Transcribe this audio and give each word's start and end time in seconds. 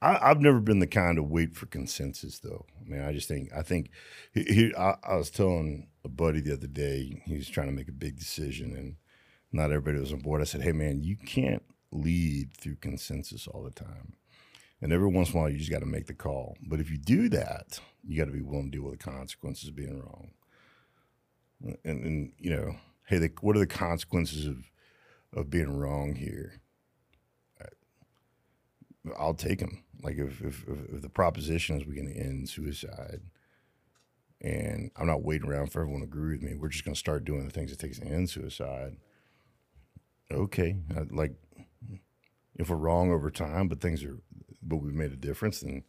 I, 0.00 0.28
have 0.28 0.40
never 0.40 0.60
been 0.60 0.78
the 0.78 0.86
kind 0.86 1.16
to 1.16 1.22
wait 1.22 1.56
for 1.56 1.66
consensus, 1.66 2.38
though. 2.38 2.66
I 2.80 2.88
mean, 2.88 3.02
I 3.02 3.12
just 3.12 3.26
think 3.26 3.50
I 3.54 3.62
think 3.62 3.90
he, 4.32 4.44
he, 4.44 4.74
I, 4.76 4.96
I, 5.02 5.16
was 5.16 5.30
telling 5.30 5.88
a 6.04 6.08
buddy 6.08 6.40
the 6.40 6.52
other 6.52 6.68
day 6.68 7.20
he 7.26 7.36
was 7.36 7.48
trying 7.48 7.66
to 7.66 7.72
make 7.72 7.88
a 7.88 7.92
big 7.92 8.16
decision, 8.16 8.76
and 8.76 8.96
not 9.50 9.72
everybody 9.72 9.98
was 9.98 10.12
on 10.12 10.20
board. 10.20 10.40
I 10.40 10.44
said, 10.44 10.62
"Hey, 10.62 10.72
man, 10.72 11.02
you 11.02 11.16
can't 11.16 11.64
lead 11.90 12.54
through 12.56 12.76
consensus 12.76 13.48
all 13.48 13.64
the 13.64 13.72
time, 13.72 14.14
and 14.80 14.92
every 14.92 15.08
once 15.08 15.30
in 15.30 15.36
a 15.36 15.40
while, 15.40 15.50
you 15.50 15.58
just 15.58 15.70
got 15.70 15.80
to 15.80 15.86
make 15.86 16.06
the 16.06 16.14
call. 16.14 16.56
But 16.62 16.78
if 16.78 16.90
you 16.90 16.98
do 16.98 17.28
that, 17.30 17.80
you 18.04 18.16
got 18.16 18.26
to 18.26 18.36
be 18.36 18.42
willing 18.42 18.70
to 18.70 18.78
deal 18.78 18.88
with 18.88 19.00
the 19.00 19.04
consequences 19.04 19.68
of 19.68 19.74
being 19.74 20.00
wrong. 20.00 20.30
And, 21.84 22.04
and 22.04 22.32
you 22.38 22.50
know, 22.50 22.76
hey, 23.06 23.18
the, 23.18 23.32
what 23.40 23.56
are 23.56 23.60
the 23.60 23.66
consequences 23.66 24.46
of 24.46 24.70
of 25.34 25.50
being 25.50 25.76
wrong 25.76 26.14
here?" 26.14 26.60
I'll 29.18 29.34
take 29.34 29.60
them. 29.60 29.82
Like 30.02 30.16
if, 30.16 30.40
if, 30.40 30.64
if 30.92 31.02
the 31.02 31.08
proposition 31.08 31.80
is 31.80 31.86
we 31.86 31.96
can 31.96 32.10
end 32.10 32.48
suicide, 32.48 33.20
and 34.40 34.90
I'm 34.96 35.06
not 35.06 35.22
waiting 35.22 35.48
around 35.48 35.72
for 35.72 35.80
everyone 35.80 36.00
to 36.02 36.06
agree 36.06 36.34
with 36.34 36.42
me. 36.42 36.54
We're 36.54 36.68
just 36.68 36.84
going 36.84 36.94
to 36.94 36.98
start 36.98 37.24
doing 37.24 37.44
the 37.44 37.52
things 37.52 37.72
it 37.72 37.78
takes 37.78 37.98
to 37.98 38.06
end 38.06 38.30
suicide. 38.30 38.96
Okay, 40.30 40.76
I, 40.96 41.02
like 41.10 41.32
if 42.56 42.70
we're 42.70 42.76
wrong 42.76 43.10
over 43.10 43.30
time, 43.30 43.68
but 43.68 43.80
things 43.80 44.04
are, 44.04 44.18
but 44.62 44.76
we've 44.76 44.94
made 44.94 45.12
a 45.12 45.16
difference, 45.16 45.60
then 45.60 45.82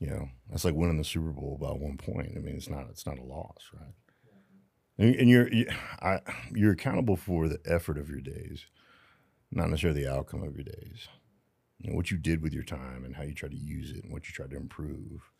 you 0.00 0.08
know 0.08 0.28
that's 0.50 0.64
like 0.64 0.74
winning 0.74 0.98
the 0.98 1.04
Super 1.04 1.30
Bowl 1.30 1.58
by 1.60 1.68
one 1.68 1.96
point. 1.96 2.32
I 2.36 2.40
mean, 2.40 2.56
it's 2.56 2.70
not 2.70 2.86
it's 2.90 3.06
not 3.06 3.18
a 3.18 3.22
loss, 3.24 3.70
right? 3.72 3.94
And, 4.98 5.14
and 5.14 5.28
you're 5.28 5.52
you, 5.52 5.68
I, 6.00 6.20
you're 6.52 6.72
accountable 6.72 7.16
for 7.16 7.48
the 7.48 7.60
effort 7.66 7.98
of 7.98 8.08
your 8.08 8.20
days, 8.20 8.66
not 9.52 9.68
necessarily 9.68 10.02
the 10.02 10.12
outcome 10.12 10.42
of 10.42 10.54
your 10.56 10.64
days 10.64 11.08
know, 11.84 11.94
what 11.94 12.10
you 12.10 12.16
did 12.16 12.42
with 12.42 12.52
your 12.52 12.64
time 12.64 13.04
and 13.04 13.16
how 13.16 13.22
you 13.22 13.34
try 13.34 13.48
to 13.48 13.56
use 13.56 13.90
it 13.90 14.04
and 14.04 14.12
what 14.12 14.26
you 14.26 14.34
try 14.34 14.46
to 14.46 14.56
improve. 14.56 15.30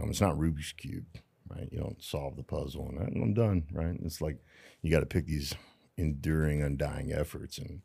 Um, 0.00 0.10
it's 0.10 0.20
not 0.20 0.36
Rubik's 0.36 0.72
cube, 0.72 1.06
right? 1.48 1.68
You 1.70 1.80
don't 1.80 2.02
solve 2.02 2.36
the 2.36 2.42
puzzle 2.42 2.88
and 2.88 3.22
I'm 3.22 3.34
done, 3.34 3.64
right? 3.72 3.96
It's 4.04 4.20
like 4.20 4.38
you 4.82 4.90
got 4.90 5.00
to 5.00 5.06
pick 5.06 5.26
these 5.26 5.54
enduring, 5.96 6.62
undying 6.62 7.12
efforts 7.12 7.58
and 7.58 7.82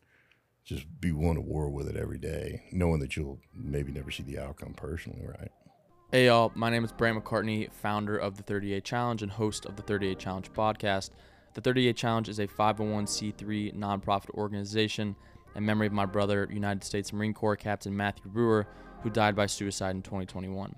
just 0.64 0.86
be 1.00 1.12
willing 1.12 1.36
to 1.36 1.42
war 1.42 1.70
with 1.70 1.88
it 1.88 1.96
every 1.96 2.20
day, 2.20 2.64
knowing 2.72 3.00
that 3.00 3.16
you'll 3.16 3.40
maybe 3.54 3.92
never 3.92 4.12
see 4.12 4.24
the 4.24 4.40
outcome 4.40 4.74
personally, 4.74 5.26
right? 5.26 5.52
Hey 6.12 6.26
y'all, 6.26 6.52
my 6.56 6.70
name 6.70 6.84
is 6.84 6.92
Brandt 6.92 7.24
McCartney, 7.24 7.72
founder 7.72 8.18
of 8.18 8.36
the 8.36 8.44
38 8.44 8.84
Challenge 8.84 9.24
and 9.24 9.32
host 9.32 9.66
of 9.66 9.78
the 9.78 9.82
38 9.82 10.20
Challenge 10.20 10.52
podcast. 10.52 11.12
The 11.54 11.62
38 11.62 11.96
Challenge 11.96 12.30
is 12.30 12.40
a 12.40 12.48
501c3 12.48 13.76
nonprofit 13.76 14.30
organization 14.32 15.16
in 15.56 15.66
memory 15.66 15.88
of 15.88 15.94
my 15.94 16.06
brother, 16.06 16.48
United 16.52 16.84
States 16.84 17.12
Marine 17.12 17.34
Corps 17.34 17.56
Captain 17.56 17.96
Matthew 17.96 18.30
Brewer, 18.30 18.68
who 19.04 19.10
died 19.10 19.36
by 19.36 19.46
suicide 19.46 19.96
in 19.96 20.02
2021. 20.02 20.76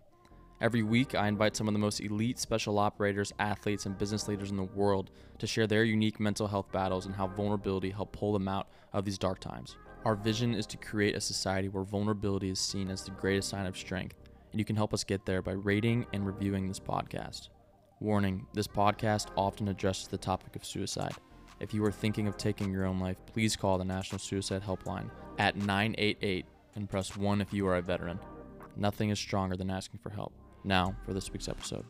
Every 0.62 0.84
week, 0.84 1.14
I 1.14 1.28
invite 1.28 1.58
some 1.58 1.68
of 1.68 1.74
the 1.74 1.80
most 1.80 2.00
elite 2.00 2.40
special 2.40 2.80
operators, 2.80 3.34
athletes, 3.38 3.86
and 3.86 3.98
business 3.98 4.30
leaders 4.30 4.50
in 4.50 4.56
the 4.56 4.64
world 4.64 5.12
to 5.40 5.48
share 5.48 5.68
their 5.68 5.84
unique 5.84 6.22
mental 6.22 6.48
health 6.48 6.72
battles 6.72 7.06
and 7.06 7.14
how 7.14 7.28
vulnerability 7.28 7.90
helped 7.90 8.14
pull 8.14 8.32
them 8.32 8.48
out 8.48 8.70
of 8.94 9.04
these 9.04 9.18
dark 9.18 9.40
times. 9.40 9.76
Our 10.06 10.16
vision 10.16 10.54
is 10.54 10.66
to 10.68 10.78
create 10.78 11.16
a 11.16 11.22
society 11.22 11.68
where 11.68 11.84
vulnerability 11.84 12.50
is 12.50 12.60
seen 12.60 12.90
as 12.90 13.04
the 13.04 13.12
greatest 13.12 13.50
sign 13.50 13.66
of 13.66 13.78
strength, 13.78 14.16
and 14.52 14.60
you 14.60 14.66
can 14.66 14.76
help 14.76 14.94
us 14.94 15.04
get 15.04 15.26
there 15.26 15.42
by 15.42 15.52
rating 15.52 16.06
and 16.14 16.26
reviewing 16.26 16.68
this 16.68 16.80
podcast. 16.80 17.50
Warning 18.00 18.46
this 18.54 18.68
podcast 18.68 19.28
often 19.36 19.68
addresses 19.68 20.08
the 20.08 20.18
topic 20.18 20.56
of 20.56 20.66
suicide. 20.66 21.14
If 21.60 21.74
you 21.74 21.84
are 21.86 21.92
thinking 21.92 22.28
of 22.28 22.38
taking 22.38 22.72
your 22.72 22.86
own 22.86 23.00
life, 23.00 23.18
please 23.32 23.56
call 23.56 23.78
the 23.78 23.86
National 23.86 24.20
Suicide 24.20 24.64
Helpline 24.64 25.10
at 25.38 25.56
988 25.56 26.46
and 26.76 26.90
press 26.90 27.16
1 27.16 27.42
if 27.42 27.54
you 27.54 27.68
are 27.68 27.76
a 27.76 27.82
veteran. 27.82 28.20
Nothing 28.76 29.10
is 29.10 29.20
stronger 29.20 29.56
than 29.56 29.70
asking 29.70 30.00
for 30.02 30.10
help. 30.10 30.34
Now, 30.64 30.96
for 31.06 31.14
this 31.14 31.32
week's 31.32 31.48
episode. 31.48 31.86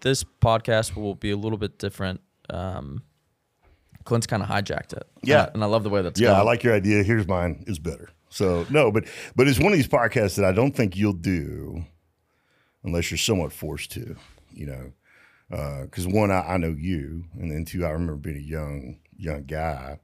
This 0.00 0.24
podcast 0.24 0.96
will 0.96 1.14
be 1.14 1.30
a 1.30 1.36
little 1.36 1.58
bit 1.58 1.78
different. 1.78 2.20
Um, 2.50 3.02
Clint's 4.04 4.26
kind 4.26 4.42
of 4.42 4.48
hijacked 4.48 4.92
it. 4.94 5.06
Yeah. 5.22 5.48
And 5.52 5.62
I, 5.62 5.66
love 5.66 5.84
the 5.84 5.90
way 5.90 6.02
that's 6.02 6.20
Yeah, 6.20 6.28
going. 6.28 6.40
I 6.40 6.42
like 6.42 6.62
your 6.62 6.74
idea. 6.74 7.02
Here's 7.02 7.28
mine 7.28 7.64
is 7.66 7.78
better. 7.78 8.10
So, 8.28 8.66
no, 8.70 8.90
but 8.90 9.04
but 9.36 9.46
it's 9.46 9.58
one 9.58 9.72
of 9.72 9.76
these 9.78 9.88
podcasts 9.88 10.36
that 10.36 10.44
I 10.44 10.52
don't 10.52 10.74
think 10.74 10.96
you'll 10.96 11.12
do 11.12 11.84
unless 12.82 13.10
you're 13.10 13.18
somewhat 13.18 13.52
forced 13.52 13.92
to, 13.92 14.16
you 14.52 14.66
know. 14.66 14.92
Because 15.82 16.06
uh, 16.06 16.10
one, 16.10 16.30
I, 16.30 16.40
I, 16.40 16.56
know 16.56 16.74
you, 16.76 17.26
and 17.38 17.50
then 17.50 17.66
two, 17.66 17.84
I 17.84 17.90
remember 17.90 18.16
being 18.16 18.38
a 18.38 18.40
young 18.40 19.00
young 19.22 19.44
guy. 19.44 20.00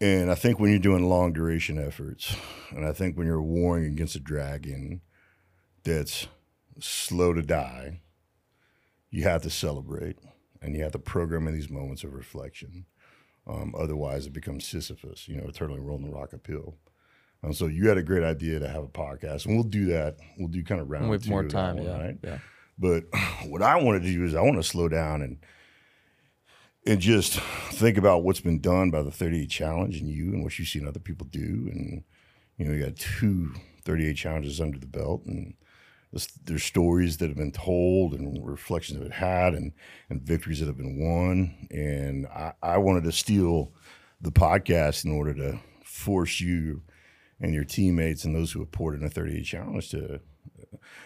And 0.00 0.30
I 0.30 0.34
think 0.34 0.58
when 0.58 0.70
you're 0.70 0.78
doing 0.78 1.08
long 1.08 1.32
duration 1.32 1.78
efforts, 1.78 2.36
and 2.70 2.84
I 2.84 2.92
think 2.92 3.16
when 3.16 3.26
you're 3.26 3.42
warring 3.42 3.86
against 3.86 4.16
a 4.16 4.20
dragon 4.20 5.00
that's 5.84 6.26
slow 6.80 7.32
to 7.32 7.42
die, 7.42 8.00
you 9.10 9.22
have 9.22 9.42
to 9.42 9.50
celebrate 9.50 10.18
and 10.60 10.74
you 10.74 10.82
have 10.82 10.92
to 10.92 10.98
program 10.98 11.46
in 11.48 11.54
these 11.54 11.70
moments 11.70 12.04
of 12.04 12.12
reflection. 12.12 12.86
Um, 13.46 13.74
otherwise, 13.78 14.26
it 14.26 14.32
becomes 14.32 14.66
Sisyphus, 14.66 15.28
you 15.28 15.36
know, 15.36 15.48
eternally 15.48 15.80
rolling 15.80 16.04
the 16.04 16.10
rock 16.10 16.34
uphill. 16.34 16.74
And 17.42 17.56
so 17.56 17.66
you 17.66 17.88
had 17.88 17.96
a 17.96 18.02
great 18.02 18.24
idea 18.24 18.58
to 18.58 18.68
have 18.68 18.82
a 18.82 18.88
podcast, 18.88 19.46
and 19.46 19.54
we'll 19.54 19.64
do 19.64 19.86
that. 19.86 20.16
We'll 20.36 20.48
do 20.48 20.64
kind 20.64 20.80
of 20.80 20.90
round 20.90 21.08
with 21.08 21.28
more 21.28 21.44
time, 21.44 21.76
one, 21.76 21.84
yeah, 21.86 21.98
right? 21.98 22.18
yeah. 22.24 22.38
But 22.78 23.04
what 23.46 23.62
I 23.62 23.76
want 23.76 24.02
to 24.02 24.12
do 24.12 24.24
is 24.24 24.34
I 24.34 24.40
want 24.40 24.56
to 24.56 24.62
slow 24.62 24.88
down 24.88 25.22
and 25.22 25.38
and 26.86 27.00
just 27.00 27.40
think 27.72 27.98
about 27.98 28.22
what's 28.22 28.40
been 28.40 28.60
done 28.60 28.90
by 28.90 29.02
the 29.02 29.10
38 29.10 29.50
challenge 29.50 30.00
and 30.00 30.08
you 30.08 30.32
and 30.32 30.42
what 30.42 30.58
you've 30.58 30.68
seen 30.68 30.86
other 30.86 31.00
people 31.00 31.26
do. 31.26 31.68
And 31.70 32.04
you 32.56 32.64
know 32.64 32.72
you 32.72 32.84
got 32.84 32.96
two 32.96 33.54
38 33.84 34.14
challenges 34.16 34.60
under 34.60 34.78
the 34.78 34.86
belt 34.86 35.22
and 35.26 35.54
there's 36.44 36.62
stories 36.62 37.18
that 37.18 37.28
have 37.28 37.36
been 37.36 37.52
told 37.52 38.14
and 38.14 38.46
reflections 38.46 38.98
that 38.98 39.12
have 39.12 39.28
had 39.28 39.54
and, 39.54 39.72
and 40.08 40.22
victories 40.22 40.60
that 40.60 40.66
have 40.66 40.78
been 40.78 40.98
won. 40.98 41.68
And 41.70 42.26
I, 42.28 42.52
I 42.62 42.78
wanted 42.78 43.04
to 43.04 43.12
steal 43.12 43.72
the 44.20 44.32
podcast 44.32 45.04
in 45.04 45.10
order 45.10 45.34
to 45.34 45.58
force 45.84 46.40
you 46.40 46.82
and 47.38 47.52
your 47.52 47.64
teammates 47.64 48.24
and 48.24 48.34
those 48.34 48.52
who 48.52 48.60
have 48.60 48.72
poured 48.72 48.98
in 48.98 49.04
a 49.04 49.10
38 49.10 49.44
challenge 49.44 49.90
to 49.90 50.20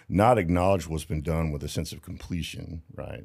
not 0.08 0.38
acknowledge 0.38 0.86
what's 0.86 1.04
been 1.04 1.22
done 1.22 1.50
with 1.50 1.64
a 1.64 1.68
sense 1.68 1.90
of 1.90 2.02
completion 2.02 2.82
right? 2.94 3.24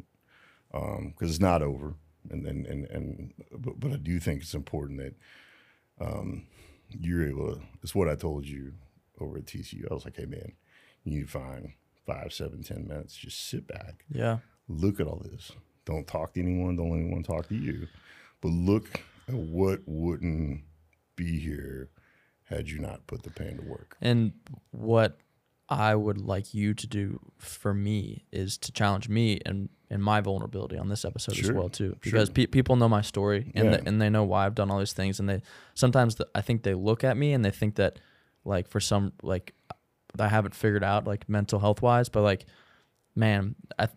Because 0.72 0.98
um, 0.98 1.14
it's 1.22 1.40
not 1.40 1.62
over 1.62 1.96
and 2.32 2.46
and 2.46 2.66
and, 2.66 2.86
and 2.86 3.34
but, 3.52 3.80
but, 3.80 3.92
I 3.92 3.98
do 3.98 4.20
think 4.20 4.42
it's 4.42 4.54
important 4.54 5.00
that 5.00 5.16
um, 6.06 6.48
you're 6.90 7.28
able 7.28 7.56
to. 7.56 7.62
It's 7.84 7.96
what 7.96 8.10
I 8.10 8.16
told 8.16 8.46
you 8.46 8.74
over 9.20 9.38
at 9.38 9.46
TCU. 9.46 9.90
I 9.90 9.94
was 9.94 10.06
like, 10.06 10.18
hey 10.18 10.26
man, 10.26 10.54
you 11.04 11.18
need 11.18 11.26
to 11.26 11.32
find 11.32 11.74
five, 12.06 12.34
seven, 12.34 12.64
ten 12.64 12.88
minutes. 12.88 13.16
Just 13.16 13.48
sit 13.50 13.68
back. 13.68 14.06
Yeah. 14.10 14.40
Look 14.68 15.00
at 15.00 15.08
all 15.08 15.22
this. 15.24 15.52
Don't 15.86 16.08
talk 16.08 16.34
to 16.34 16.42
anyone. 16.42 16.76
Don't 16.76 16.90
let 16.90 17.00
anyone 17.00 17.24
talk 17.24 17.48
to 17.50 17.56
you. 17.56 17.88
But 18.42 18.50
look 18.50 19.02
at 19.28 19.36
what 19.36 19.82
wouldn't 19.86 20.62
be 21.16 21.40
here 21.40 21.90
had 22.46 22.70
you 22.70 22.80
not 22.80 23.08
put 23.08 23.24
the 23.24 23.30
pain 23.30 23.58
to 23.58 23.64
work. 23.64 23.98
And 24.02 24.34
what 24.72 25.20
I 25.68 25.96
would 25.96 26.20
like 26.20 26.54
you 26.54 26.74
to 26.74 26.88
do 26.88 27.20
for 27.38 27.74
me 27.74 28.26
is 28.32 28.58
to 28.60 28.72
challenge 28.72 29.10
me 29.10 29.40
and 29.46 29.70
and 29.90 30.04
my 30.04 30.20
vulnerability 30.20 30.78
on 30.78 30.90
this 30.90 31.06
episode 31.06 31.36
sure, 31.36 31.52
as 31.52 31.56
well 31.56 31.70
too, 31.70 31.96
because 32.02 32.28
sure. 32.28 32.34
pe- 32.34 32.46
people 32.48 32.76
know 32.76 32.90
my 32.90 33.02
story 33.02 33.52
and 33.56 33.66
yeah. 33.66 33.78
the, 33.78 33.88
and 33.88 34.02
they 34.02 34.10
know 34.10 34.24
why 34.24 34.46
I've 34.46 34.56
done 34.56 34.72
all 34.72 34.80
these 34.80 34.94
things, 34.94 35.20
and 35.20 35.30
they 35.30 35.42
sometimes 35.74 36.16
the, 36.16 36.28
I 36.36 36.42
think 36.42 36.64
they 36.64 36.74
look 36.74 37.04
at 37.04 37.18
me 37.18 37.34
and 37.34 37.44
they 37.44 37.52
think 37.52 37.76
that 37.76 38.00
like 38.44 38.68
for 38.68 38.80
some 38.80 39.14
like 39.22 39.54
I 40.20 40.28
haven't 40.28 40.56
figured 40.56 40.84
out 40.84 41.06
like 41.06 41.28
mental 41.30 41.60
health 41.60 41.82
wise, 41.82 42.10
but 42.10 42.22
like 42.22 42.46
man, 43.16 43.56
I 43.80 43.88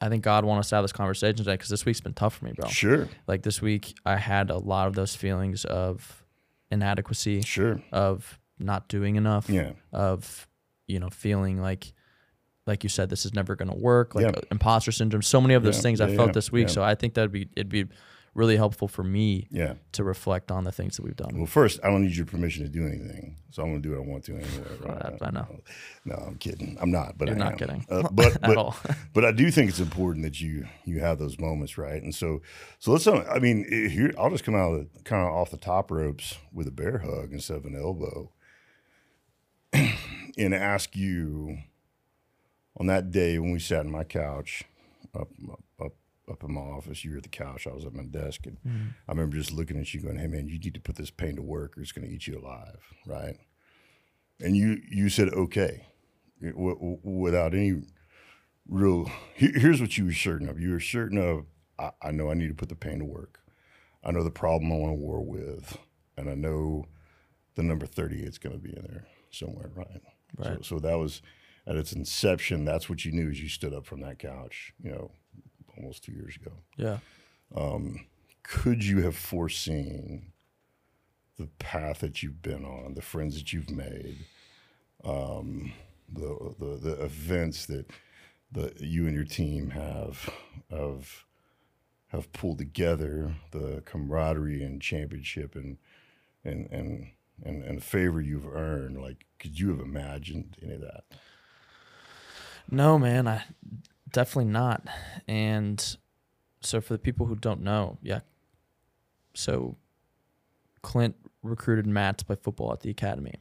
I 0.00 0.08
think 0.08 0.22
God 0.22 0.44
wants 0.44 0.66
us 0.66 0.70
to 0.70 0.76
have 0.76 0.84
this 0.84 0.92
conversation 0.92 1.36
today 1.36 1.54
because 1.54 1.68
this 1.70 1.84
week's 1.84 2.00
been 2.00 2.14
tough 2.14 2.36
for 2.36 2.44
me, 2.44 2.52
bro. 2.52 2.68
Sure. 2.68 3.08
Like 3.26 3.42
this 3.42 3.60
week, 3.60 3.94
I 4.06 4.16
had 4.16 4.50
a 4.50 4.58
lot 4.58 4.88
of 4.88 4.94
those 4.94 5.14
feelings 5.14 5.64
of 5.64 6.24
inadequacy. 6.70 7.42
Sure. 7.42 7.82
Of 7.92 8.38
not 8.58 8.88
doing 8.88 9.16
enough. 9.16 9.48
Yeah. 9.48 9.72
Of 9.92 10.46
you 10.88 10.98
know, 10.98 11.08
feeling 11.10 11.60
like, 11.60 11.92
like 12.66 12.82
you 12.82 12.90
said, 12.90 13.08
this 13.10 13.24
is 13.24 13.34
never 13.34 13.54
going 13.54 13.70
to 13.70 13.76
work. 13.76 14.14
Like 14.14 14.26
yeah. 14.26 14.40
imposter 14.50 14.90
syndrome. 14.90 15.22
So 15.22 15.40
many 15.40 15.54
of 15.54 15.62
those 15.62 15.76
yeah, 15.76 15.82
things 15.82 16.00
I 16.00 16.14
felt 16.16 16.32
this 16.32 16.50
week. 16.50 16.68
So 16.68 16.82
I 16.82 16.94
think 16.94 17.14
that'd 17.14 17.32
be 17.32 17.48
it'd 17.54 17.68
be 17.68 17.86
really 18.34 18.56
helpful 18.56 18.86
for 18.86 19.02
me 19.02 19.48
yeah. 19.50 19.74
to 19.92 20.04
reflect 20.04 20.52
on 20.52 20.62
the 20.64 20.70
things 20.70 20.96
that 20.96 21.02
we've 21.02 21.16
done. 21.16 21.36
Well, 21.36 21.46
first, 21.46 21.80
I 21.82 21.88
don't 21.88 22.02
need 22.02 22.14
your 22.14 22.24
permission 22.24 22.62
to 22.62 22.70
do 22.70 22.86
anything, 22.86 23.36
so 23.50 23.62
I'm 23.62 23.70
going 23.70 23.82
to 23.82 23.88
do 23.88 23.96
what 23.96 24.04
I 24.04 24.08
want 24.08 24.24
to 24.24 24.34
anyway. 24.34 24.76
Right? 24.80 25.18
I, 25.20 25.30
know. 25.30 25.60
No, 26.04 26.14
I'm 26.14 26.36
kidding. 26.36 26.78
I'm 26.80 26.90
not, 26.90 27.18
but 27.18 27.28
You're 27.28 27.36
I 27.36 27.40
not 27.40 27.52
am. 27.52 27.58
kidding. 27.58 27.86
Uh, 27.90 28.08
but 28.12 28.40
but, 28.40 28.76
but 29.12 29.24
I 29.24 29.32
do 29.32 29.50
think 29.50 29.70
it's 29.70 29.80
important 29.80 30.24
that 30.24 30.40
you 30.40 30.68
you 30.84 31.00
have 31.00 31.18
those 31.18 31.38
moments, 31.38 31.76
right? 31.76 32.02
And 32.02 32.14
so 32.14 32.40
so 32.78 32.92
let's. 32.92 33.06
I 33.06 33.38
mean, 33.40 33.66
here 33.70 34.12
I'll 34.18 34.30
just 34.30 34.44
come 34.44 34.54
out 34.54 34.72
of 34.72 34.92
the, 34.92 35.02
kind 35.02 35.26
of 35.26 35.32
off 35.32 35.50
the 35.50 35.56
top 35.56 35.90
ropes 35.90 36.38
with 36.52 36.68
a 36.68 36.72
bear 36.72 36.98
hug 36.98 37.32
instead 37.32 37.56
of 37.56 37.64
an 37.64 37.74
elbow 37.74 38.30
and 40.38 40.54
ask 40.54 40.96
you 40.96 41.58
on 42.78 42.86
that 42.86 43.10
day 43.10 43.38
when 43.38 43.52
we 43.52 43.58
sat 43.58 43.80
on 43.80 43.90
my 43.90 44.04
couch 44.04 44.64
up 45.14 45.28
up 45.80 45.92
up 46.30 46.44
in 46.44 46.52
my 46.52 46.60
office, 46.60 47.04
you 47.04 47.12
were 47.12 47.16
at 47.16 47.22
the 47.22 47.28
couch, 47.28 47.66
I 47.66 47.72
was 47.72 47.84
at 47.84 47.94
my 47.94 48.04
desk, 48.04 48.46
and 48.46 48.58
mm-hmm. 48.66 48.88
I 49.08 49.12
remember 49.12 49.36
just 49.36 49.52
looking 49.52 49.78
at 49.78 49.92
you, 49.92 50.00
going, 50.00 50.18
"Hey 50.18 50.26
man, 50.26 50.46
you 50.46 50.58
need 50.58 50.74
to 50.74 50.80
put 50.80 50.96
this 50.96 51.10
pain 51.10 51.36
to 51.36 51.42
work, 51.42 51.76
or 51.76 51.82
it's 51.82 51.92
going 51.92 52.06
to 52.06 52.14
eat 52.14 52.26
you 52.26 52.38
alive," 52.38 52.80
right? 53.06 53.36
And 54.40 54.56
you 54.56 54.80
you 54.90 55.08
said 55.08 55.30
okay, 55.30 55.86
w- 56.42 56.74
w- 56.74 57.00
without 57.02 57.54
any 57.54 57.82
real. 58.68 59.10
Here, 59.34 59.52
here's 59.54 59.80
what 59.80 59.96
you 59.98 60.06
were 60.06 60.12
certain 60.12 60.48
of. 60.48 60.60
You 60.60 60.72
were 60.72 60.80
certain 60.80 61.18
of. 61.18 61.46
I, 61.78 61.90
I 62.02 62.10
know 62.10 62.30
I 62.30 62.34
need 62.34 62.48
to 62.48 62.54
put 62.54 62.68
the 62.68 62.76
pain 62.76 62.98
to 62.98 63.04
work. 63.04 63.40
I 64.04 64.12
know 64.12 64.22
the 64.22 64.30
problem 64.30 64.72
I 64.72 64.76
want 64.76 64.92
to 64.92 65.00
war 65.00 65.24
with, 65.24 65.78
and 66.16 66.30
I 66.30 66.34
know 66.34 66.86
the 67.56 67.62
number 67.62 67.86
38 67.86 68.24
is 68.24 68.38
going 68.38 68.54
to 68.54 68.62
be 68.62 68.70
in 68.70 68.84
there 68.88 69.06
somewhere, 69.30 69.70
right? 69.74 70.02
So, 70.36 70.50
Right. 70.50 70.64
so 70.64 70.78
that 70.80 70.94
was 70.98 71.22
at 71.66 71.76
its 71.76 71.92
inception. 71.92 72.64
That's 72.64 72.88
what 72.88 73.04
you 73.04 73.12
knew 73.12 73.30
as 73.30 73.40
you 73.42 73.48
stood 73.48 73.72
up 73.74 73.86
from 73.86 74.00
that 74.00 74.18
couch. 74.18 74.72
You 74.82 74.90
know, 74.92 75.10
almost 75.76 76.04
two 76.04 76.12
years 76.12 76.36
ago. 76.36 76.52
Yeah. 76.76 76.98
Um, 77.54 78.06
Could 78.42 78.84
you 78.84 79.02
have 79.02 79.16
foreseen 79.16 80.32
the 81.36 81.48
path 81.58 82.00
that 82.00 82.22
you've 82.22 82.42
been 82.42 82.64
on, 82.64 82.94
the 82.94 83.02
friends 83.02 83.36
that 83.36 83.52
you've 83.52 83.70
made, 83.70 84.24
um, 85.04 85.72
the, 86.12 86.54
the 86.58 86.76
the 86.76 87.04
events 87.04 87.66
that 87.66 87.86
the 88.50 88.72
you 88.80 89.06
and 89.06 89.14
your 89.14 89.24
team 89.24 89.70
have 89.70 90.28
have 90.70 91.24
have 92.08 92.32
pulled 92.32 92.58
together, 92.58 93.34
the 93.50 93.82
camaraderie 93.84 94.62
and 94.62 94.80
championship 94.80 95.54
and 95.54 95.76
and 96.44 96.66
and 96.72 97.08
and, 97.44 97.62
and 97.64 97.82
favor 97.82 98.20
you've 98.20 98.46
earned? 98.46 99.00
Like, 99.00 99.24
could 99.38 99.58
you 99.58 99.70
have 99.70 99.80
imagined 99.80 100.56
any 100.62 100.74
of 100.74 100.80
that? 100.82 101.04
No, 102.70 102.98
man, 102.98 103.26
I 103.26 103.44
definitely 104.12 104.50
not. 104.52 104.86
And 105.26 105.96
so 106.60 106.80
for 106.80 106.92
the 106.94 106.98
people 106.98 107.26
who 107.26 107.36
don't 107.36 107.62
know, 107.62 107.98
yeah. 108.02 108.20
So 109.34 109.76
Clint 110.82 111.16
recruited 111.42 111.86
Matt 111.86 112.18
to 112.18 112.24
play 112.24 112.36
football 112.40 112.72
at 112.72 112.80
the 112.80 112.90
academy. 112.90 113.34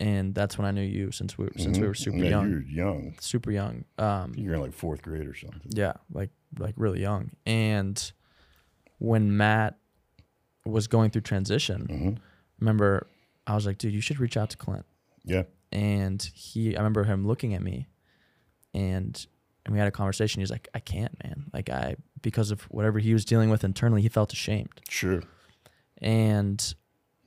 And 0.00 0.34
that's 0.34 0.58
when 0.58 0.66
I 0.66 0.72
knew 0.72 0.82
you 0.82 1.12
since 1.12 1.38
we 1.38 1.44
were, 1.44 1.52
since 1.56 1.78
we 1.78 1.86
were 1.86 1.94
super 1.94 2.16
Mm-hmm. 2.16 2.24
Yeah, 2.24 2.30
young. 2.30 2.50
You're 2.50 2.62
young. 2.62 3.14
Super 3.20 3.52
young. 3.52 3.84
Um 3.98 4.32
You're 4.36 4.54
in 4.54 4.60
like 4.60 4.72
fourth 4.72 5.00
grade 5.02 5.26
or 5.28 5.34
something. 5.34 5.60
yeah, 5.68 5.92
like 6.12 6.30
like 6.58 6.74
really 6.76 7.00
young. 7.00 7.30
And 7.46 8.12
when 8.98 9.36
Matt 9.36 9.76
was 10.64 10.88
going 10.88 11.10
through 11.10 11.20
transition, 11.22 11.86
Mm-hmm. 11.88 12.10
remember 12.58 13.06
I 13.50 13.54
was 13.54 13.66
like, 13.66 13.78
dude, 13.78 13.92
you 13.92 14.00
should 14.00 14.20
reach 14.20 14.36
out 14.36 14.50
to 14.50 14.56
Clint. 14.56 14.86
Yeah. 15.24 15.42
and 15.72 16.22
he 16.34 16.74
I 16.76 16.78
remember 16.80 17.04
him 17.04 17.26
looking 17.26 17.54
at 17.54 17.62
me 17.62 17.88
and 18.74 19.26
and 19.66 19.72
we 19.74 19.78
had 19.78 19.88
a 19.88 19.90
conversation. 19.90 20.40
He's 20.40 20.50
like, 20.50 20.68
I 20.74 20.78
can't, 20.80 21.12
man. 21.22 21.44
Like 21.52 21.68
I 21.68 21.96
because 22.22 22.50
of 22.50 22.62
whatever 22.70 22.98
he 22.98 23.12
was 23.12 23.24
dealing 23.24 23.50
with 23.50 23.62
internally, 23.64 24.02
he 24.02 24.08
felt 24.08 24.32
ashamed. 24.32 24.80
Sure. 24.88 25.22
And 25.98 26.74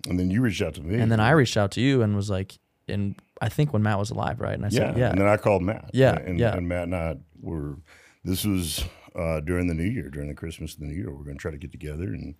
And 0.07 0.19
then 0.19 0.29
you 0.31 0.41
reached 0.41 0.61
out 0.61 0.73
to 0.75 0.81
me. 0.81 0.99
and 0.99 1.11
then 1.11 1.19
I 1.19 1.31
reached 1.31 1.57
out 1.57 1.71
to 1.71 1.81
you 1.81 2.01
and 2.01 2.15
was 2.15 2.29
like 2.29 2.57
and 2.87 3.15
I 3.41 3.49
think 3.49 3.71
when 3.73 3.81
Matt 3.83 3.97
was 3.99 4.09
alive, 4.11 4.39
right? 4.41 4.53
And 4.55 4.65
I 4.65 4.69
yeah, 4.69 4.79
said, 4.91 4.97
Yeah. 4.97 5.09
And 5.11 5.19
then 5.21 5.27
I 5.27 5.37
called 5.37 5.61
Matt. 5.63 5.91
Yeah, 5.93 6.15
And, 6.17 6.39
yeah. 6.39 6.55
and 6.55 6.67
Matt 6.67 6.83
and 6.83 6.95
I 6.95 7.17
were. 7.41 7.77
This 8.25 8.45
was 8.45 8.83
uh, 9.15 9.41
during 9.41 9.67
the 9.67 9.73
New 9.73 9.83
Year, 9.89 10.09
during 10.09 10.29
the 10.29 10.33
Christmas 10.35 10.75
and 10.75 10.83
the 10.87 10.93
New 10.93 10.97
Year. 10.97 11.11
We're 11.11 11.23
going 11.25 11.37
to 11.37 11.41
try 11.41 11.51
to 11.51 11.57
get 11.57 11.71
together, 11.73 12.05
and 12.05 12.35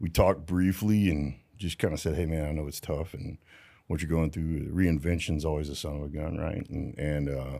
we 0.00 0.08
talked 0.10 0.46
briefly, 0.46 1.08
and 1.10 1.34
just 1.56 1.78
kind 1.78 1.94
of 1.94 2.00
said, 2.00 2.16
"Hey, 2.16 2.26
man, 2.26 2.48
I 2.48 2.52
know 2.52 2.66
it's 2.66 2.80
tough, 2.80 3.14
and 3.14 3.38
what 3.86 4.00
you're 4.00 4.10
going 4.10 4.30
through. 4.30 4.70
Reinvention's 4.72 5.44
always 5.44 5.68
a 5.68 5.76
son 5.76 5.96
of 5.96 6.02
a 6.02 6.08
gun, 6.08 6.38
right?" 6.38 6.68
And 6.68 6.98
and 6.98 7.28
uh, 7.28 7.58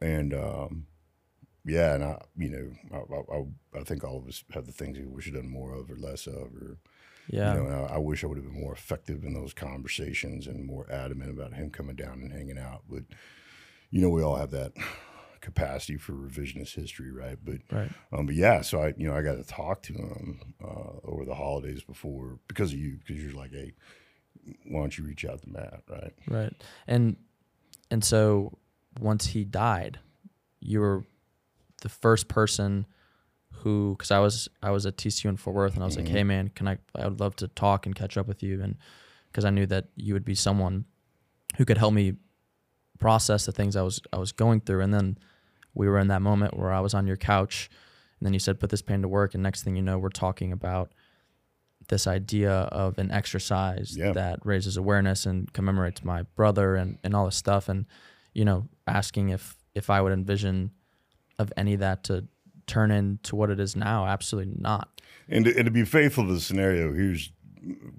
and 0.00 0.34
um, 0.34 0.86
yeah, 1.64 1.94
and 1.94 2.04
I, 2.04 2.22
you 2.36 2.50
know, 2.50 3.04
I, 3.10 3.36
I, 3.36 3.80
I 3.80 3.84
think 3.84 4.04
all 4.04 4.18
of 4.18 4.28
us 4.28 4.44
have 4.52 4.66
the 4.66 4.72
things 4.72 4.98
we 4.98 5.06
wish 5.06 5.26
we'd 5.26 5.34
done 5.34 5.48
more 5.48 5.74
of 5.74 5.90
or 5.90 5.96
less 5.96 6.26
of, 6.26 6.54
or 6.60 6.78
yeah. 7.28 7.54
you 7.54 7.62
know, 7.62 7.86
I, 7.90 7.94
I 7.94 7.98
wish 7.98 8.22
I 8.22 8.26
would 8.26 8.36
have 8.36 8.46
been 8.46 8.60
more 8.60 8.74
effective 8.74 9.24
in 9.24 9.32
those 9.32 9.54
conversations 9.54 10.46
and 10.46 10.66
more 10.66 10.90
adamant 10.90 11.30
about 11.30 11.54
him 11.54 11.70
coming 11.70 11.96
down 11.96 12.20
and 12.20 12.32
hanging 12.32 12.58
out. 12.58 12.82
But 12.88 13.04
you 13.90 14.00
know, 14.00 14.10
we 14.10 14.22
all 14.22 14.36
have 14.36 14.50
that 14.50 14.72
capacity 15.44 15.96
for 15.96 16.12
revisionist 16.12 16.74
history, 16.74 17.12
right? 17.12 17.38
But 17.42 17.58
right. 17.70 17.90
um, 18.12 18.26
but 18.26 18.34
yeah, 18.34 18.62
so 18.62 18.82
I 18.82 18.94
you 18.96 19.06
know 19.06 19.16
I 19.16 19.22
got 19.22 19.36
to 19.36 19.44
talk 19.44 19.82
to 19.82 19.92
him 19.92 20.40
uh, 20.62 20.98
over 21.04 21.24
the 21.24 21.34
holidays 21.34 21.84
before 21.84 22.38
because 22.48 22.72
of 22.72 22.78
you 22.78 22.98
because 22.98 23.22
you're 23.22 23.34
like, 23.34 23.52
hey, 23.52 23.74
why 24.66 24.80
don't 24.80 24.96
you 24.96 25.04
reach 25.04 25.24
out 25.24 25.42
to 25.42 25.50
Matt, 25.50 25.82
right? 25.88 26.12
Right. 26.26 26.52
And 26.86 27.16
and 27.90 28.02
so 28.04 28.58
once 28.98 29.26
he 29.26 29.44
died, 29.44 29.98
you 30.60 30.80
were 30.80 31.04
the 31.82 31.88
first 31.88 32.28
person 32.28 32.86
who 33.52 33.94
because 33.96 34.10
I 34.10 34.18
was 34.18 34.48
I 34.62 34.70
was 34.70 34.86
at 34.86 34.96
TCU 34.96 35.26
in 35.26 35.36
Fort 35.36 35.54
Worth 35.54 35.74
and 35.74 35.82
I 35.82 35.86
was 35.86 35.96
like, 35.96 36.08
hey 36.08 36.24
man, 36.24 36.48
can 36.48 36.66
I 36.66 36.78
I 36.94 37.04
would 37.06 37.20
love 37.20 37.36
to 37.36 37.48
talk 37.48 37.86
and 37.86 37.94
catch 37.94 38.16
up 38.16 38.26
with 38.26 38.42
you 38.42 38.62
and 38.62 38.76
because 39.30 39.44
I 39.44 39.50
knew 39.50 39.66
that 39.66 39.88
you 39.96 40.14
would 40.14 40.24
be 40.24 40.34
someone 40.34 40.86
who 41.56 41.64
could 41.64 41.78
help 41.78 41.92
me 41.92 42.14
process 42.98 43.46
the 43.46 43.52
things 43.52 43.76
I 43.76 43.82
was 43.82 44.00
I 44.12 44.18
was 44.18 44.32
going 44.32 44.60
through 44.60 44.80
and 44.80 44.94
then 44.94 45.18
we 45.74 45.88
were 45.88 45.98
in 45.98 46.08
that 46.08 46.22
moment 46.22 46.56
where 46.56 46.72
I 46.72 46.80
was 46.80 46.94
on 46.94 47.06
your 47.06 47.16
couch 47.16 47.68
and 48.20 48.26
then 48.26 48.32
you 48.32 48.38
said 48.38 48.60
put 48.60 48.70
this 48.70 48.82
pain 48.82 49.02
to 49.02 49.08
work 49.08 49.34
and 49.34 49.42
next 49.42 49.62
thing 49.62 49.76
you 49.76 49.82
know 49.82 49.98
we're 49.98 50.08
talking 50.08 50.52
about 50.52 50.92
this 51.88 52.06
idea 52.06 52.50
of 52.52 52.98
an 52.98 53.10
exercise 53.10 53.94
Yeah. 53.96 54.12
that 54.12 54.38
raises 54.44 54.76
awareness 54.76 55.26
and 55.26 55.52
commemorates 55.52 56.02
my 56.04 56.22
brother 56.34 56.76
and, 56.76 56.98
and 57.04 57.14
all 57.14 57.26
this 57.26 57.36
stuff 57.36 57.68
and 57.68 57.84
you 58.32 58.44
know 58.44 58.68
asking 58.86 59.28
if 59.30 59.56
if 59.74 59.90
I 59.90 60.00
would 60.00 60.12
envision 60.12 60.70
of 61.38 61.52
any 61.56 61.74
of 61.74 61.80
that 61.80 62.04
to 62.04 62.26
turn 62.66 62.90
into 62.90 63.36
what 63.36 63.50
it 63.50 63.60
is 63.60 63.76
now 63.76 64.06
absolutely 64.06 64.54
not 64.58 65.02
And 65.28 65.44
to, 65.44 65.54
and 65.56 65.64
to 65.66 65.70
be 65.70 65.84
faithful 65.84 66.26
to 66.26 66.32
the 66.34 66.40
scenario, 66.40 66.92
here's 66.94 67.30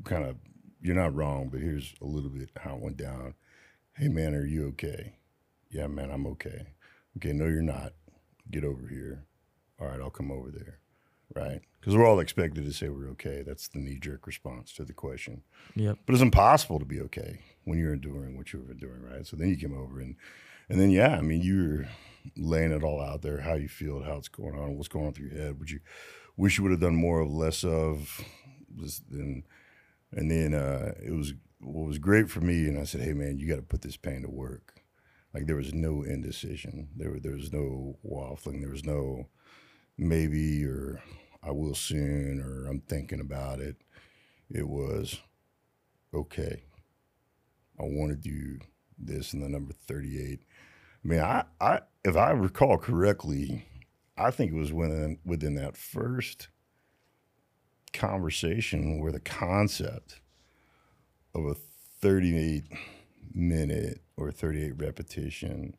kind 0.03 0.23
of 0.25 0.37
you're 0.81 0.95
not 0.95 1.13
wrong, 1.15 1.49
but 1.51 1.59
here's 1.61 1.93
a 2.01 2.05
little 2.05 2.29
bit 2.29 2.49
how 2.57 2.75
it 2.75 2.81
went 2.81 2.97
down. 2.97 3.33
Hey 3.93 4.07
man, 4.07 4.33
are 4.35 4.45
you 4.45 4.67
okay? 4.69 5.13
Yeah, 5.69 5.87
man, 5.87 6.09
I'm 6.11 6.25
okay. 6.27 6.67
Okay, 7.17 7.33
no, 7.33 7.45
you're 7.45 7.61
not. 7.61 7.93
Get 8.51 8.63
over 8.63 8.87
here. 8.87 9.25
All 9.79 9.87
right, 9.87 9.99
I'll 9.99 10.09
come 10.09 10.31
over 10.31 10.51
there. 10.51 10.79
Right? 11.35 11.61
Because 11.79 11.95
we're 11.95 12.05
all 12.05 12.19
expected 12.19 12.65
to 12.65 12.73
say 12.73 12.89
we're 12.89 13.09
okay. 13.09 13.43
That's 13.45 13.67
the 13.67 13.79
knee 13.79 13.97
jerk 13.99 14.27
response 14.27 14.71
to 14.73 14.85
the 14.85 14.93
question. 14.93 15.41
yep 15.75 15.97
But 16.05 16.13
it's 16.13 16.21
impossible 16.21 16.79
to 16.79 16.85
be 16.85 17.01
okay 17.01 17.39
when 17.63 17.79
you're 17.79 17.93
enduring 17.93 18.37
what 18.37 18.53
you're 18.53 18.69
enduring, 18.69 19.01
right? 19.03 19.25
So 19.25 19.35
then 19.35 19.49
you 19.49 19.57
came 19.57 19.77
over 19.77 19.99
and 19.99 20.15
and 20.69 20.79
then 20.79 20.91
yeah, 20.91 21.17
I 21.17 21.21
mean 21.21 21.41
you're 21.41 21.87
laying 22.37 22.71
it 22.71 22.83
all 22.83 23.01
out 23.01 23.21
there, 23.21 23.41
how 23.41 23.53
you 23.55 23.67
feel, 23.67 24.03
how 24.03 24.17
it's 24.17 24.27
going 24.27 24.57
on, 24.57 24.75
what's 24.77 24.87
going 24.87 25.07
on 25.07 25.13
through 25.13 25.29
your 25.29 25.37
head. 25.37 25.59
Would 25.59 25.69
you 25.71 25.79
wish 26.37 26.57
you 26.57 26.63
would 26.63 26.71
have 26.71 26.81
done 26.81 26.95
more 26.95 27.19
of 27.21 27.31
less 27.31 27.63
of 27.63 28.21
this 28.69 29.01
then 29.09 29.43
and 30.11 30.29
then 30.29 30.53
uh 30.53 30.93
it 31.03 31.11
was 31.11 31.33
what 31.59 31.87
was 31.87 31.97
great 31.97 32.29
for 32.29 32.41
me 32.41 32.67
and 32.67 32.79
I 32.79 32.83
said, 32.83 33.01
Hey 33.01 33.13
man, 33.13 33.37
you 33.39 33.47
gotta 33.47 33.61
put 33.61 33.81
this 33.81 33.97
pain 33.97 34.21
to 34.21 34.29
work. 34.29 34.81
Like 35.35 35.47
there 35.47 35.57
was 35.57 35.73
no 35.73 36.01
indecision. 36.01 36.87
There 36.95 37.19
there 37.19 37.35
was 37.35 37.51
no 37.51 37.97
waffling, 38.09 38.61
there 38.61 38.71
was 38.71 38.85
no 38.85 39.27
maybe 39.97 40.63
or 40.63 41.01
I 41.43 41.51
will 41.51 41.75
soon 41.75 42.39
or 42.39 42.67
I'm 42.69 42.79
thinking 42.79 43.19
about 43.19 43.59
it. 43.59 43.75
It 44.49 44.65
was 44.65 45.19
okay, 46.13 46.63
I 47.77 47.83
want 47.83 48.11
to 48.11 48.15
do 48.15 48.59
this 48.97 49.33
in 49.33 49.41
the 49.41 49.49
number 49.49 49.73
38. 49.73 50.39
I 51.03 51.07
mean, 51.07 51.19
I, 51.19 51.43
I 51.59 51.81
if 52.05 52.15
I 52.15 52.31
recall 52.31 52.77
correctly, 52.77 53.65
I 54.17 54.31
think 54.31 54.53
it 54.53 54.57
was 54.57 54.71
within 54.71 55.19
within 55.25 55.55
that 55.55 55.75
first 55.75 56.47
conversation 57.91 59.01
where 59.01 59.11
the 59.11 59.19
concept 59.19 60.21
of 61.33 61.45
a 61.45 61.55
38 61.99 62.63
minute 63.33 64.04
or 64.17 64.31
38 64.31 64.73
repetition 64.77 65.75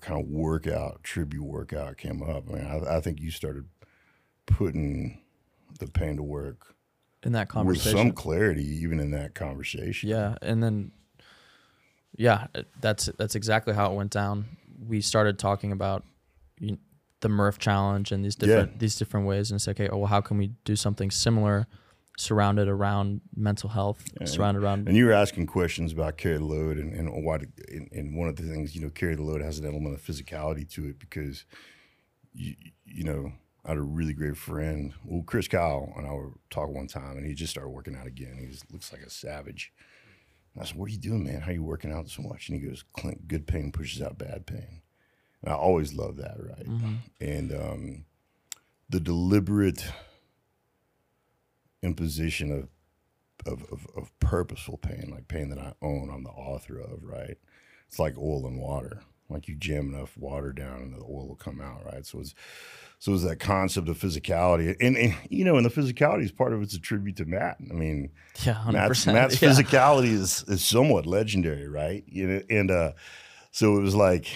kind 0.00 0.20
of 0.20 0.28
workout, 0.28 1.02
tribute 1.02 1.44
workout 1.44 1.96
came 1.96 2.22
up. 2.22 2.44
I 2.48 2.52
mean, 2.52 2.66
I, 2.66 2.96
I 2.96 3.00
think 3.00 3.20
you 3.20 3.30
started 3.30 3.66
putting 4.46 5.20
the 5.78 5.86
pain 5.86 6.16
to 6.16 6.22
work 6.22 6.74
in 7.22 7.32
that 7.32 7.48
conversation 7.48 7.92
with 7.92 8.06
some 8.06 8.12
clarity, 8.12 8.64
even 8.64 9.00
in 9.00 9.10
that 9.12 9.34
conversation. 9.34 10.08
Yeah, 10.08 10.36
and 10.42 10.62
then 10.62 10.92
yeah, 12.16 12.46
that's 12.80 13.06
that's 13.18 13.34
exactly 13.34 13.74
how 13.74 13.92
it 13.92 13.96
went 13.96 14.12
down. 14.12 14.56
We 14.86 15.00
started 15.00 15.38
talking 15.38 15.72
about 15.72 16.04
you 16.58 16.78
the 17.20 17.28
Murph 17.28 17.58
challenge 17.58 18.12
and 18.12 18.24
these 18.24 18.34
different 18.34 18.78
these 18.78 18.96
different 18.96 19.26
ways, 19.26 19.50
and 19.50 19.58
it's 19.58 19.68
okay. 19.68 19.88
Oh, 19.88 19.98
well, 19.98 20.06
how 20.06 20.20
can 20.20 20.38
we 20.38 20.52
do 20.64 20.76
something 20.76 21.10
similar, 21.10 21.66
surrounded 22.18 22.68
around 22.68 23.20
mental 23.34 23.70
health, 23.70 24.04
surrounded 24.24 24.62
around 24.62 24.86
And 24.88 24.96
you 24.96 25.06
were 25.06 25.12
asking 25.12 25.46
questions 25.46 25.92
about 25.92 26.16
carry 26.16 26.38
the 26.38 26.44
load, 26.44 26.76
and, 26.78 26.92
and 26.92 27.24
why. 27.24 27.38
And, 27.68 27.88
and 27.92 28.16
one 28.16 28.28
of 28.28 28.36
the 28.36 28.42
things, 28.42 28.74
you 28.74 28.82
know, 28.82 28.90
carry 28.90 29.14
the 29.14 29.22
load 29.22 29.42
has 29.42 29.58
an 29.58 29.66
element 29.66 29.94
of 29.94 30.02
physicality 30.02 30.68
to 30.72 30.88
it 30.88 30.98
because, 30.98 31.44
you, 32.32 32.54
you 32.84 33.04
know, 33.04 33.32
I 33.64 33.70
had 33.70 33.78
a 33.78 33.82
really 33.82 34.12
great 34.12 34.36
friend. 34.36 34.92
Well, 35.04 35.22
Chris 35.24 35.48
Kyle 35.48 35.92
and 35.96 36.06
I 36.06 36.12
were 36.12 36.32
talking 36.50 36.74
one 36.74 36.88
time, 36.88 37.16
and 37.16 37.26
he 37.26 37.34
just 37.34 37.50
started 37.50 37.70
working 37.70 37.96
out 37.96 38.06
again. 38.06 38.36
He 38.38 38.46
was, 38.46 38.64
looks 38.70 38.92
like 38.92 39.02
a 39.02 39.10
savage. 39.10 39.72
And 40.54 40.62
I 40.62 40.66
said, 40.66 40.76
"What 40.76 40.86
are 40.88 40.92
you 40.92 40.98
doing, 40.98 41.24
man? 41.24 41.40
How 41.40 41.50
are 41.50 41.54
you 41.54 41.62
working 41.62 41.92
out 41.92 42.08
so 42.08 42.22
much?" 42.22 42.48
And 42.48 42.60
he 42.60 42.66
goes, 42.66 42.84
"Clint, 42.92 43.26
good 43.28 43.46
pain 43.46 43.72
pushes 43.72 44.02
out 44.02 44.18
bad 44.18 44.46
pain." 44.46 44.82
And 45.42 45.52
I 45.52 45.56
always 45.56 45.94
love 45.94 46.18
that, 46.18 46.36
right? 46.38 46.66
And 47.20 47.52
um, 47.52 48.04
the 48.90 49.00
deliberate 49.00 49.84
imposition 51.82 52.52
of 52.52 52.68
of, 53.44 53.64
of 53.72 53.86
of 53.96 54.18
purposeful 54.20 54.78
pain, 54.78 55.10
like 55.10 55.26
pain 55.26 55.48
that 55.48 55.58
I 55.58 55.74
own, 55.82 56.10
I'm 56.12 56.22
the 56.22 56.30
author 56.30 56.78
of, 56.78 57.02
right? 57.02 57.36
it's 57.92 57.98
like 57.98 58.16
oil 58.16 58.46
and 58.46 58.58
water. 58.58 59.02
Like 59.28 59.48
you 59.48 59.54
jam 59.54 59.94
enough 59.94 60.16
water 60.16 60.50
down 60.50 60.80
and 60.80 60.94
the 60.94 60.98
oil 61.04 61.28
will 61.28 61.36
come 61.36 61.60
out, 61.60 61.84
right? 61.84 62.06
So 62.06 62.20
it's 62.20 62.34
so 62.98 63.12
it's 63.12 63.24
that 63.24 63.38
concept 63.38 63.88
of 63.88 63.98
physicality, 63.98 64.74
and, 64.80 64.96
and 64.96 65.14
you 65.28 65.44
know, 65.44 65.56
and 65.56 65.66
the 65.66 65.70
physicality 65.70 66.22
is 66.24 66.32
part 66.32 66.52
of 66.54 66.62
it's 66.62 66.74
a 66.74 66.80
tribute 66.80 67.16
to 67.16 67.26
Matt. 67.26 67.56
I 67.60 67.74
mean, 67.74 68.10
Yeah, 68.44 68.64
Matt's. 68.70 69.06
Matt's 69.06 69.42
yeah. 69.42 69.50
physicality 69.50 70.08
is 70.12 70.42
is 70.48 70.64
somewhat 70.64 71.04
legendary, 71.04 71.68
right? 71.68 72.02
You 72.06 72.28
know, 72.28 72.42
and 72.48 72.70
uh, 72.70 72.92
so 73.50 73.76
it 73.76 73.80
was 73.80 73.94
like 73.94 74.26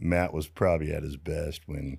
Matt 0.00 0.32
was 0.32 0.48
probably 0.48 0.92
at 0.92 1.02
his 1.04 1.16
best 1.16 1.62
when 1.66 1.98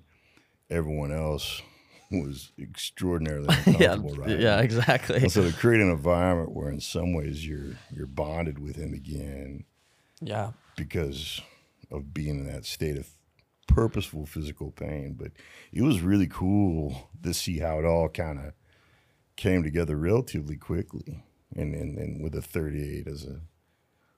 everyone 0.68 1.12
else 1.12 1.62
was 2.10 2.52
extraordinarily 2.60 3.46
yeah, 3.66 3.92
uncomfortable, 3.92 4.14
right? 4.16 4.40
yeah, 4.40 4.60
exactly. 4.60 5.16
And 5.16 5.30
so 5.32 5.48
to 5.48 5.56
create 5.56 5.80
an 5.80 5.90
environment 5.90 6.52
where, 6.52 6.68
in 6.70 6.80
some 6.80 7.14
ways, 7.14 7.46
you're 7.46 7.76
you're 7.92 8.06
bonded 8.06 8.58
with 8.58 8.76
him 8.76 8.92
again 8.94 9.64
Yeah, 10.20 10.52
because 10.76 11.40
of 11.90 12.12
being 12.12 12.40
in 12.40 12.46
that 12.46 12.64
state 12.66 12.96
of 12.96 13.08
purposeful 13.66 14.26
physical 14.26 14.72
pain. 14.72 15.14
But 15.18 15.32
it 15.72 15.82
was 15.82 16.00
really 16.00 16.26
cool 16.26 17.10
to 17.22 17.32
see 17.32 17.58
how 17.58 17.78
it 17.78 17.84
all 17.84 18.08
kind 18.08 18.38
of 18.38 18.52
came 19.36 19.62
together 19.62 19.96
relatively 19.96 20.56
quickly, 20.56 21.22
and, 21.54 21.74
and 21.74 21.96
and 21.98 22.22
with 22.22 22.34
a 22.34 22.42
38 22.42 23.06
as 23.06 23.24
a 23.24 23.40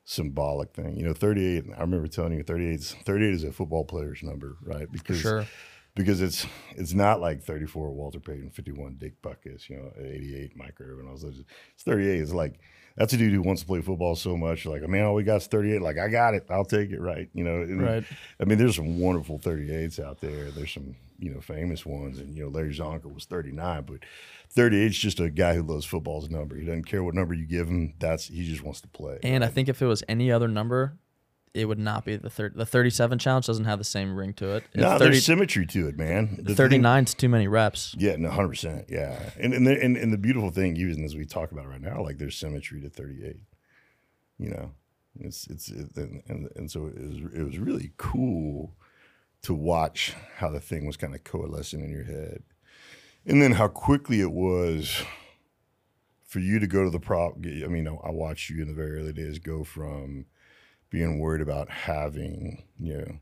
symbolic 0.04 0.72
thing. 0.74 0.96
You 0.96 1.06
know, 1.06 1.12
38. 1.14 1.64
I 1.76 1.80
remember 1.80 2.08
telling 2.08 2.32
you, 2.32 2.42
38. 2.42 2.74
is- 2.80 2.96
38 3.04 3.34
is 3.34 3.44
a 3.44 3.52
football 3.52 3.84
player's 3.84 4.22
number, 4.22 4.56
right? 4.64 4.90
Because 4.90 5.20
sure. 5.20 5.46
Because 5.94 6.22
it's 6.22 6.46
it's 6.74 6.94
not 6.94 7.20
like 7.20 7.42
34 7.42 7.90
Walter 7.90 8.18
Payton, 8.18 8.50
51 8.50 8.96
Dick 8.98 9.20
Butkus, 9.20 9.68
you 9.68 9.76
know, 9.76 9.92
88 9.98 10.56
Mike 10.56 10.80
Irvin. 10.80 11.06
All 11.06 11.18
those. 11.18 11.42
It's 11.74 11.84
38. 11.84 12.20
It's 12.20 12.32
like 12.32 12.58
that's 12.96 13.12
a 13.12 13.16
dude 13.18 13.32
who 13.34 13.42
wants 13.42 13.60
to 13.62 13.66
play 13.68 13.80
football 13.82 14.16
so 14.16 14.36
much. 14.36 14.64
Like, 14.64 14.82
man, 14.88 15.04
all 15.04 15.14
we 15.14 15.22
got 15.22 15.36
is 15.36 15.46
38. 15.48 15.80
Like, 15.82 15.98
I 15.98 16.08
got 16.08 16.32
it. 16.34 16.46
I'll 16.50 16.64
take 16.64 16.90
it. 16.92 17.00
Right. 17.00 17.28
You 17.34 17.44
know. 17.44 17.60
and- 17.62 17.82
Right. 17.82 18.04
I 18.40 18.44
mean, 18.44 18.56
there's 18.58 18.76
some 18.76 18.98
wonderful 19.00 19.38
38s 19.38 19.98
out 20.02 20.20
there. 20.20 20.50
There's 20.50 20.72
some 20.72 20.94
you 21.18 21.32
know 21.34 21.40
famous 21.40 21.84
ones, 21.86 22.18
and 22.18 22.34
you 22.34 22.44
know 22.44 22.48
Larry 22.48 22.72
Csonka 22.74 23.12
was 23.12 23.26
39, 23.26 23.82
but 23.86 23.98
38 24.50 24.86
is 24.86 24.98
just 24.98 25.20
a 25.20 25.28
guy 25.30 25.54
who 25.54 25.62
loves 25.62 25.84
football's 25.84 26.28
number. 26.30 26.56
He 26.56 26.64
doesn't 26.64 26.84
care 26.86 27.04
what 27.04 27.14
number 27.14 27.32
you 27.34 27.46
give 27.46 27.68
him. 27.68 27.94
That's 28.00 28.26
he 28.28 28.44
just 28.48 28.64
wants 28.64 28.80
to 28.80 28.88
play. 28.88 29.18
And 29.22 29.44
I 29.44 29.48
think 29.48 29.68
if 29.68 29.80
it 29.82 29.86
was 29.86 30.02
any 30.08 30.32
other 30.32 30.48
number, 30.48 30.96
it 31.54 31.66
would 31.66 31.78
not 31.78 32.04
be 32.04 32.16
the 32.16 32.30
third. 32.30 32.54
The 32.56 32.64
thirty-seven 32.66 33.18
challenge 33.18 33.46
doesn't 33.46 33.64
have 33.66 33.78
the 33.78 33.84
same 33.84 34.14
ring 34.16 34.32
to 34.34 34.56
it. 34.56 34.64
no, 34.74 34.90
30, 34.98 35.04
there's 35.04 35.24
symmetry 35.26 35.66
to 35.66 35.88
it, 35.88 35.98
man. 35.98 36.36
The 36.38 36.46
thing- 36.46 36.56
39 36.56 37.04
is 37.04 37.14
too 37.14 37.28
many 37.28 37.46
reps. 37.46 37.94
Yeah, 37.98 38.16
no, 38.16 38.30
hundred 38.30 38.48
percent. 38.48 38.86
Yeah, 38.88 39.30
and 39.38 39.52
and 39.52 39.66
the, 39.66 39.82
and 39.82 39.96
and 39.96 40.12
the 40.12 40.18
beautiful 40.18 40.50
thing, 40.50 40.76
even 40.76 41.04
as 41.04 41.14
we 41.14 41.24
talk 41.26 41.52
about 41.52 41.66
it 41.66 41.68
right 41.68 41.80
now, 41.82 42.02
like 42.02 42.18
there's 42.18 42.36
symmetry 42.36 42.80
to 42.80 42.88
thirty 42.88 43.24
eight. 43.24 43.40
You 44.38 44.50
know, 44.50 44.70
it's 45.20 45.46
it's 45.48 45.68
it, 45.68 45.94
and, 45.96 46.22
and 46.28 46.48
and 46.56 46.70
so 46.70 46.86
it 46.86 46.96
was 46.98 47.18
it 47.34 47.42
was 47.42 47.58
really 47.58 47.92
cool 47.96 48.74
to 49.42 49.54
watch 49.54 50.14
how 50.36 50.48
the 50.48 50.60
thing 50.60 50.86
was 50.86 50.96
kind 50.96 51.14
of 51.14 51.22
coalescing 51.24 51.82
in 51.84 51.90
your 51.90 52.04
head, 52.04 52.42
and 53.26 53.42
then 53.42 53.52
how 53.52 53.68
quickly 53.68 54.20
it 54.20 54.32
was 54.32 55.02
for 56.24 56.38
you 56.38 56.58
to 56.58 56.66
go 56.66 56.82
to 56.82 56.90
the 56.90 56.98
prop. 57.00 57.34
I 57.44 57.66
mean, 57.68 57.86
I 57.86 58.10
watched 58.10 58.48
you 58.48 58.62
in 58.62 58.68
the 58.68 58.74
very 58.74 58.98
early 58.98 59.12
days 59.12 59.38
go 59.38 59.64
from 59.64 60.24
being 60.92 61.18
worried 61.18 61.40
about 61.40 61.70
having 61.70 62.62
you 62.78 62.98
know 62.98 63.18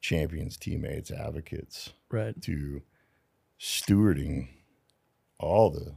champions, 0.00 0.56
teammates, 0.56 1.10
advocates 1.10 1.92
Right. 2.10 2.40
to 2.42 2.80
stewarding 3.60 4.48
all 5.38 5.70
the 5.70 5.96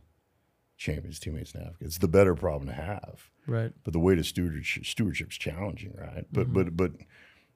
champions, 0.78 1.20
teammates, 1.20 1.54
and 1.54 1.64
advocates. 1.64 1.96
It's 1.96 1.98
the 2.00 2.08
better 2.08 2.36
problem 2.36 2.68
to 2.68 2.74
have. 2.74 3.30
Right. 3.48 3.72
But 3.84 3.94
the 3.94 4.00
way 4.00 4.16
to 4.16 4.24
stewardship 4.24 4.86
stewardship's 4.86 5.38
challenging, 5.38 5.94
right? 5.98 6.26
But 6.32 6.48
mm-hmm. 6.48 6.54
but 6.54 6.78
but 6.78 6.92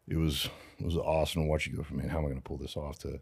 it 0.07 0.17
was 0.17 0.47
it 0.79 0.85
was 0.85 0.95
awesome 0.95 1.41
to 1.43 1.47
watch 1.47 1.65
you 1.67 1.75
go 1.75 1.83
from 1.83 1.97
man, 1.97 2.09
how 2.09 2.19
am 2.19 2.25
I 2.25 2.29
going 2.29 2.41
to 2.41 2.47
pull 2.47 2.57
this 2.57 2.77
off 2.77 2.99
to 2.99 3.19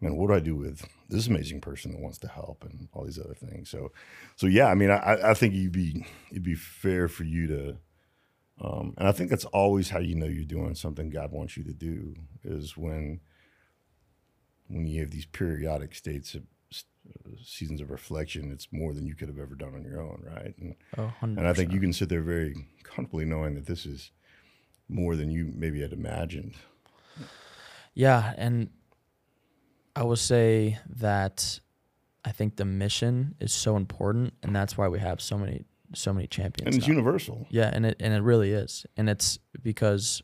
man, 0.00 0.16
what 0.16 0.28
do 0.28 0.34
I 0.34 0.40
do 0.40 0.54
with 0.54 0.86
this 1.08 1.26
amazing 1.26 1.62
person 1.62 1.92
that 1.92 2.00
wants 2.00 2.18
to 2.18 2.28
help 2.28 2.64
and 2.64 2.88
all 2.92 3.04
these 3.04 3.18
other 3.18 3.34
things? 3.34 3.70
So 3.70 3.92
so 4.36 4.46
yeah, 4.46 4.66
I 4.66 4.74
mean, 4.74 4.90
I, 4.90 5.30
I 5.30 5.34
think 5.34 5.54
you'd 5.54 5.72
be 5.72 6.06
it'd 6.30 6.42
be 6.42 6.54
fair 6.54 7.08
for 7.08 7.24
you 7.24 7.46
to 7.46 7.76
um, 8.60 8.94
and 8.98 9.08
I 9.08 9.12
think 9.12 9.30
that's 9.30 9.44
always 9.46 9.90
how 9.90 9.98
you 9.98 10.14
know 10.14 10.26
you're 10.26 10.44
doing 10.44 10.74
something 10.74 11.10
God 11.10 11.32
wants 11.32 11.56
you 11.56 11.64
to 11.64 11.72
do 11.72 12.14
is 12.44 12.76
when 12.76 13.20
when 14.68 14.86
you 14.86 15.00
have 15.00 15.10
these 15.10 15.26
periodic 15.26 15.94
states 15.94 16.34
of 16.34 16.42
seasons 17.44 17.80
of 17.82 17.90
reflection, 17.90 18.50
it's 18.50 18.68
more 18.72 18.94
than 18.94 19.04
you 19.06 19.14
could 19.14 19.28
have 19.28 19.38
ever 19.38 19.54
done 19.54 19.74
on 19.74 19.82
your 19.84 20.00
own, 20.00 20.22
right? 20.24 20.54
And, 20.58 20.74
Oh, 20.96 21.12
100%. 21.20 21.36
and 21.38 21.46
I 21.46 21.52
think 21.52 21.70
you 21.72 21.80
can 21.80 21.92
sit 21.92 22.08
there 22.08 22.22
very 22.22 22.54
comfortably 22.82 23.26
knowing 23.26 23.54
that 23.56 23.66
this 23.66 23.84
is 23.84 24.10
more 24.88 25.14
than 25.16 25.30
you 25.30 25.52
maybe 25.54 25.82
had 25.82 25.92
imagined. 25.92 26.54
Yeah, 27.92 28.32
and 28.38 28.70
I 29.94 30.02
will 30.04 30.16
say 30.16 30.78
that 30.96 31.60
I 32.24 32.32
think 32.32 32.56
the 32.56 32.64
mission 32.64 33.34
is 33.38 33.52
so 33.52 33.76
important, 33.76 34.32
and 34.42 34.56
that's 34.56 34.78
why 34.78 34.88
we 34.88 34.98
have 34.98 35.20
so 35.20 35.36
many 35.36 35.64
so 35.94 36.12
many 36.12 36.26
champions. 36.26 36.66
And 36.66 36.74
it's 36.76 36.86
now. 36.88 36.94
universal. 36.94 37.46
Yeah, 37.50 37.70
and 37.72 37.86
it 37.86 37.96
and 38.00 38.12
it 38.14 38.22
really 38.22 38.52
is, 38.52 38.86
and 38.96 39.08
it's 39.08 39.38
because 39.62 40.22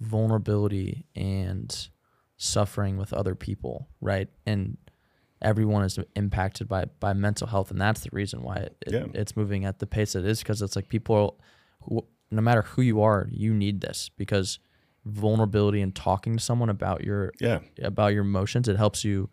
vulnerability 0.00 1.04
and 1.16 1.88
suffering 2.36 2.96
with 2.96 3.12
other 3.12 3.34
people, 3.34 3.88
right? 4.00 4.28
And 4.46 4.76
everyone 5.42 5.84
is 5.84 5.98
impacted 6.16 6.68
by 6.68 6.86
by 7.00 7.12
mental 7.12 7.46
health, 7.46 7.70
and 7.70 7.80
that's 7.80 8.00
the 8.02 8.10
reason 8.12 8.42
why 8.42 8.56
it, 8.56 8.76
it- 8.86 8.92
Yeah. 8.92 9.06
it's 9.14 9.36
moving 9.36 9.64
at 9.64 9.78
the 9.78 9.86
pace 9.86 10.14
it 10.14 10.24
is 10.24 10.38
because 10.40 10.62
it's 10.62 10.76
like 10.76 10.88
people, 10.88 11.40
who, 11.82 12.06
no 12.30 12.42
matter 12.42 12.62
who 12.62 12.82
you 12.82 13.02
are, 13.02 13.28
you 13.30 13.54
need 13.54 13.80
this 13.80 14.08
because 14.16 14.58
vulnerability 15.04 15.80
and 15.80 15.94
talking 15.94 16.36
to 16.36 16.42
someone 16.42 16.68
about 16.68 17.02
your 17.04 17.32
Yeah. 17.40 17.60
about 17.82 18.12
your 18.12 18.22
emotions, 18.22 18.68
it 18.68 18.76
helps 18.76 19.04
you 19.04 19.30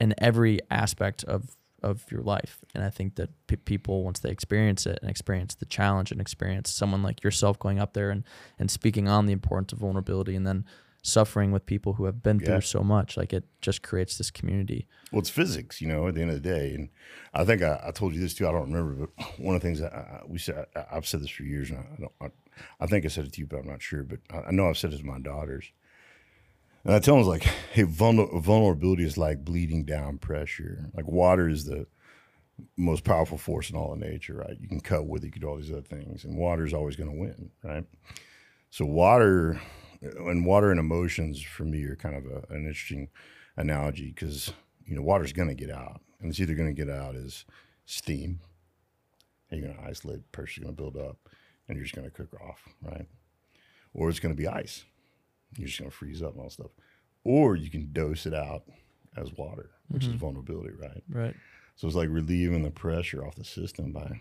in 0.00 0.14
every 0.18 0.58
aspect 0.70 1.22
of 1.24 1.56
of 1.82 2.04
your 2.10 2.22
life. 2.22 2.58
And 2.74 2.82
I 2.84 2.90
think 2.90 3.16
that 3.16 3.30
pe 3.46 3.56
people 3.56 4.04
once 4.04 4.20
they 4.20 4.30
experience 4.30 4.86
it 4.86 4.98
and 5.02 5.10
experience 5.10 5.54
the 5.54 5.66
challenge 5.66 6.10
and 6.12 6.20
experience 6.20 6.70
someone 6.70 7.02
like 7.02 7.22
yourself 7.24 7.58
going 7.58 7.78
up 7.78 7.92
there 7.94 8.10
and 8.10 8.24
and 8.58 8.70
speaking 8.70 9.08
on 9.08 9.26
the 9.26 9.32
importance 9.32 9.72
of 9.72 9.78
vulnerability 9.80 10.34
and 10.36 10.46
then 10.46 10.64
suffering 11.04 11.50
with 11.50 11.66
people 11.66 11.94
who 11.94 12.04
have 12.04 12.22
been 12.22 12.38
Yeah. 12.38 12.46
through 12.46 12.60
so 12.60 12.80
much, 12.84 13.16
like 13.16 13.32
it 13.32 13.42
just 13.60 13.82
creates 13.82 14.16
this 14.16 14.30
community. 14.30 14.86
Well, 15.10 15.18
it's 15.18 15.30
physics, 15.30 15.80
you 15.80 15.88
know, 15.88 16.06
at 16.06 16.14
the 16.14 16.20
end 16.22 16.30
of 16.30 16.40
the 16.40 16.48
day. 16.48 16.74
And 16.76 16.90
I 17.34 17.44
think 17.44 17.60
I, 17.60 17.80
I 17.88 17.90
told 17.90 18.14
you 18.14 18.20
this 18.20 18.34
too. 18.34 18.46
I 18.46 18.52
don't 18.52 18.72
remember, 18.72 19.06
but 19.16 19.24
one 19.38 19.56
of 19.56 19.60
the 19.60 19.66
things 19.66 19.80
that 19.80 19.92
I, 19.92 20.20
we 20.26 20.38
said, 20.38 20.66
I, 20.76 20.84
I've 20.92 21.06
said 21.06 21.20
this 21.20 21.30
for 21.30 21.42
years, 21.42 21.70
and 21.70 21.80
I, 21.80 22.00
don't, 22.00 22.12
I, 22.20 22.26
I 22.80 22.86
think 22.86 23.04
I 23.04 23.08
said 23.08 23.24
it 23.24 23.32
to 23.32 23.40
you, 23.40 23.46
but 23.48 23.58
I'm 23.58 23.66
not 23.66 23.82
sure. 23.82 24.04
But 24.04 24.20
I, 24.30 24.48
I 24.48 24.50
know 24.52 24.68
I've 24.68 24.78
said 24.78 24.92
it 24.92 24.98
to 24.98 25.04
my 25.04 25.18
daughters. 25.18 25.72
And 26.84 26.94
I 26.94 26.98
tell 26.98 27.16
them, 27.16 27.26
like, 27.26 27.42
hey, 27.72 27.84
vulner- 27.84 28.42
vulnerability 28.42 29.04
is 29.04 29.18
like 29.18 29.44
bleeding 29.44 29.84
down 29.84 30.18
pressure. 30.18 30.90
Like, 30.94 31.06
water 31.06 31.48
is 31.48 31.64
the 31.64 31.86
most 32.76 33.04
powerful 33.04 33.38
force 33.38 33.70
in 33.70 33.76
all 33.76 33.92
of 33.92 33.98
nature, 33.98 34.34
right? 34.34 34.56
You 34.60 34.68
can 34.68 34.80
cut 34.80 35.06
with 35.06 35.22
it, 35.22 35.26
you 35.26 35.32
can 35.32 35.42
do 35.42 35.48
all 35.48 35.56
these 35.56 35.72
other 35.72 35.82
things, 35.82 36.24
and 36.24 36.36
water 36.36 36.64
is 36.64 36.74
always 36.74 36.96
going 36.96 37.10
to 37.10 37.18
win, 37.18 37.50
right? 37.62 37.84
So, 38.70 38.84
water 38.84 39.60
and 40.00 40.44
water 40.44 40.70
and 40.70 40.80
emotions 40.80 41.40
for 41.40 41.64
me 41.64 41.84
are 41.84 41.96
kind 41.96 42.16
of 42.16 42.24
a, 42.26 42.52
an 42.52 42.66
interesting 42.66 43.08
analogy 43.56 44.12
because 44.14 44.52
you 44.86 44.96
know 44.96 45.02
water's 45.02 45.32
going 45.32 45.48
to 45.48 45.54
get 45.54 45.70
out, 45.70 46.00
and 46.20 46.30
it's 46.30 46.40
either 46.40 46.54
going 46.54 46.74
to 46.74 46.84
get 46.84 46.92
out 46.92 47.14
as 47.14 47.44
steam, 47.86 48.40
and 49.50 49.60
you're 49.60 49.68
going 49.68 49.80
to 49.80 49.88
isolate, 49.88 50.30
pressure's 50.32 50.64
going 50.64 50.74
to 50.74 50.82
build 50.82 50.96
up, 50.96 51.18
and 51.68 51.76
you're 51.76 51.84
just 51.84 51.94
going 51.94 52.08
to 52.08 52.14
cook 52.16 52.34
off, 52.40 52.68
right? 52.82 53.06
Or 53.94 54.08
it's 54.08 54.20
going 54.20 54.34
to 54.34 54.40
be 54.40 54.48
ice, 54.48 54.84
you're 55.56 55.68
just 55.68 55.78
going 55.78 55.90
to 55.90 55.96
freeze 55.96 56.22
up 56.22 56.32
and 56.32 56.38
all 56.38 56.46
that 56.46 56.52
stuff. 56.52 56.70
Or 57.24 57.56
you 57.56 57.70
can 57.70 57.92
dose 57.92 58.26
it 58.26 58.34
out 58.34 58.64
as 59.16 59.32
water, 59.34 59.70
which 59.88 60.06
is 60.06 60.14
vulnerability, 60.14 60.74
right? 60.80 61.02
Right. 61.08 61.34
So 61.76 61.86
it's 61.86 61.96
like 61.96 62.08
relieving 62.10 62.62
the 62.62 62.70
pressure 62.70 63.24
off 63.24 63.34
the 63.34 63.44
system 63.44 63.92
by 63.92 64.20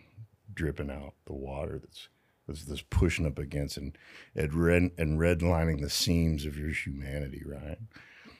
dripping 0.53 0.91
out 0.91 1.13
the 1.25 1.33
water 1.33 1.79
that's 1.79 2.09
that's, 2.47 2.65
that's 2.65 2.81
pushing 2.81 3.25
up 3.25 3.39
against 3.39 3.77
and 3.77 3.97
and 4.35 4.53
red 4.53 4.91
and 4.97 5.19
redlining 5.19 5.81
the 5.81 5.89
seams 5.89 6.45
of 6.45 6.57
your 6.57 6.69
humanity, 6.69 7.43
right? 7.45 7.77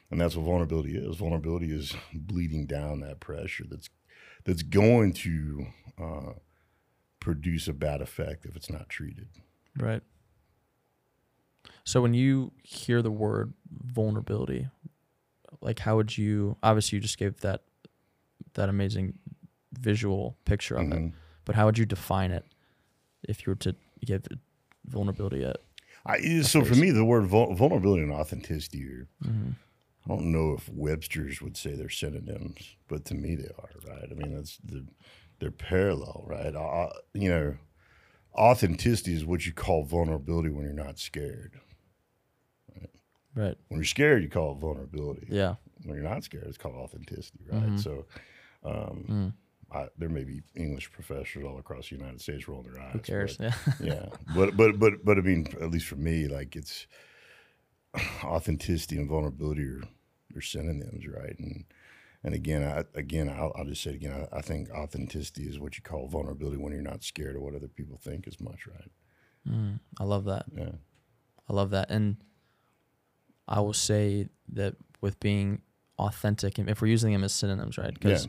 And 0.10 0.20
that's 0.20 0.36
what 0.36 0.46
vulnerability 0.46 0.98
is. 0.98 1.18
Vulnerability 1.18 1.72
is 1.72 1.96
bleeding 2.14 2.66
down 2.66 3.00
that 3.02 3.20
pressure 3.20 3.66
that's 3.70 3.90
that's 4.44 4.64
going 4.64 5.14
to 5.14 5.68
uh, 6.02 6.34
produce 7.20 7.68
a 7.68 7.74
bad 7.74 8.02
effect 8.02 8.46
if 8.46 8.56
it's 8.56 8.70
not 8.70 8.90
treated. 8.90 9.30
Right. 9.78 10.02
So 11.84 12.02
when 12.02 12.14
you 12.14 12.52
hear 12.64 13.02
the 13.02 13.12
word 13.12 13.54
vulnerability, 13.72 14.68
like 15.62 15.80
how 15.80 15.96
would 15.98 16.18
you 16.18 16.58
obviously 16.64 16.98
you 16.98 17.02
just 17.02 17.18
gave 17.18 17.38
that 17.42 17.62
that 18.54 18.70
amazing 18.70 19.14
visual 19.80 20.38
picture 20.46 20.76
of 20.76 20.92
it, 20.92 21.00
Mhm. 21.00 21.14
but 21.46 21.56
how 21.56 21.66
would 21.66 21.78
you 21.78 21.86
define 21.86 22.32
it 22.32 22.46
if 23.28 23.46
you 23.46 23.52
were 23.52 23.56
to 23.58 23.76
give 24.06 24.26
it 24.26 24.40
vulnerability 24.86 25.44
a 25.44 25.56
I, 26.06 26.42
so 26.42 26.64
for 26.66 26.74
me, 26.76 26.90
the 26.90 27.06
word 27.06 27.28
vul- 27.28 27.54
vulnerability 27.54 28.02
and 28.02 28.12
authenticity 28.12 28.84
are 28.88 29.08
Mhm. 29.24 29.56
I 30.06 30.08
don't 30.08 30.32
know 30.32 30.54
if 30.54 30.68
Webster's 30.70 31.42
would 31.44 31.56
say 31.56 31.76
they're 31.76 31.88
synonyms, 31.90 32.76
but 32.88 33.06
to 33.06 33.14
me 33.14 33.36
they 33.36 33.50
are, 33.50 33.70
right? 33.88 34.10
I 34.12 34.16
mean, 34.16 34.34
that's 34.34 34.58
the, 34.58 34.88
they're 35.40 35.52
parallel, 35.52 36.24
right? 36.26 36.56
I, 36.56 36.92
you 37.14 37.30
know, 37.30 37.58
authenticity 38.34 39.14
is 39.14 39.26
what 39.26 39.46
you 39.46 39.54
call 39.54 39.84
vulnerability 39.84 40.50
when 40.50 40.64
you're 40.66 40.74
not 40.74 40.98
scared. 40.98 41.60
Right. 43.36 43.56
When 43.70 43.80
you're 43.80 43.86
scared, 43.86 44.24
you 44.24 44.30
call 44.30 44.54
it 44.54 44.60
vulnerability. 44.60 45.28
Yeah. 45.30 45.56
When 45.86 45.96
you're 45.96 46.04
not 46.10 46.24
scared, 46.24 46.46
it's 46.48 46.58
called 46.58 46.76
authenticity, 46.76 47.40
right? 47.52 47.64
Mhm. 47.70 47.80
So, 47.80 48.06
um, 48.64 49.06
Mm. 49.10 49.34
I, 49.74 49.88
there 49.98 50.10
may 50.10 50.26
be 50.26 50.42
English 50.54 50.92
professors 50.92 51.46
all 51.46 51.58
across 51.58 51.90
the 51.90 51.96
United 51.96 52.20
States 52.20 52.48
rolling 52.48 52.72
their 52.72 52.82
eyes. 52.82 52.92
Who 52.94 53.00
cares? 53.00 53.38
but- 53.38 53.54
Yeah. 53.80 53.94
yeah, 53.94 54.06
but 54.36 54.58
but 54.58 54.78
but 54.78 55.04
but 55.06 55.18
I 55.18 55.22
mean, 55.22 55.48
at 55.62 55.72
least 55.72 55.88
for 55.88 55.96
me, 55.96 56.28
like 56.28 56.56
it's 56.58 56.88
authenticity 58.24 58.98
and 58.98 59.08
vulnerability 59.10 59.64
are, 59.64 59.82
are 60.36 60.42
synonyms, 60.42 61.08
right? 61.08 61.38
And 61.40 61.66
and 62.24 62.34
again, 62.36 62.64
I 62.64 62.84
again, 63.00 63.30
I'll, 63.30 63.52
I'll 63.56 63.66
just 63.66 63.82
say 63.82 63.92
it 63.92 63.96
again. 63.96 64.28
I, 64.32 64.38
I 64.38 64.42
think 64.42 64.70
authenticity 64.72 65.44
is 65.44 65.60
what 65.60 65.78
you 65.78 65.84
call 65.84 66.08
vulnerability 66.08 66.58
when 66.58 66.74
you're 66.74 66.82
not 66.82 67.04
scared 67.04 67.36
of 67.36 67.42
what 67.42 67.56
other 67.56 67.68
people 67.68 67.98
think 67.98 68.28
as 68.28 68.40
much, 68.40 68.68
right? 68.68 68.92
Mm, 69.50 69.80
I 70.00 70.04
love 70.04 70.26
that. 70.26 70.46
Yeah, 70.56 70.72
I 71.50 71.54
love 71.54 71.72
that. 71.72 71.90
And 71.90 72.18
I 73.48 73.60
will 73.60 73.74
say 73.74 74.28
that 74.54 74.76
with 75.02 75.20
being 75.20 75.62
authentic, 75.98 76.58
and 76.58 76.70
if 76.70 76.82
we're 76.82 76.88
using 76.88 77.12
them 77.12 77.24
as 77.24 77.34
synonyms, 77.34 77.78
right? 77.78 77.94
Because 77.94 78.28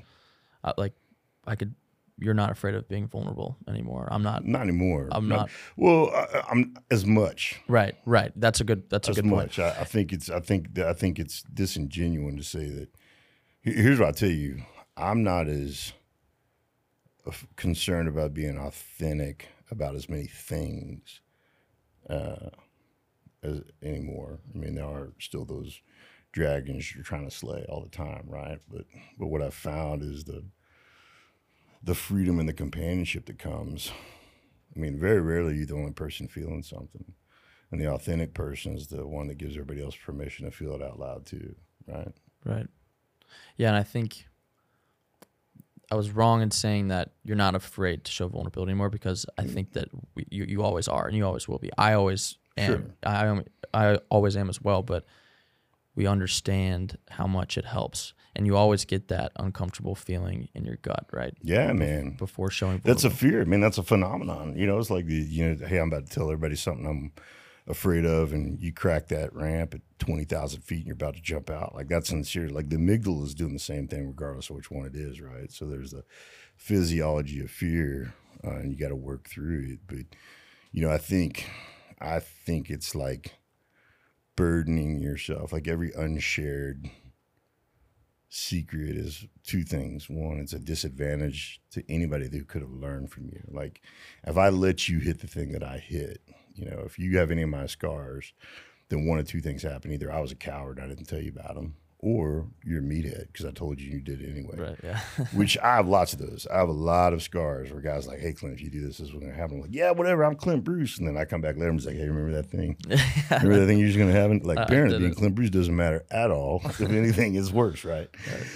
like 0.77 0.93
I 1.47 1.57
could, 1.57 1.75
you're 2.19 2.35
not 2.35 2.51
afraid 2.51 2.75
of 2.75 2.89
being 2.89 3.09
vulnerable 3.09 3.57
anymore. 3.69 4.09
I'm 4.11 4.23
not. 4.23 4.47
not 4.47 4.63
anymore. 4.63 5.09
I'm 5.11 5.29
not. 5.29 5.51
Well, 5.77 6.11
I, 6.15 6.43
I'm 6.51 6.77
as 6.91 7.05
much. 7.05 7.61
Right. 7.69 7.95
Right. 8.07 8.33
That's 8.37 8.61
a 8.61 8.65
good. 8.65 8.89
That's 8.91 9.09
a 9.09 9.13
good 9.13 9.25
point. 9.25 9.35
much. 9.35 9.59
I, 9.59 9.71
I 9.81 9.85
think 9.85 10.13
it's. 10.13 10.31
I 10.31 10.41
think. 10.41 10.75
that- 10.75 10.87
I 10.87 10.93
think 10.93 11.19
it's 11.19 11.43
disingenuous 11.43 12.37
to 12.37 12.43
say 12.45 12.67
that. 12.71 12.89
Here's 13.63 13.99
what 14.01 14.09
I 14.09 14.13
tell 14.13 14.29
you. 14.31 14.63
I'm 14.97 15.23
not 15.23 15.49
as 15.49 15.93
concerned 17.57 18.09
about 18.09 18.35
being 18.35 18.59
authentic 18.59 19.49
about 19.71 19.95
as 19.95 20.09
many 20.09 20.27
things 20.27 21.21
uh, 22.11 22.51
as 23.43 23.61
anymore. 23.83 24.39
I 24.55 24.59
mean, 24.59 24.75
there 24.75 24.85
are 24.85 25.13
still 25.19 25.45
those 25.45 25.81
dragons 26.33 26.95
you're 26.95 27.05
trying 27.05 27.29
to 27.29 27.35
slay 27.35 27.65
all 27.69 27.83
the 27.83 27.89
time, 27.89 28.25
right? 28.27 28.59
But 28.71 28.87
but 29.19 29.29
what 29.29 29.43
I've 29.43 29.55
found 29.55 30.03
is 30.03 30.25
the 30.25 30.45
the 31.83 31.95
freedom 31.95 32.39
and 32.39 32.49
the 32.49 32.55
companionship 32.55 33.27
that 33.27 33.39
comes. 33.39 33.91
I 34.75 34.79
mean, 34.79 34.99
very 34.99 35.21
rarely 35.21 35.57
you're 35.57 35.67
the 35.67 35.75
only 35.75 35.93
person 35.93 36.29
feeling 36.29 36.63
something. 36.63 37.13
And 37.71 37.81
the 37.81 37.91
authentic 37.91 38.35
person 38.35 38.75
is 38.75 38.89
the 38.89 39.07
one 39.07 39.29
that 39.29 39.39
gives 39.39 39.55
everybody 39.55 39.83
else 39.83 39.97
permission 39.97 40.45
to 40.45 40.51
feel 40.51 40.75
it 40.75 40.83
out 40.83 40.99
loud 40.99 41.27
too, 41.27 41.55
right? 41.87 42.13
Right. 42.45 42.67
Yeah, 43.57 43.69
and 43.69 43.77
I 43.77 43.83
think 43.83 44.27
I 45.91 45.95
was 45.95 46.11
wrong 46.11 46.43
in 46.43 46.51
saying 46.51 46.89
that 46.89 47.11
you're 47.23 47.37
not 47.37 47.55
afraid 47.55 48.05
to 48.05 48.13
show 48.13 48.29
vulnerability 48.29 48.71
anymore 48.71 48.91
because 48.91 49.27
I 49.37 49.43
mm. 49.43 49.53
think 49.53 49.73
that 49.73 49.89
we, 50.15 50.27
you 50.31 50.45
you 50.45 50.63
always 50.63 50.89
are 50.89 51.07
and 51.07 51.17
you 51.17 51.27
always 51.27 51.49
will 51.49 51.59
be. 51.59 51.71
I 51.77 51.95
always 51.95 52.39
am. 52.57 52.67
Sure. 52.67 52.83
I 53.03 53.27
am. 53.27 53.45
I 53.75 53.99
always 54.11 54.37
am 54.37 54.49
as 54.49 54.61
well. 54.61 54.83
But 54.83 55.05
we 55.95 56.07
understand 56.07 56.99
how 57.11 57.27
much 57.27 57.59
it 57.59 57.65
helps, 57.65 58.15
and 58.35 58.47
you 58.47 58.57
always 58.57 58.85
get 58.85 59.09
that 59.09 59.33
uncomfortable 59.37 59.95
feeling 59.95 60.49
in 60.55 60.65
your 60.65 60.77
gut, 60.77 61.07
right? 61.13 61.35
Yeah, 61.43 61.73
man. 61.73 62.17
Before 62.19 62.51
showing. 62.51 62.81
That's 62.85 63.05
a 63.05 63.11
fear. 63.11 63.43
I 63.43 63.45
mean, 63.45 63.61
that's 63.61 63.79
a 63.79 63.83
phenomenon. 63.83 64.57
You 64.57 64.67
know, 64.67 64.79
it's 64.79 64.91
like 64.91 65.07
the 65.07 65.15
you 65.15 65.55
know, 65.55 65.67
hey, 65.67 65.79
I'm 65.79 65.89
about 65.89 66.07
to 66.07 66.13
tell 66.13 66.25
everybody 66.25 66.57
something 66.57 66.87
I'm 66.87 67.13
afraid 67.67 68.05
of, 68.05 68.33
and 68.33 68.61
you 68.61 68.73
crack 68.73 69.09
that 69.09 69.35
ramp 69.35 69.75
at 69.75 69.81
twenty 69.99 70.25
thousand 70.25 70.63
feet, 70.63 70.79
and 70.79 70.87
you're 70.87 70.95
about 70.95 71.15
to 71.15 71.23
jump 71.23 71.51
out. 71.51 71.75
Like 71.75 71.89
that's 71.89 72.09
sincere. 72.09 72.49
Like 72.49 72.71
the 72.71 72.77
amygdala 72.77 73.25
is 73.25 73.35
doing 73.35 73.53
the 73.53 73.59
same 73.59 73.87
thing, 73.87 74.07
regardless 74.07 74.51
of 74.51 74.57
which 74.57 74.71
one 74.71 74.87
it 74.87 74.97
is, 74.97 75.21
right? 75.21 75.51
So 75.53 75.67
there's 75.67 75.91
the 75.93 76.05
physiology 76.57 77.41
of 77.41 77.51
fear, 77.51 78.15
uh, 78.45 78.57
and 78.57 78.73
you 78.73 78.79
got 78.79 78.89
to 78.89 78.97
work 78.97 79.29
through 79.29 79.73
it. 79.73 79.81
But 79.87 80.17
you 80.73 80.83
know, 80.83 80.91
I 80.91 80.99
think, 80.99 81.47
I 82.03 82.21
think 82.21 82.71
it's 82.71 82.95
like 82.95 83.37
burdening 84.37 85.01
yourself. 85.01 85.53
Like 85.53 85.69
every 85.69 85.93
unshared 85.93 86.91
secret 88.29 88.97
is 88.97 89.27
two 89.45 89.63
things. 89.63 90.09
One, 90.09 90.39
it's 90.39 90.53
a 90.53 90.59
disadvantage 90.59 91.61
to 91.73 91.85
anybody 91.89 92.29
who 92.31 92.45
could 92.45 92.63
have 92.63 92.71
learned 92.71 93.11
from 93.11 93.27
you. 93.27 93.43
Like 93.49 93.83
if 94.27 94.37
I 94.37 94.49
let 94.49 94.89
you 94.89 94.99
hit 94.99 95.21
the 95.21 95.27
thing 95.27 95.53
that 95.53 95.63
I 95.63 95.79
hit, 95.79 96.23
you 96.55 96.65
know, 96.65 96.83
if 96.85 96.99
you 96.99 97.19
have 97.19 97.31
any 97.31 97.43
of 97.43 97.51
my 97.51 97.67
scars, 97.67 98.33
then 98.89 99.07
one 99.07 99.19
of 99.19 99.27
two 99.27 99.41
things 99.41 99.63
happen. 99.63 99.93
Either 99.93 100.13
I 100.13 100.21
was 100.21 100.33
a 100.33 100.37
coward, 100.37 100.81
I 100.81 100.87
didn't 100.87 101.07
tell 101.07 101.21
you 101.21 101.31
about 101.31 101.55
them, 101.55 101.77
or 102.03 102.49
you're 102.65 102.81
a 102.81 102.83
meathead 102.83 103.29
because 103.29 103.47
I 103.47 103.53
told 103.53 103.81
you 103.81 103.89
you 103.89 104.01
did 104.01 104.21
it 104.21 104.29
anyway. 104.29 104.57
Right. 104.59 104.79
Yeah. 104.83 104.99
Which 105.35 105.57
I 105.59 105.77
have 105.77 105.87
lots 105.87 106.13
of 106.13 106.19
those. 106.19 106.49
I 106.53 106.59
have 106.59 106.69
a 106.69 106.73
lot 106.73 107.13
of 107.13 107.23
scars 107.23 107.71
where 107.71 107.81
guys 107.81 108.09
like, 108.09 108.19
"Hey, 108.19 108.33
Clint, 108.33 108.57
if 108.57 108.61
you 108.61 108.71
do 108.71 108.85
this, 108.85 108.99
this 108.99 109.07
is 109.07 109.15
what's 109.15 109.25
gonna 109.25 109.37
happen." 109.37 109.57
I'm 109.57 109.63
like, 109.63 109.71
yeah, 109.73 109.93
whatever. 109.93 110.25
I'm 110.25 110.35
Clint 110.35 110.65
Bruce, 110.65 110.99
and 110.99 111.07
then 111.07 111.17
I 111.17 111.25
come 111.25 111.41
back 111.41 111.55
later 111.55 111.69
and 111.69 111.77
was 111.77 111.87
like, 111.87 111.95
"Hey, 111.95 112.09
remember 112.09 112.33
that 112.33 112.51
thing? 112.51 112.77
Remember 113.31 113.61
that 113.61 113.67
thing 113.67 113.79
you're 113.79 113.87
just 113.87 113.99
gonna 113.99 114.11
happen?" 114.11 114.41
Like, 114.43 114.59
I 114.59 114.65
apparently, 114.65 114.99
being. 114.99 115.15
Clint 115.15 115.37
Bruce 115.37 115.51
doesn't 115.51 115.75
matter 115.75 116.05
at 116.11 116.33
all. 116.33 116.61
if 116.65 116.81
anything, 116.81 117.37
it's 117.37 117.53
worse, 117.53 117.85
right? 117.85 118.11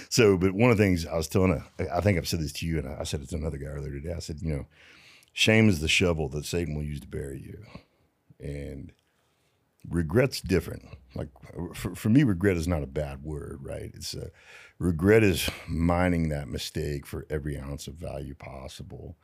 So, 0.09 0.37
but 0.37 0.51
one 0.51 0.69
of 0.69 0.77
the 0.77 0.83
things 0.83 1.05
I 1.05 1.15
was 1.15 1.29
telling, 1.29 1.63
a, 1.79 1.95
I 1.95 2.01
think 2.01 2.17
I've 2.17 2.27
said 2.27 2.41
this 2.41 2.51
to 2.53 2.65
you, 2.65 2.79
and 2.79 2.89
I 2.89 3.03
said 3.03 3.21
it 3.21 3.29
to 3.29 3.37
another 3.37 3.57
guy 3.57 3.67
earlier 3.67 3.93
today. 3.93 4.13
I 4.13 4.19
said, 4.19 4.41
you 4.41 4.53
know, 4.53 4.65
shame 5.31 5.69
is 5.69 5.79
the 5.79 5.87
shovel 5.87 6.27
that 6.29 6.45
Satan 6.45 6.75
will 6.75 6.83
use 6.83 6.99
to 6.99 7.07
bury 7.07 7.39
you, 7.39 7.63
and 8.45 8.91
regret's 9.89 10.41
different. 10.41 10.85
Like 11.15 11.29
for, 11.73 11.95
for 11.95 12.09
me, 12.09 12.23
regret 12.23 12.57
is 12.57 12.67
not 12.67 12.83
a 12.83 12.87
bad 12.87 13.23
word, 13.23 13.59
right? 13.61 13.91
It's 13.93 14.13
a, 14.13 14.29
regret 14.79 15.23
is 15.23 15.49
mining 15.67 16.29
that 16.29 16.47
mistake 16.47 17.05
for 17.05 17.25
every 17.29 17.57
ounce 17.57 17.87
of 17.87 17.95
value 17.95 18.35
possible. 18.35 19.17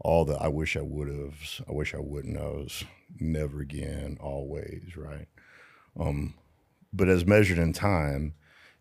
All 0.00 0.24
the 0.24 0.34
I 0.34 0.48
wish 0.48 0.76
I 0.76 0.82
would 0.82 1.08
have, 1.08 1.34
I 1.68 1.72
wish 1.72 1.94
I 1.94 2.00
wouldn't 2.00 2.38
have, 2.38 2.84
never 3.20 3.60
again, 3.60 4.18
always, 4.20 4.96
right? 4.96 5.28
Um, 5.98 6.34
but 6.92 7.08
as 7.08 7.26
measured 7.26 7.58
in 7.58 7.72
time, 7.72 8.34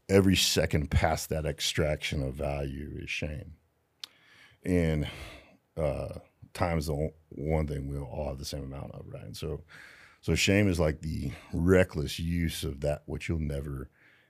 every 0.10 0.36
second 0.36 0.92
past 0.92 1.30
that 1.30 1.46
extraction 1.46 2.24
of 2.24 2.34
value 2.34 2.98
is 3.02 3.10
shame. 3.10 3.54
And 4.64 5.08
uh, 5.78 6.20
time 6.54 6.78
is 6.78 6.88
the 6.88 7.12
one 7.30 7.68
thing 7.68 7.88
we 7.88 7.98
all 7.98 8.28
have 8.28 8.38
the 8.38 8.46
same 8.46 8.64
amount 8.64 8.92
of, 8.94 9.06
right? 9.08 9.36
So, 9.36 9.62
so 10.22 10.36
shame 10.36 10.68
is 10.68 10.80
like 10.80 11.02
the 11.02 11.32
reckless 11.52 12.20
use 12.20 12.64
of 12.64 12.82
that 12.82 13.04
which 13.06 13.28
you'll 13.28 13.40
never 13.40 13.90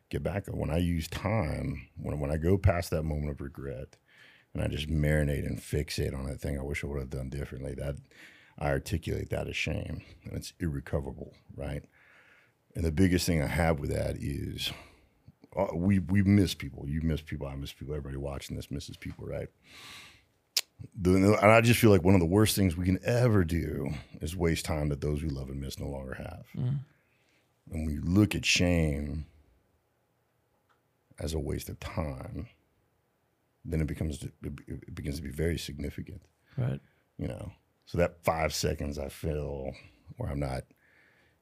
get 0.10 0.24
back. 0.24 0.48
When 0.48 0.70
I 0.70 0.78
use 0.78 1.08
time, 1.08 1.90
when 1.96 2.20
when 2.20 2.32
I 2.32 2.38
go 2.38 2.58
past 2.58 2.92
that 2.92 3.04
moment 3.04 3.32
of 3.32 3.42
regret, 3.42 3.98
and 4.54 4.64
I 4.64 4.68
just 4.68 4.90
marinate 4.90 5.46
and 5.46 5.60
fixate 5.60 6.18
on 6.18 6.26
that 6.26 6.40
thing 6.42 6.58
I 6.58 6.64
wish 6.64 6.84
I 6.84 6.88
would 6.88 7.00
have 7.00 7.10
done 7.10 7.30
differently, 7.30 7.74
that 7.76 7.96
I 8.60 8.70
articulate 8.70 9.30
that 9.30 9.48
as 9.48 9.56
shame, 9.56 10.02
and 10.24 10.34
it's 10.34 10.54
irrecoverable, 10.60 11.34
right? 11.56 11.84
And 12.76 12.86
the 12.86 12.92
biggest 12.92 13.26
thing 13.26 13.42
I 13.42 13.48
have 13.48 13.80
with 13.80 13.90
that 13.92 14.16
is 14.18 14.72
uh, 15.56 15.68
we 15.74 16.00
we 16.00 16.22
miss 16.22 16.54
people. 16.54 16.88
You 16.88 17.02
miss 17.02 17.22
people. 17.22 17.48
I 17.48 17.56
miss 17.56 17.74
people. 17.74 17.94
Everybody 17.94 18.18
watching 18.18 18.56
this 18.56 18.72
misses 18.72 18.98
people, 18.98 19.26
right? 19.26 19.50
The, 21.00 21.14
and 21.16 21.52
I 21.52 21.62
just 21.62 21.80
feel 21.80 21.90
like 21.90 22.04
one 22.04 22.14
of 22.14 22.20
the 22.20 22.26
worst 22.26 22.56
things 22.56 22.76
we 22.78 22.86
can 22.86 23.00
ever 23.04 23.44
do 23.44 23.90
is 24.22 24.36
waste 24.36 24.66
time 24.66 24.90
that 24.90 25.02
those 25.02 25.22
we 25.24 25.30
love 25.30 25.50
and 25.50 25.60
miss 25.60 25.80
no 25.80 25.88
longer 25.88 26.14
have. 26.16 26.46
Mm. 26.56 26.80
And 27.72 27.86
when 27.86 27.90
you 27.90 28.02
look 28.04 28.36
at 28.36 28.46
shame 28.46 29.26
as 31.20 31.34
a 31.34 31.40
waste 31.40 31.70
of 31.70 31.80
time, 31.80 32.48
then 33.64 33.82
it 33.82 33.88
becomes 33.88 34.24
it 34.24 34.96
begins 34.96 35.18
to 35.18 35.22
be 35.22 35.30
very 35.30 35.58
significant 35.58 36.22
Right. 36.58 36.80
you 37.18 37.28
know. 37.28 37.52
So 37.86 37.98
that 37.98 38.24
five 38.24 38.54
seconds 38.54 38.98
I 38.98 39.10
feel 39.10 39.72
where 40.18 40.30
I'm 40.32 40.40
not, 40.40 40.64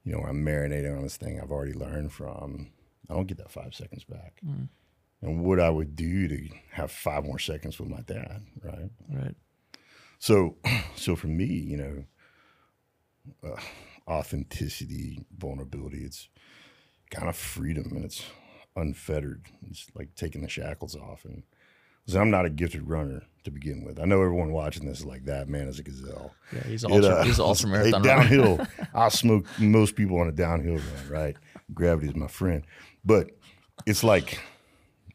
you 0.04 0.12
know, 0.12 0.20
where 0.20 0.30
I'm 0.30 0.44
marinating 0.44 0.96
on 0.96 1.04
this 1.04 1.18
thing 1.18 1.40
I've 1.40 1.52
already 1.52 1.74
learned 1.74 2.12
from, 2.12 2.72
I 3.10 3.14
don't 3.14 3.28
get 3.28 3.38
that 3.38 3.52
five 3.52 3.74
seconds 3.74 4.04
back. 4.04 4.42
Mm. 4.46 4.68
And 5.22 5.44
what 5.44 5.60
I 5.60 5.70
would 5.70 5.96
do 5.96 6.28
to 6.30 6.48
have 6.72 6.92
five 6.92 7.26
more 7.26 7.40
seconds 7.40 7.78
with 7.80 7.90
my 7.90 8.02
dad, 8.02 8.42
right? 8.64 8.90
Right. 9.12 9.36
So, 10.18 10.56
so 10.96 11.16
for 11.16 11.28
me, 11.28 11.46
you 11.46 11.78
know, 11.78 12.04
uh, 13.44 13.60
authenticity, 14.08 15.26
vulnerability, 15.38 16.04
it's 16.04 16.30
kind 17.12 17.28
of 17.30 17.36
freedom 17.36 17.92
and 17.96 18.06
it's 18.06 18.24
unfettered. 18.76 19.46
It's 19.70 19.88
like 19.96 20.16
taking 20.16 20.42
the 20.42 20.48
shackles 20.50 20.96
off. 20.96 21.26
And 21.26 21.44
'cause 22.06 22.16
I'm 22.16 22.30
not 22.32 22.46
a 22.46 22.50
gifted 22.50 22.88
runner 22.88 23.24
to 23.44 23.52
begin 23.52 23.84
with. 23.84 24.00
I 24.00 24.06
know 24.06 24.22
everyone 24.22 24.52
watching 24.52 24.86
this 24.86 25.00
is 25.00 25.06
like 25.06 25.26
that 25.26 25.48
man 25.50 25.68
is 25.68 25.80
a 25.80 25.84
gazelle. 25.84 26.34
Yeah. 26.54 26.64
He's 26.64 26.84
It, 26.84 26.92
ultra. 26.92 27.10
uh, 27.16 27.24
he's 27.24 27.40
an 27.40 27.46
ultra 27.46 27.68
marathon 27.72 28.04
runner. 28.04 28.22
downhill. 28.24 28.68
I'll 28.94 29.10
smoke 29.10 29.46
most 29.60 29.96
people 29.96 30.20
on 30.20 30.28
a 30.28 30.32
downhill 30.32 30.76
run, 30.78 31.10
right? 31.10 31.38
Gravity 31.74 32.08
is 32.10 32.16
my 32.16 32.28
friend. 32.28 32.64
But 33.04 33.32
it's 33.86 34.04
like 34.04 34.40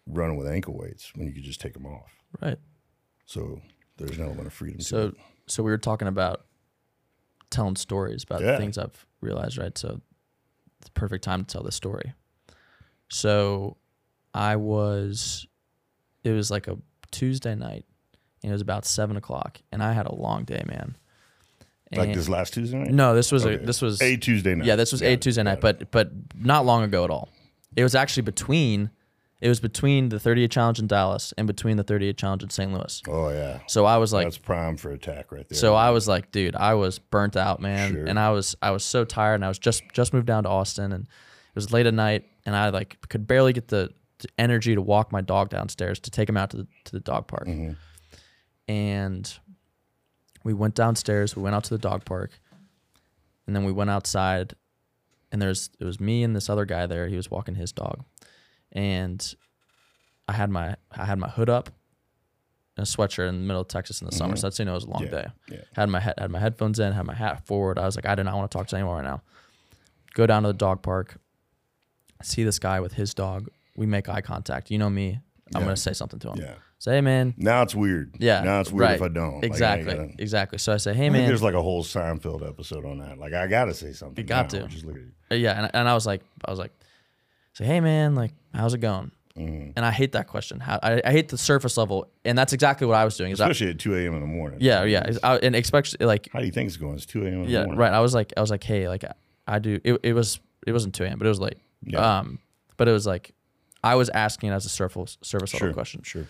running 0.07 0.37
with 0.37 0.47
ankle 0.47 0.77
weights 0.77 1.13
when 1.15 1.27
you 1.27 1.33
could 1.33 1.45
just 1.45 1.61
take 1.61 1.73
them 1.75 1.87
off. 1.87 2.13
Right. 2.43 2.59
So 3.27 3.61
there's 3.97 4.17
an 4.19 4.25
element 4.25 4.47
of 4.47 4.53
freedom. 4.53 4.81
So 4.81 5.13
so 5.47 5.63
we 5.63 5.71
were 5.71 5.79
talking 5.79 6.09
about 6.09 6.47
telling 7.51 7.77
stories 7.77 8.23
about 8.25 8.41
Yeah. 8.43 8.57
things 8.59 8.77
I've 8.79 9.07
realized, 9.21 9.57
right? 9.59 9.77
So 9.79 10.01
it's 10.81 10.87
the 10.89 10.93
perfect 10.93 11.25
time 11.25 11.45
to 11.45 11.53
tell 11.53 11.63
this 11.63 11.77
story. 11.77 12.13
So 13.09 13.77
I 14.33 14.57
was 14.57 15.47
it 16.25 16.33
was 16.33 16.51
like 16.51 16.69
a 16.69 16.77
Tuesday 17.11 17.55
night 17.55 17.85
and 18.43 18.51
it 18.51 18.55
was 18.55 18.63
about 18.63 18.85
seven 18.85 19.17
o'clock 19.17 19.61
and 19.73 19.83
I 19.83 19.93
had 19.93 20.07
a 20.07 20.15
long 20.15 20.45
day, 20.45 20.63
man. 20.67 20.97
Like 21.95 22.13
this 22.13 22.29
last 22.29 22.55
Tuesday 22.55 22.77
night? 22.79 22.91
No, 22.91 23.15
this 23.15 23.31
was 23.31 23.45
a 23.45 23.57
this 23.57 23.81
was 23.81 24.03
A 24.03 24.17
Tuesday 24.17 24.55
night. 24.57 24.67
yeah, 24.67 24.75
this 24.75 24.91
was 24.91 25.01
Got 25.01 25.09
a 25.11 25.17
Tuesday 25.17 25.43
night, 25.45 25.61
but 25.61 25.91
but 25.93 26.11
not 26.35 26.67
long 26.67 26.83
ago 26.83 27.05
at 27.05 27.11
all. 27.11 27.29
It 27.77 27.85
was 27.85 27.95
actually 27.95 28.23
between 28.25 28.91
it 29.41 29.49
was 29.49 29.61
between 29.61 30.09
the 30.09 30.19
38 30.19 30.51
challenge 30.51 30.79
in 30.79 30.87
Dallas 30.87 31.35
and 31.37 31.47
between 31.47 31.77
the 31.77 31.83
38 31.83 32.17
challenge 32.17 32.43
in 32.43 32.51
St. 32.51 32.73
Louis. 32.73 33.03
Oh 33.09 33.29
yeah. 33.31 33.61
So 33.67 33.85
I 33.85 33.97
was 33.99 34.13
like 34.13 34.25
That's 34.27 34.39
prime 34.39 34.77
for 34.77 34.91
attack 34.91 35.33
right 35.33 35.47
there. 35.49 35.59
so 35.59 35.75
I 35.75 35.91
was 35.91 36.09
like, 36.09 36.31
dude, 36.33 36.57
I 36.57 36.75
was 36.75 36.99
burnt 36.99 37.37
out, 37.37 37.61
man, 37.61 37.93
Sure. 37.93 38.05
and 38.07 38.19
I 38.19 38.31
was 38.31 38.57
I 38.63 38.71
was 38.71 38.85
so 38.85 39.05
tired, 39.05 39.35
and 39.37 39.45
I 39.45 39.49
was 39.49 39.59
just 39.59 39.83
just 39.93 40.13
moved 40.15 40.27
down 40.27 40.45
to 40.45 40.49
Austin, 40.49 40.93
and 40.93 41.05
it 41.05 41.55
was 41.55 41.73
late 41.73 41.87
at 41.87 41.95
night, 41.95 42.25
and 42.47 42.57
I 42.57 42.71
like 42.71 42.97
could 43.09 43.27
barely 43.27 43.53
get 43.53 43.69
the, 43.69 43.91
the 44.19 44.29
energy 44.39 44.75
to 44.75 44.81
walk 44.83 45.13
my 45.13 45.21
dog 45.21 45.51
downstairs 45.51 45.99
to 46.01 46.11
take 46.11 46.29
him 46.29 46.37
out 46.37 46.51
to 46.51 46.57
the 46.59 46.67
to 46.85 46.93
the 46.93 47.01
dog 47.01 47.27
park, 47.27 47.47
Mhm. 47.47 47.77
and 48.69 49.39
we 50.43 50.53
went 50.55 50.75
downstairs, 50.75 51.37
we 51.37 51.43
went 51.43 51.55
out 51.55 51.65
to 51.65 51.71
the 51.71 51.79
dog 51.79 52.05
park, 52.05 52.31
and 53.47 53.55
then 53.57 53.65
we 53.65 53.73
went 53.73 53.91
outside, 53.91 54.55
and 55.33 55.41
there's 55.43 55.71
it 55.79 55.85
was 55.85 56.01
me 56.01 56.23
and 56.23 56.35
this 56.35 56.49
other 56.49 56.65
guy 56.65 56.87
there. 56.87 57.09
He 57.09 57.17
was 57.17 57.31
walking 57.31 57.55
his 57.57 57.73
dog, 57.73 58.05
and 58.75 59.35
I 60.29 60.33
had 60.33 60.51
my 60.51 60.77
I 60.93 61.05
had 61.05 61.19
my 61.19 61.29
hood 61.29 61.49
up. 61.51 61.71
In 62.77 62.83
a 62.83 62.85
sweatshirt 62.87 63.29
in 63.29 63.37
the 63.37 63.47
middle 63.47 63.63
of 63.63 63.69
Texas 63.69 64.01
in 64.01 64.07
the 64.07 64.13
summer, 64.13 64.35
Mhm. 64.35 64.39
so 64.39 64.47
that's 64.49 64.59
you 64.59 64.65
know 64.65 64.73
it 64.73 64.75
was 64.75 64.85
a 64.85 64.91
long 64.91 65.05
Yeah, 65.05 65.11
day 65.11 65.27
yeah. 65.49 65.59
had 65.77 65.89
my 65.89 66.01
head 66.01 66.15
had 66.19 66.29
my 66.33 66.41
headphones 66.41 66.81
in, 66.81 66.93
had 66.93 67.07
my 67.07 67.15
hat 67.15 67.47
forward. 67.47 67.79
I 67.79 67.87
was 67.87 67.95
like, 67.95 68.05
I 68.05 68.17
do 68.17 68.25
not 68.25 68.35
want 68.35 68.51
to 68.51 68.59
talk 68.59 68.67
to 68.67 68.77
anyone 68.77 68.97
right 68.97 69.05
now. 69.05 69.23
Go 70.15 70.27
down 70.27 70.43
to 70.43 70.49
the 70.49 70.55
dog 70.55 70.83
park, 70.83 71.19
see 72.23 72.43
this 72.43 72.59
guy 72.59 72.81
with 72.81 72.95
his 72.95 73.15
dog. 73.15 73.49
We 73.77 73.87
make 73.87 74.09
eye 74.09 74.23
contact. 74.23 74.73
You 74.73 74.79
know 74.79 74.91
me. 74.91 75.21
I'm 75.55 75.61
Yeah. 75.61 75.67
gonna 75.67 75.77
say 75.77 75.93
something 75.93 76.19
to 76.21 76.31
him. 76.33 76.39
Yeah. 76.41 76.55
Say, 76.81 76.95
hey 76.97 77.01
man. 77.01 77.35
Now 77.37 77.63
it's 77.63 77.77
weird. 77.77 78.17
Yeah. 78.19 78.43
Now 78.43 78.61
it's 78.61 78.73
weird 78.73 78.91
if. 78.91 79.03
I 79.03 79.09
don't. 79.09 79.35
Like, 79.37 79.45
I 79.45 79.47
Exactly. 79.47 79.95
gotta- 79.95 80.15
exactly. 80.19 80.59
So 80.59 80.73
I 80.73 80.77
say, 80.79 80.91
I 80.91 80.95
hey 80.95 81.01
think 81.03 81.13
man. 81.13 81.29
there's 81.29 81.43
like 81.43 81.55
a 81.55 81.63
whole 81.63 81.85
Seinfeld 81.85 82.45
episode 82.47 82.85
on 82.85 82.99
that. 82.99 83.19
Like 83.19 83.35
I 83.35 83.47
gotta 83.47 83.73
say 83.73 83.93
something. 83.93 84.21
You 84.21 84.27
got 84.29 84.53
now. 84.53 84.63
to. 84.63 84.67
Just 84.69 84.85
look 84.85 84.97
at 84.97 85.03
it. 85.31 85.37
Yeah, 85.39 85.63
and, 85.63 85.71
and 85.75 85.89
I 85.89 85.95
was 85.95 86.07
like, 86.07 86.23
I 86.45 86.51
was 86.51 86.59
like, 86.59 86.73
say, 87.55 87.65
hey 87.65 87.81
man, 87.81 88.15
like, 88.15 88.33
how's 88.55 88.75
it 88.75 88.79
going? 88.79 89.11
Mhm. 89.37 89.73
And 89.75 89.85
I 89.85 89.91
hate 89.91 90.13
that 90.13 90.29
question. 90.29 90.61
How 90.61 90.79
I, 90.81 91.03
I 91.05 91.11
hate 91.11 91.29
the 91.29 91.37
surface 91.39 91.77
level, 91.77 92.07
and 92.25 92.39
that's 92.39 92.53
exactly 92.53 92.87
what 92.87 92.95
I 92.97 93.05
was 93.05 93.17
doing. 93.17 93.33
Is 93.33 93.41
I, 93.41 93.47
Especially 93.47 93.71
at 93.71 93.79
2 93.81 93.97
a.m. 93.97 94.15
in 94.15 94.21
the 94.21 94.27
morning. 94.27 94.59
yeah, 94.63 94.85
yeah, 94.85 95.11
I, 95.25 95.39
and 95.39 95.57
especially 95.57 96.07
like 96.07 96.29
How 96.33 96.39
do 96.39 96.47
you 96.47 96.53
think 96.53 96.69
it's 96.69 96.77
going? 96.77 96.95
It's 96.95 97.07
2 97.07 97.25
a.m. 97.25 97.33
in 97.35 97.43
the 97.47 97.49
yeah, 97.51 97.67
right. 97.69 97.93
I 97.93 97.99
was 98.01 98.15
like, 98.15 98.33
I 98.37 98.41
was 98.41 98.51
like, 98.51 98.63
hey, 98.63 98.89
like 98.89 99.05
I 99.49 99.59
do. 99.59 99.81
It, 99.83 99.99
it 100.05 100.13
was 100.13 100.39
it 100.67 100.73
wasn't 100.73 100.95
two 100.95 101.03
a.m., 101.05 101.19
but 101.19 101.27
it 101.27 101.31
was 101.31 101.41
late. 101.41 101.59
Yeah. 101.83 102.19
Um, 102.21 102.39
but 102.77 102.87
it 102.89 102.93
was 102.93 103.07
like 103.09 103.33
I 103.83 103.97
was 103.97 104.09
asking 104.11 104.51
as 104.51 104.67
a 104.67 104.69
surface 104.69 105.19
surface 105.23 105.53
level 105.53 105.67
Sure. 105.69 105.75
question, 105.75 106.03
Sure. 106.05 106.27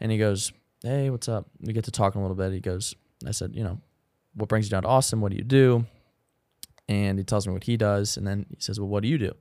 and 0.00 0.10
he 0.10 0.18
goes, 0.18 0.52
hey, 0.82 1.10
what's 1.10 1.28
up? 1.28 1.46
We 1.60 1.72
get 1.72 1.84
to 1.84 1.90
talking 1.92 2.20
a 2.20 2.24
little 2.24 2.36
bit. 2.36 2.52
He 2.52 2.58
goes, 2.60 2.96
I 3.24 3.30
said, 3.30 3.54
you 3.54 3.62
know, 3.62 3.78
what 4.34 4.48
brings 4.48 4.66
you 4.66 4.70
down 4.72 4.82
to 4.82 4.88
Austin? 4.88 5.20
What 5.20 5.30
do 5.30 5.36
you 5.38 5.44
do? 5.44 5.86
And 6.88 7.18
he 7.18 7.24
tells 7.24 7.46
me 7.46 7.52
what 7.52 7.64
he 7.64 7.76
does, 7.76 8.16
and 8.16 8.26
then 8.26 8.46
he 8.50 8.56
says, 8.58 8.80
well, 8.80 8.88
what 8.88 9.04
do 9.04 9.08
you 9.08 9.16
do? 9.16 9.32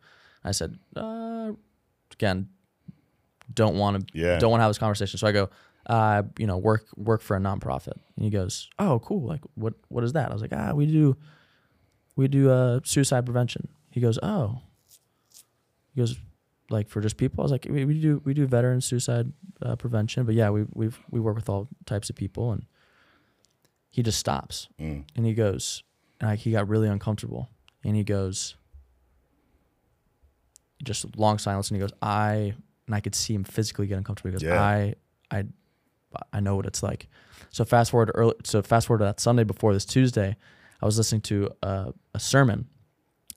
I 0.43 0.51
said, 0.51 0.77
uh, 0.95 1.51
again, 2.13 2.49
don't 3.53 3.75
want 3.77 4.07
to 4.07 4.17
Yeah. 4.17 4.39
don't 4.39 4.49
want 4.51 4.59
to 4.59 4.63
have 4.63 4.69
this 4.69 4.77
conversation. 4.77 5.17
So 5.17 5.27
I 5.27 5.31
go, 5.31 5.49
uh, 5.87 6.23
you 6.37 6.47
know, 6.47 6.57
work 6.57 6.85
work 6.95 7.21
for 7.21 7.35
a 7.35 7.39
nonprofit. 7.39 7.93
And 8.15 8.23
he 8.25 8.29
goes, 8.29 8.69
oh, 8.79 8.99
cool. 8.99 9.27
Like, 9.27 9.41
what 9.55 9.73
what 9.89 10.03
is 10.03 10.13
that? 10.13 10.29
I 10.29 10.33
was 10.33 10.41
like, 10.41 10.53
ah, 10.53 10.73
we 10.73 10.85
do 10.85 11.17
we 12.15 12.27
do 12.27 12.49
uh, 12.49 12.79
suicide 12.83 13.25
prevention. 13.25 13.67
He 13.89 13.99
goes, 14.01 14.17
oh. 14.23 14.61
He 15.93 15.99
goes, 15.99 16.17
like 16.69 16.87
for 16.87 17.01
just 17.01 17.17
people. 17.17 17.41
I 17.41 17.43
was 17.43 17.51
like, 17.51 17.67
we, 17.69 17.83
we 17.85 17.99
do 17.99 18.21
we 18.23 18.33
do 18.33 18.47
veteran 18.47 18.79
suicide 18.81 19.31
uh, 19.61 19.75
prevention, 19.75 20.25
but 20.25 20.35
yeah, 20.35 20.49
we 20.49 20.65
we 20.73 20.89
we 21.09 21.19
work 21.19 21.35
with 21.35 21.49
all 21.49 21.67
types 21.85 22.09
of 22.09 22.15
people. 22.15 22.51
And 22.53 22.65
he 23.89 24.01
just 24.01 24.17
stops 24.17 24.69
Mm. 24.79 25.03
and 25.17 25.25
he 25.25 25.33
goes, 25.33 25.83
and 26.21 26.29
I, 26.29 26.35
he 26.35 26.51
got 26.51 26.69
really 26.69 26.87
uncomfortable, 26.87 27.49
and 27.83 27.95
he 27.97 28.03
goes, 28.05 28.55
just 30.83 31.17
long 31.17 31.37
silence, 31.37 31.69
and 31.69 31.77
he 31.77 31.81
goes, 31.81 31.93
I, 32.01 32.53
and 32.87 32.95
I 32.95 32.99
could 32.99 33.15
see 33.15 33.33
him 33.33 33.43
physically 33.43 33.87
get 33.87 33.97
uncomfortable. 33.97 34.29
He 34.29 34.33
goes, 34.33 34.43
Yeah. 34.43 34.61
I, 34.61 34.95
I, 35.31 35.43
I 36.33 36.39
know 36.39 36.55
what 36.55 36.65
it's 36.65 36.83
like. 36.83 37.07
So 37.51 37.65
fast 37.65 37.91
forward 37.91 38.07
to 38.07 38.11
early, 38.15 38.35
so 38.43 38.61
fast 38.61 38.87
forward 38.87 38.99
to 38.99 39.05
that 39.05 39.19
Sunday 39.19 39.43
before 39.43 39.73
this 39.73 39.85
Tuesday, 39.85 40.35
I 40.81 40.85
was 40.85 40.97
listening 40.97 41.21
to 41.21 41.49
a, 41.63 41.93
a 42.13 42.19
sermon, 42.19 42.67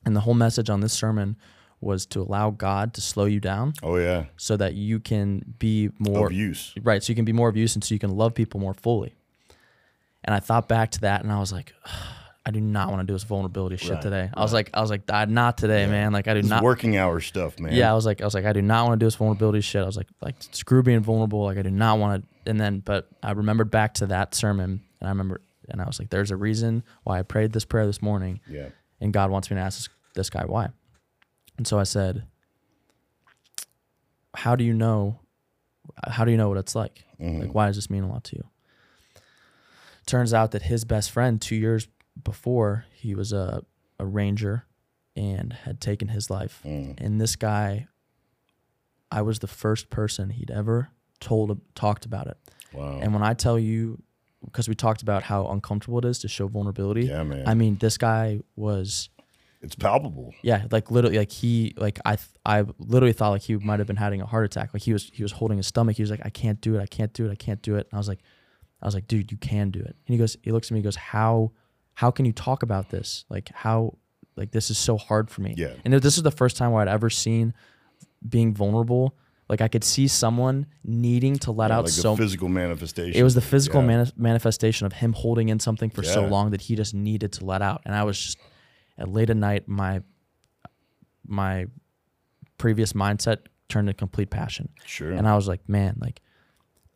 and 0.06 0.14
the 0.16 0.20
whole 0.20 0.34
message 0.34 0.70
on 0.70 0.80
this 0.80 0.92
sermon 0.92 1.36
was 1.80 2.06
to 2.06 2.20
allow 2.22 2.50
God 2.50 2.94
to 2.94 3.00
slow 3.02 3.26
you 3.26 3.40
down 3.40 3.74
Oh 3.82 3.96
yeah. 3.96 4.24
so 4.38 4.56
that 4.56 4.72
you 4.74 5.00
can 5.00 5.42
be 5.58 5.90
more 5.98 6.28
Of 6.28 6.32
use. 6.32 6.72
right 6.82 7.02
so 7.02 7.10
you 7.10 7.14
can 7.14 7.26
be 7.26 7.32
more 7.32 7.48
of 7.50 7.56
use 7.58 7.74
and 7.74 7.84
so 7.84 7.94
you 7.94 7.98
can 7.98 8.16
love 8.16 8.32
people 8.32 8.58
more 8.58 8.72
fully 8.72 9.14
and 10.24 10.34
i 10.34 10.40
thought 10.40 10.66
back 10.66 10.90
to 10.92 11.00
that 11.02 11.22
and 11.22 11.30
i 11.30 11.38
was 11.38 11.52
like 11.52 11.74
i 12.46 12.50
do 12.50 12.60
not 12.60 12.88
want 12.90 13.00
to 13.00 13.06
do 13.06 13.12
this 13.14 13.24
vulnerability 13.24 13.76
shit 13.76 13.92
Right, 13.92 14.02
today 14.02 14.30
i 14.34 14.40
was 14.42 14.52
like 14.52 14.70
i 14.74 14.80
was 14.80 14.90
like 14.90 15.02
"Ah, 15.10 15.24
not 15.26 15.56
today 15.58 15.82
Yeah. 15.82 15.88
man 15.90 16.12
like 16.12 16.28
i 16.28 16.34
do 16.34 16.42
This 16.42 16.50
not 16.50 16.62
working 16.62 16.96
hour 16.96 17.20
stuff, 17.20 17.58
man. 17.58 17.72
yeah 17.74 17.90
i 17.90 17.94
was 17.94 18.04
like 18.06 18.20
i 18.20 18.24
was 18.24 18.34
like 18.34 18.44
i 18.44 18.52
do 18.52 18.60
not 18.62 18.86
want 18.86 18.98
to 18.98 19.02
do 19.02 19.06
this 19.06 19.14
vulnerability 19.16 19.60
shit 19.60 19.82
i 19.82 19.86
was 19.86 19.96
like 19.96 20.08
like 20.20 20.36
screw 20.52 20.82
being 20.82 21.00
vulnerable 21.00 21.42
like 21.44 21.56
i 21.58 21.62
do 21.62 21.70
not 21.70 21.98
want 21.98 22.22
to 22.44 22.50
and 22.50 22.60
then 22.60 22.80
but 22.80 23.08
i 23.22 23.30
remembered 23.32 23.70
back 23.70 23.94
to 23.94 24.06
that 24.06 24.34
sermon 24.34 24.82
and 25.00 25.08
i 25.08 25.10
remember 25.10 25.40
and 25.70 25.80
i 25.80 25.84
was 25.86 25.98
like 25.98 26.10
there's 26.10 26.30
a 26.30 26.36
reason 26.36 26.82
why 27.04 27.18
i 27.18 27.22
prayed 27.22 27.52
this 27.52 27.64
prayer 27.64 27.86
this 27.86 28.02
morning 28.02 28.40
Yeah. 28.48 28.68
and 29.00 29.12
God 29.12 29.30
wants 29.30 29.50
me 29.50 29.56
to 29.56 29.60
ask 29.62 29.78
this, 29.78 29.88
this 30.14 30.30
guy 30.30 30.44
why. 30.44 30.68
And 31.56 31.66
so 31.66 31.78
I 31.78 31.84
said, 31.84 32.24
"How 34.34 34.56
do 34.56 34.64
you 34.64 34.74
know? 34.74 35.20
How 36.08 36.24
do 36.24 36.30
you 36.32 36.36
know 36.36 36.48
what 36.48 36.58
it's 36.58 36.74
like? 36.74 37.04
Mhm. 37.20 37.40
Like, 37.42 37.54
why 37.54 37.66
does 37.68 37.76
this 37.76 37.88
mean 37.90 38.02
a 38.02 38.08
lot 38.08 38.24
to 38.24 38.36
you?" 38.36 38.44
Turns 40.06 40.34
out 40.34 40.50
that 40.50 40.62
his 40.62 40.84
best 40.84 41.10
friend, 41.10 41.40
two 41.40 41.54
years 41.56 41.88
before, 42.22 42.84
he 42.92 43.14
was 43.14 43.32
a 43.32 43.64
a 43.98 44.04
ranger 44.06 44.66
and 45.16 45.52
had 45.52 45.80
taken 45.80 46.08
his 46.08 46.30
life. 46.30 46.60
Mm. 46.64 47.00
And 47.00 47.20
this 47.20 47.36
guy, 47.36 47.86
I 49.10 49.22
was 49.22 49.38
the 49.38 49.46
first 49.46 49.90
person 49.90 50.30
he'd 50.30 50.50
ever 50.50 50.88
told 51.20 51.60
talked 51.74 52.04
about 52.04 52.26
it. 52.26 52.36
Wow. 52.72 52.98
And 53.00 53.12
when 53.12 53.22
I 53.22 53.34
tell 53.34 53.58
you, 53.58 54.02
because 54.44 54.68
we 54.68 54.74
talked 54.74 55.02
about 55.02 55.22
how 55.22 55.46
uncomfortable 55.46 55.98
it 55.98 56.04
is 56.04 56.18
to 56.20 56.28
show 56.28 56.48
vulnerability. 56.48 57.06
yeah, 57.06 57.22
man. 57.22 57.46
I 57.46 57.54
mean, 57.54 57.76
this 57.76 57.96
guy 57.96 58.40
was 58.56 59.08
it's 59.62 59.74
palpable. 59.74 60.34
yeah, 60.42 60.66
like 60.70 60.90
literally, 60.90 61.16
like 61.16 61.30
he, 61.32 61.72
like 61.76 61.98
I, 62.04 62.16
th- 62.16 62.28
I 62.44 62.64
literally 62.78 63.14
thought 63.14 63.30
like 63.30 63.42
he 63.42 63.56
might 63.56 63.78
have 63.78 63.86
been 63.86 63.96
having 63.96 64.20
a 64.20 64.26
heart 64.26 64.44
attack. 64.44 64.74
Like 64.74 64.82
he 64.82 64.92
was, 64.92 65.10
he 65.14 65.22
was 65.22 65.32
holding 65.32 65.56
his 65.56 65.66
stomach. 65.66 65.96
He 65.96 66.02
was 66.02 66.10
like, 66.10 66.20
I 66.24 66.30
can't 66.30 66.60
do 66.60 66.76
it. 66.76 66.82
I 66.82 66.86
can't 66.86 67.12
do 67.14 67.26
it. 67.26 67.30
I 67.30 67.36
can't 67.36 67.62
do 67.62 67.76
it. 67.76 67.86
And 67.90 67.94
I 67.94 67.96
was 67.96 68.08
like, 68.08 68.20
I 68.82 68.86
was 68.86 68.94
like, 68.94 69.08
dude, 69.08 69.32
you 69.32 69.38
can 69.38 69.70
do 69.70 69.80
it. 69.80 69.96
And 70.06 70.08
he 70.08 70.18
goes, 70.18 70.36
he 70.42 70.52
looks 70.52 70.68
at 70.68 70.72
me, 70.72 70.80
he 70.80 70.84
goes, 70.84 70.96
how, 70.96 71.52
how 71.94 72.10
can 72.10 72.24
you 72.24 72.32
talk 72.32 72.62
about 72.62 72.90
this? 72.90 73.24
Like 73.28 73.50
how, 73.54 73.98
like 74.36 74.50
this 74.50 74.70
is 74.70 74.78
so 74.78 74.96
hard 74.96 75.30
for 75.30 75.42
me. 75.42 75.54
Yeah. 75.56 75.74
And 75.84 75.94
this 75.94 76.16
is 76.16 76.22
the 76.22 76.30
first 76.30 76.56
time 76.56 76.72
where 76.72 76.82
I'd 76.82 76.88
ever 76.88 77.08
seen 77.10 77.54
being 78.28 78.52
vulnerable. 78.54 79.16
Like 79.48 79.60
I 79.60 79.68
could 79.68 79.84
see 79.84 80.08
someone 80.08 80.66
needing 80.82 81.36
to 81.40 81.52
let 81.52 81.70
Yeah, 81.70 81.78
out 81.78 81.84
like 81.84 81.92
so 81.92 82.16
physical 82.16 82.48
manifestation. 82.48 83.18
it 83.18 83.22
was 83.22 83.34
the 83.34 83.40
physical 83.42 83.80
Yeah. 83.82 83.86
mani- 83.88 84.12
manifestation 84.16 84.86
of 84.86 84.94
him 84.94 85.12
holding 85.12 85.50
in 85.50 85.60
something 85.60 85.90
for 85.90 86.02
so 86.02 86.26
long 86.26 86.50
that 86.50 86.62
he 86.62 86.74
just 86.76 86.94
needed 86.94 87.32
to 87.34 87.44
let 87.44 87.60
out. 87.62 87.82
And 87.84 87.94
I 87.94 88.04
was 88.04 88.18
just 88.20 88.38
at 88.98 89.08
late 89.08 89.30
at 89.30 89.36
night, 89.36 89.68
my 89.68 90.00
my 91.26 91.66
previous 92.58 92.92
mindset 92.92 93.38
turned 93.68 93.88
to 93.88 93.94
complete 93.94 94.30
passion, 94.30 94.68
Sure. 94.84 95.10
and 95.12 95.26
I 95.26 95.34
was 95.36 95.48
like, 95.48 95.68
man, 95.68 95.96
like. 96.00 96.20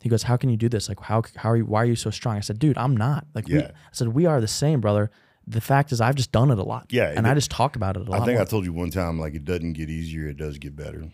He 0.01 0.09
goes, 0.09 0.23
"How 0.25 0.37
can 0.37 0.49
you 0.51 0.57
do 0.57 0.69
this? 0.69 0.89
Like, 0.89 1.01
how 1.01 1.23
how 1.37 1.51
are 1.51 1.57
you? 1.57 1.65
Why 1.67 1.83
are 1.83 1.87
you 1.87 1.97
so 1.97 2.11
strong?" 2.11 2.37
I 2.37 2.41
said, 2.41 2.59
"Dude, 2.59 2.79
I'm 2.79 2.97
not. 2.97 3.27
Like, 3.35 3.49
we, 3.49 3.59
I 3.63 3.71
said 3.93 4.09
we 4.09 4.27
are 4.27 4.41
the 4.41 4.49
same, 4.49 4.81
brother. 4.81 5.11
The 5.47 5.61
fact 5.61 5.93
is, 5.93 6.01
I've 6.01 6.15
just 6.15 6.31
done 6.31 6.51
it 6.51 6.59
a 6.59 6.63
lot. 6.63 6.87
Yeah, 6.91 7.09
and 7.17 7.27
it- 7.27 7.31
I 7.31 7.35
just 7.35 7.51
talk 7.51 7.75
about 7.75 7.97
it 7.97 8.07
a 8.07 8.11
lot. 8.11 8.21
I 8.21 8.25
think 8.25 8.37
more. 8.37 8.43
I 8.43 8.45
told 8.45 8.65
you 8.65 8.73
one 8.73 8.91
time, 8.91 9.19
like 9.19 9.35
it 9.35 9.45
doesn't 9.45 9.73
get 9.73 9.89
easier; 9.91 10.29
it 10.29 10.37
does 10.37 10.59
get 10.59 10.77
better. 10.77 11.11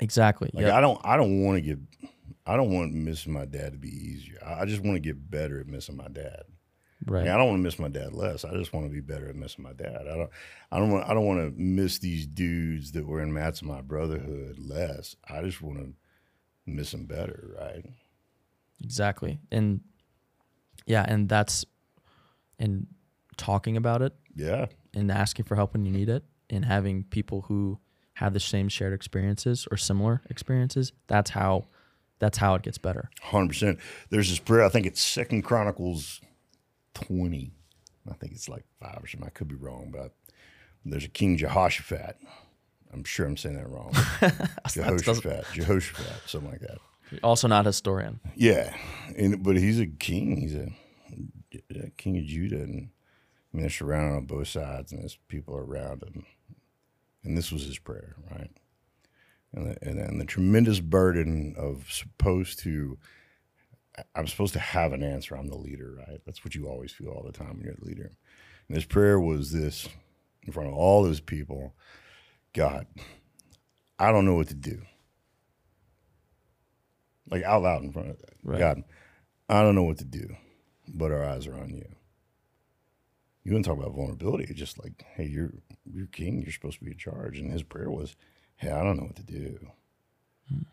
exactly. 0.00 0.50
Like 0.54 0.66
yeah, 0.66 0.76
I 0.76 0.80
don't, 0.80 1.00
I 1.04 1.16
don't 1.16 1.42
want 1.44 1.56
to 1.56 1.60
get, 1.60 1.78
I 2.46 2.56
don't 2.56 2.70
want 2.72 2.92
missing 2.94 3.32
my 3.32 3.44
dad 3.44 3.72
to 3.72 3.78
be 3.78 3.88
easier. 3.90 4.38
I 4.44 4.60
I 4.62 4.64
just 4.64 4.82
want 4.82 4.96
to 4.96 5.00
get 5.00 5.30
better 5.30 5.60
at 5.60 5.66
missing 5.66 5.96
my 5.96 6.08
dad. 6.08 6.42
right. 7.06 7.22
Like, 7.24 7.30
I 7.30 7.36
don't 7.36 7.48
want 7.48 7.58
to 7.58 7.62
miss 7.62 7.78
my 7.78 7.88
dad 7.88 8.12
less. 8.14 8.44
I 8.44 8.52
just 8.54 8.72
want 8.72 8.86
to 8.86 8.92
be 8.92 9.00
better 9.00 9.28
at 9.28 9.36
missing 9.36 9.64
my 9.64 9.72
dad. 9.74 10.06
I 10.10 10.16
don't, 10.16 10.30
I 10.70 10.78
don't 10.78 10.90
want, 10.90 11.08
I 11.10 11.14
don't 11.14 11.26
want 11.26 11.40
to 11.40 11.60
miss 11.60 11.98
these 11.98 12.26
dudes 12.26 12.92
that 12.92 13.06
were 13.06 13.20
in 13.20 13.32
Matt's 13.32 13.60
and 13.60 13.68
my 13.70 13.80
brotherhood 13.82 14.56
less. 14.58 15.16
I 15.28 15.42
just 15.42 15.60
want 15.60 15.78
to 15.80 15.92
miss 16.66 16.92
them 16.92 17.06
better, 17.06 17.54
right? 17.60 17.84
Exactly. 18.82 19.40
And 19.50 19.80
yeah, 20.86 21.04
and 21.06 21.28
that's 21.28 21.64
and 22.58 22.86
talking 23.36 23.76
about 23.76 24.02
it 24.02 24.14
Yeah, 24.34 24.66
and 24.94 25.10
asking 25.10 25.44
for 25.46 25.56
help 25.56 25.72
when 25.72 25.84
you 25.84 25.92
need 25.92 26.08
it 26.08 26.24
and 26.50 26.64
having 26.64 27.04
people 27.04 27.42
who 27.42 27.78
have 28.14 28.34
the 28.34 28.40
same 28.40 28.68
shared 28.68 28.92
experiences 28.92 29.66
or 29.70 29.76
similar 29.76 30.22
experiences, 30.28 30.92
that's 31.06 31.30
how 31.30 31.66
that's 32.18 32.38
how 32.38 32.54
it 32.54 32.62
gets 32.62 32.78
better. 32.78 33.10
hundred 33.22 33.48
percent. 33.48 33.78
There's 34.10 34.28
this 34.28 34.38
prayer. 34.38 34.64
I 34.64 34.68
think 34.68 34.86
it's 34.86 35.00
Second 35.00 35.42
Chronicles 35.42 36.20
twenty. 36.94 37.52
I 38.10 38.14
think 38.14 38.32
it's 38.32 38.48
like 38.48 38.64
five 38.80 38.98
or 39.02 39.06
something. 39.06 39.26
I 39.26 39.30
could 39.30 39.48
be 39.48 39.54
wrong, 39.54 39.90
but 39.92 40.12
there's 40.84 41.04
a 41.04 41.08
King 41.08 41.36
Jehoshaphat. 41.36 42.16
I'm 42.92 43.04
sure 43.04 43.26
I'm 43.26 43.36
saying 43.36 43.56
that 43.56 43.68
wrong. 43.68 43.92
Jehoshaphat, 44.68 45.46
Jehoshaphat, 45.52 46.28
something 46.28 46.50
like 46.50 46.60
that. 46.60 46.78
Also 47.22 47.48
not 47.48 47.66
a 47.66 47.70
historian. 47.70 48.20
Yeah, 48.34 48.74
and 49.16 49.42
but 49.42 49.56
he's 49.56 49.80
a 49.80 49.86
king. 49.86 50.40
He's 50.40 50.54
a, 50.54 51.84
a 51.84 51.90
king 51.90 52.18
of 52.18 52.24
Judah, 52.24 52.62
and 52.62 52.90
I 53.52 53.56
mean, 53.56 53.62
they're 53.62 53.70
surrounded 53.70 54.16
on 54.16 54.26
both 54.26 54.48
sides, 54.48 54.92
and 54.92 55.02
there's 55.02 55.18
people 55.28 55.56
around 55.56 56.02
him. 56.02 56.24
And 57.24 57.36
this 57.36 57.52
was 57.52 57.64
his 57.64 57.78
prayer, 57.78 58.16
right? 58.30 58.50
And 59.52 59.66
the, 59.66 59.78
and, 59.82 59.98
and 59.98 60.20
the 60.20 60.24
tremendous 60.24 60.80
burden 60.80 61.54
of 61.58 61.86
supposed 61.90 62.58
to, 62.60 62.98
I'm 64.14 64.26
supposed 64.26 64.54
to 64.54 64.58
have 64.58 64.92
an 64.92 65.02
answer. 65.02 65.36
I'm 65.36 65.48
the 65.48 65.56
leader, 65.56 65.94
right? 66.08 66.20
That's 66.24 66.44
what 66.44 66.54
you 66.54 66.66
always 66.66 66.90
feel 66.90 67.10
all 67.10 67.22
the 67.22 67.32
time 67.32 67.56
when 67.56 67.64
you're 67.64 67.74
the 67.78 67.84
leader. 67.84 68.12
And 68.68 68.74
his 68.74 68.86
prayer 68.86 69.20
was 69.20 69.52
this 69.52 69.88
in 70.42 70.52
front 70.52 70.68
of 70.68 70.74
all 70.74 71.02
those 71.02 71.20
people 71.20 71.74
God, 72.54 72.86
I 73.98 74.12
don't 74.12 74.26
know 74.26 74.34
what 74.34 74.48
to 74.48 74.54
do. 74.54 74.82
Like 77.30 77.42
out 77.44 77.62
loud 77.62 77.82
in 77.82 77.92
front 77.92 78.10
of 78.10 78.16
Right. 78.42 78.58
God, 78.58 78.82
I 79.48 79.62
don't 79.62 79.74
know 79.74 79.84
what 79.84 79.98
to 79.98 80.04
do, 80.04 80.36
but 80.88 81.12
our 81.12 81.24
eyes 81.24 81.46
are 81.46 81.54
on 81.58 81.70
you. 81.70 81.86
You 83.44 83.52
wouldn't 83.52 83.64
talk 83.66 83.78
about 83.78 83.94
vulnerability. 83.94 84.44
It's 84.44 84.58
just 84.58 84.82
like, 84.82 85.04
hey, 85.14 85.24
you're 85.26 85.52
you're 85.84 86.06
king. 86.06 86.42
You're 86.42 86.52
supposed 86.52 86.78
to 86.78 86.84
be 86.84 86.92
in 86.92 86.98
charge. 86.98 87.38
And 87.38 87.50
his 87.52 87.62
prayer 87.62 87.90
was, 87.90 88.14
hey, 88.56 88.70
I 88.70 88.82
don't 88.82 88.96
know 88.96 89.04
what 89.04 89.16
to 89.16 89.22
do. 89.24 89.58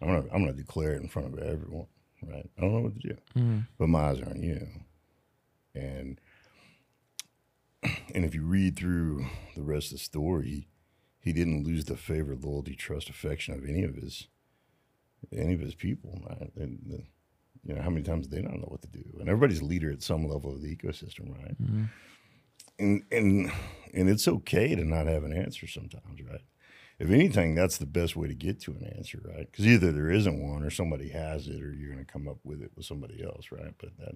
I'm 0.01 0.07
gonna 0.07 0.23
I'm 0.33 0.41
gonna 0.43 0.53
declare 0.53 0.93
it 0.93 1.01
in 1.01 1.07
front 1.07 1.33
of 1.33 1.39
everyone. 1.39 1.87
Right? 2.21 2.49
I 2.57 2.61
don't 2.61 2.73
know 2.73 2.81
what 2.81 2.99
to 2.99 3.07
do, 3.07 3.17
Mhm. 3.35 3.67
but 3.77 3.87
my 3.87 4.09
eyes 4.09 4.19
are 4.19 4.29
on 4.29 4.43
you. 4.43 4.67
And 5.73 6.19
and 8.13 8.25
if 8.25 8.35
you 8.35 8.43
read 8.43 8.75
through 8.75 9.25
the 9.55 9.61
rest 9.61 9.87
of 9.91 9.99
the 9.99 10.03
story, 10.03 10.67
he 11.21 11.31
didn't 11.31 11.63
lose 11.63 11.85
the 11.85 11.95
favor, 11.95 12.35
loyalty, 12.35 12.75
trust, 12.75 13.09
affection 13.09 13.53
of 13.53 13.63
any 13.65 13.83
of 13.83 13.95
his 13.95 14.27
any 15.33 15.53
of 15.53 15.59
his 15.59 15.75
people. 15.75 16.21
Right? 16.27 16.51
And 16.55 17.03
you 17.63 17.75
know 17.75 17.81
how 17.81 17.89
many 17.89 18.03
times 18.03 18.27
they 18.27 18.41
don't 18.41 18.59
know 18.59 18.69
what 18.69 18.81
to 18.81 18.87
do, 18.87 19.03
and 19.19 19.29
everybody's 19.29 19.61
a 19.61 19.65
leader 19.65 19.91
at 19.91 20.01
some 20.01 20.27
level 20.27 20.53
of 20.53 20.61
the 20.61 20.75
ecosystem, 20.75 21.31
right? 21.37 21.61
Mm-hmm. 21.61 21.83
And 22.79 23.03
and 23.11 23.51
and 23.93 24.09
it's 24.09 24.27
okay 24.27 24.75
to 24.75 24.85
not 24.85 25.07
have 25.07 25.23
an 25.23 25.33
answer 25.33 25.67
sometimes, 25.67 26.21
right? 26.21 26.41
If 26.99 27.09
anything, 27.09 27.55
that's 27.55 27.77
the 27.77 27.85
best 27.85 28.15
way 28.17 28.27
to 28.27 28.33
get 28.33 28.59
to 28.61 28.71
an 28.71 28.91
answer, 28.97 29.21
right? 29.23 29.49
Because 29.49 29.65
either 29.65 29.91
there 29.91 30.11
isn't 30.11 30.41
one, 30.41 30.63
or 30.63 30.69
somebody 30.69 31.09
has 31.09 31.47
it, 31.47 31.61
or 31.61 31.73
you're 31.73 31.93
going 31.93 32.05
to 32.05 32.11
come 32.11 32.27
up 32.27 32.39
with 32.43 32.61
it 32.61 32.71
with 32.75 32.85
somebody 32.85 33.23
else, 33.23 33.51
right? 33.51 33.73
But 33.77 33.97
that, 33.99 34.15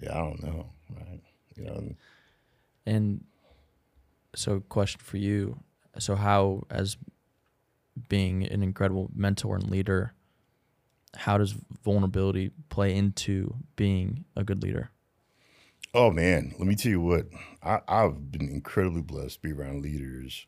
yeah, 0.00 0.12
I 0.12 0.18
don't 0.18 0.42
know, 0.42 0.70
right? 0.94 1.20
You 1.56 1.64
know, 1.64 1.74
and 1.74 1.96
And 2.86 3.24
so, 4.34 4.60
question 4.60 5.00
for 5.02 5.18
you: 5.18 5.60
So, 5.98 6.14
how, 6.14 6.64
as 6.70 6.96
being 8.08 8.44
an 8.46 8.62
incredible 8.62 9.10
mentor 9.14 9.56
and 9.56 9.70
leader, 9.70 10.14
how 11.16 11.38
does 11.38 11.54
vulnerability 11.84 12.50
play 12.68 12.94
into 12.94 13.56
being 13.74 14.24
a 14.36 14.44
good 14.44 14.62
leader? 14.62 14.90
Oh 15.94 16.10
man, 16.10 16.54
let 16.58 16.68
me 16.68 16.74
tell 16.74 16.90
you 16.90 17.00
what. 17.00 17.26
I, 17.62 17.80
I've 17.88 18.30
been 18.30 18.48
incredibly 18.48 19.02
blessed 19.02 19.36
to 19.36 19.48
be 19.48 19.52
around 19.52 19.82
leaders 19.82 20.46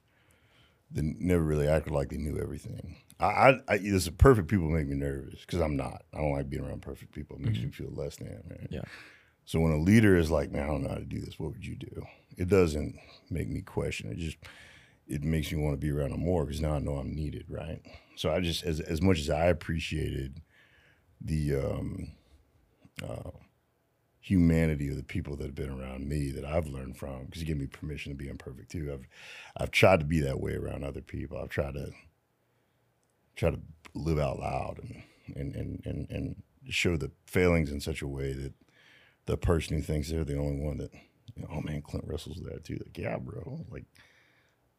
that 0.90 1.04
never 1.04 1.42
really 1.42 1.68
acted 1.68 1.92
like 1.92 2.10
they 2.10 2.16
knew 2.16 2.38
everything. 2.38 2.96
I, 3.20 3.26
I, 3.26 3.60
I 3.68 3.78
there's 3.78 4.06
a 4.06 4.12
perfect 4.12 4.48
people 4.48 4.68
make 4.68 4.86
me 4.86 4.96
nervous 4.96 5.40
because 5.40 5.60
I'm 5.60 5.76
not. 5.76 6.02
I 6.12 6.18
don't 6.18 6.32
like 6.32 6.50
being 6.50 6.64
around 6.64 6.82
perfect 6.82 7.12
people. 7.12 7.36
It 7.36 7.42
makes 7.42 7.58
mm-hmm. 7.58 7.66
me 7.66 7.72
feel 7.72 7.90
less 7.92 8.16
than. 8.16 8.42
Right? 8.48 8.68
Yeah. 8.70 8.82
So 9.44 9.60
when 9.60 9.72
a 9.72 9.78
leader 9.78 10.16
is 10.16 10.30
like, 10.30 10.52
"Man, 10.52 10.62
I 10.62 10.66
don't 10.66 10.82
know 10.82 10.90
how 10.90 10.96
to 10.96 11.04
do 11.04 11.20
this. 11.20 11.38
What 11.38 11.52
would 11.52 11.66
you 11.66 11.76
do?" 11.76 12.06
It 12.36 12.48
doesn't 12.48 12.96
make 13.30 13.48
me 13.48 13.62
question. 13.62 14.10
It 14.12 14.18
just 14.18 14.36
it 15.06 15.24
makes 15.24 15.50
me 15.50 15.62
want 15.62 15.72
to 15.72 15.78
be 15.78 15.90
around 15.90 16.10
them 16.10 16.20
more 16.20 16.44
because 16.44 16.60
now 16.60 16.74
I 16.74 16.78
know 16.78 16.96
I'm 16.96 17.14
needed. 17.14 17.46
Right. 17.48 17.80
So 18.16 18.30
I 18.30 18.40
just 18.40 18.64
as 18.64 18.80
as 18.80 19.00
much 19.00 19.18
as 19.18 19.30
I 19.30 19.46
appreciated 19.46 20.42
the 21.20 21.56
um, 21.56 22.12
uh, 23.06 23.30
humanity 24.20 24.90
of 24.90 24.96
the 24.96 25.02
people 25.02 25.36
that 25.36 25.46
have 25.46 25.54
been 25.54 25.70
around 25.70 26.06
me 26.06 26.30
that 26.30 26.44
I've 26.44 26.66
learned 26.66 26.96
from 26.96 27.24
because 27.24 27.40
you 27.40 27.46
give 27.46 27.58
me 27.58 27.66
permission 27.66 28.12
to 28.12 28.16
be 28.16 28.28
imperfect 28.28 28.70
too. 28.70 28.90
I've 28.92 29.06
I've 29.56 29.70
tried 29.70 30.00
to 30.00 30.06
be 30.06 30.20
that 30.20 30.40
way 30.40 30.54
around 30.54 30.84
other 30.84 31.00
people. 31.00 31.38
I've 31.38 31.48
tried 31.48 31.74
to 31.74 31.92
try 33.36 33.50
to 33.50 33.60
live 33.94 34.18
out 34.18 34.38
loud 34.38 34.80
and 34.82 35.02
and 35.34 35.54
and 35.54 35.82
and, 35.86 36.10
and 36.10 36.42
show 36.68 36.96
the 36.96 37.10
failings 37.26 37.70
in 37.70 37.80
such 37.80 38.02
a 38.02 38.08
way 38.08 38.32
that 38.32 38.52
the 39.26 39.36
person 39.36 39.76
who 39.76 39.82
thinks 39.82 40.10
they're 40.10 40.24
the 40.24 40.38
only 40.38 40.62
one 40.62 40.78
that 40.78 40.92
you 41.34 41.42
know, 41.42 41.48
oh 41.52 41.60
man, 41.60 41.82
Clint 41.82 42.06
Russell's 42.06 42.40
there 42.42 42.58
too. 42.58 42.78
Like, 42.84 42.98
yeah, 42.98 43.16
bro. 43.18 43.64
Like 43.70 43.84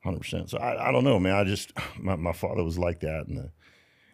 hundred 0.03 0.21
percent. 0.21 0.49
So 0.49 0.57
I, 0.57 0.89
I 0.89 0.91
don't 0.91 1.03
know, 1.03 1.19
man. 1.19 1.35
I 1.35 1.43
just 1.43 1.71
my, 1.99 2.15
my 2.15 2.33
father 2.33 2.63
was 2.63 2.77
like 2.77 2.99
that 3.01 3.25
and 3.27 3.37
the 3.37 3.51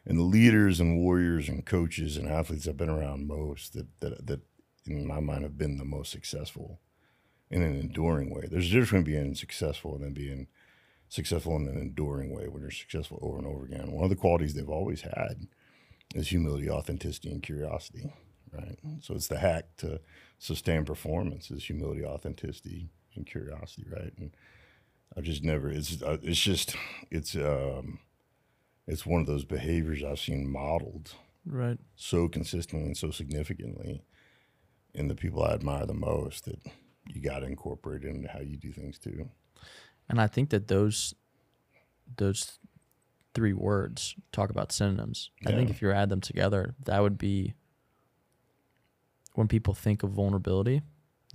and 0.05 0.17
the 0.17 0.23
leaders 0.23 0.79
and 0.79 0.97
warriors 0.97 1.49
and 1.49 1.65
coaches 1.65 2.17
and 2.17 2.27
athletes 2.27 2.67
I've 2.67 2.77
been 2.77 2.89
around 2.89 3.27
most 3.27 3.73
that 3.73 3.99
that 3.99 4.27
that 4.27 4.41
in 4.85 5.07
my 5.07 5.19
mind 5.19 5.43
have 5.43 5.57
been 5.57 5.77
the 5.77 5.85
most 5.85 6.11
successful 6.11 6.79
in 7.49 7.61
an 7.61 7.75
enduring 7.75 8.33
way. 8.33 8.47
There's 8.49 8.67
a 8.67 8.69
difference 8.69 8.89
between 8.89 9.03
being 9.03 9.35
successful 9.35 9.95
and 9.95 10.03
then 10.03 10.13
being 10.13 10.47
successful 11.09 11.55
in 11.55 11.67
an 11.67 11.77
enduring 11.77 12.33
way 12.33 12.47
when 12.47 12.61
you're 12.61 12.71
successful 12.71 13.19
over 13.21 13.37
and 13.37 13.47
over 13.47 13.65
again. 13.65 13.91
One 13.91 14.03
of 14.03 14.09
the 14.09 14.15
qualities 14.15 14.53
they've 14.53 14.69
always 14.69 15.01
had 15.01 15.47
is 16.13 16.29
humility, 16.29 16.69
authenticity, 16.69 17.31
and 17.31 17.43
curiosity. 17.43 18.11
Right. 18.51 18.79
So 19.01 19.15
it's 19.15 19.27
the 19.27 19.39
hack 19.39 19.65
to 19.77 19.99
sustain 20.39 20.85
performance 20.85 21.51
is 21.51 21.65
humility, 21.65 22.05
authenticity, 22.05 22.89
and 23.15 23.25
curiosity. 23.25 23.85
Right. 23.91 24.13
And 24.17 24.31
I've 25.15 25.23
just 25.23 25.43
never. 25.43 25.69
It's 25.69 26.01
uh, 26.01 26.17
it's 26.23 26.39
just 26.39 26.75
it's 27.11 27.35
um 27.35 27.99
it's 28.87 29.05
one 29.05 29.21
of 29.21 29.27
those 29.27 29.45
behaviors 29.45 30.03
I've 30.03 30.19
seen 30.19 30.49
modeled 30.49 31.13
Right. 31.45 31.77
so 31.95 32.27
consistently 32.27 32.87
and 32.87 32.97
so 32.97 33.11
significantly 33.11 34.01
in 34.93 35.07
the 35.07 35.15
people 35.15 35.43
I 35.43 35.53
admire 35.53 35.85
the 35.85 35.93
most 35.93 36.45
that 36.45 36.59
you 37.07 37.21
got 37.21 37.39
to 37.39 37.45
incorporate 37.45 38.03
into 38.03 38.27
how 38.29 38.39
you 38.39 38.57
do 38.57 38.71
things 38.71 38.97
too. 38.97 39.29
And 40.09 40.19
I 40.21 40.27
think 40.27 40.49
that 40.49 40.67
those 40.67 41.13
those 42.17 42.59
three 43.33 43.53
words 43.53 44.15
talk 44.31 44.49
about 44.49 44.71
synonyms. 44.71 45.29
I 45.45 45.51
think 45.51 45.69
if 45.69 45.81
you 45.81 45.91
add 45.91 46.09
them 46.09 46.21
together, 46.21 46.75
that 46.85 47.01
would 47.01 47.17
be 47.17 47.53
when 49.33 49.47
people 49.47 49.73
think 49.73 50.03
of 50.03 50.11
vulnerability. 50.11 50.81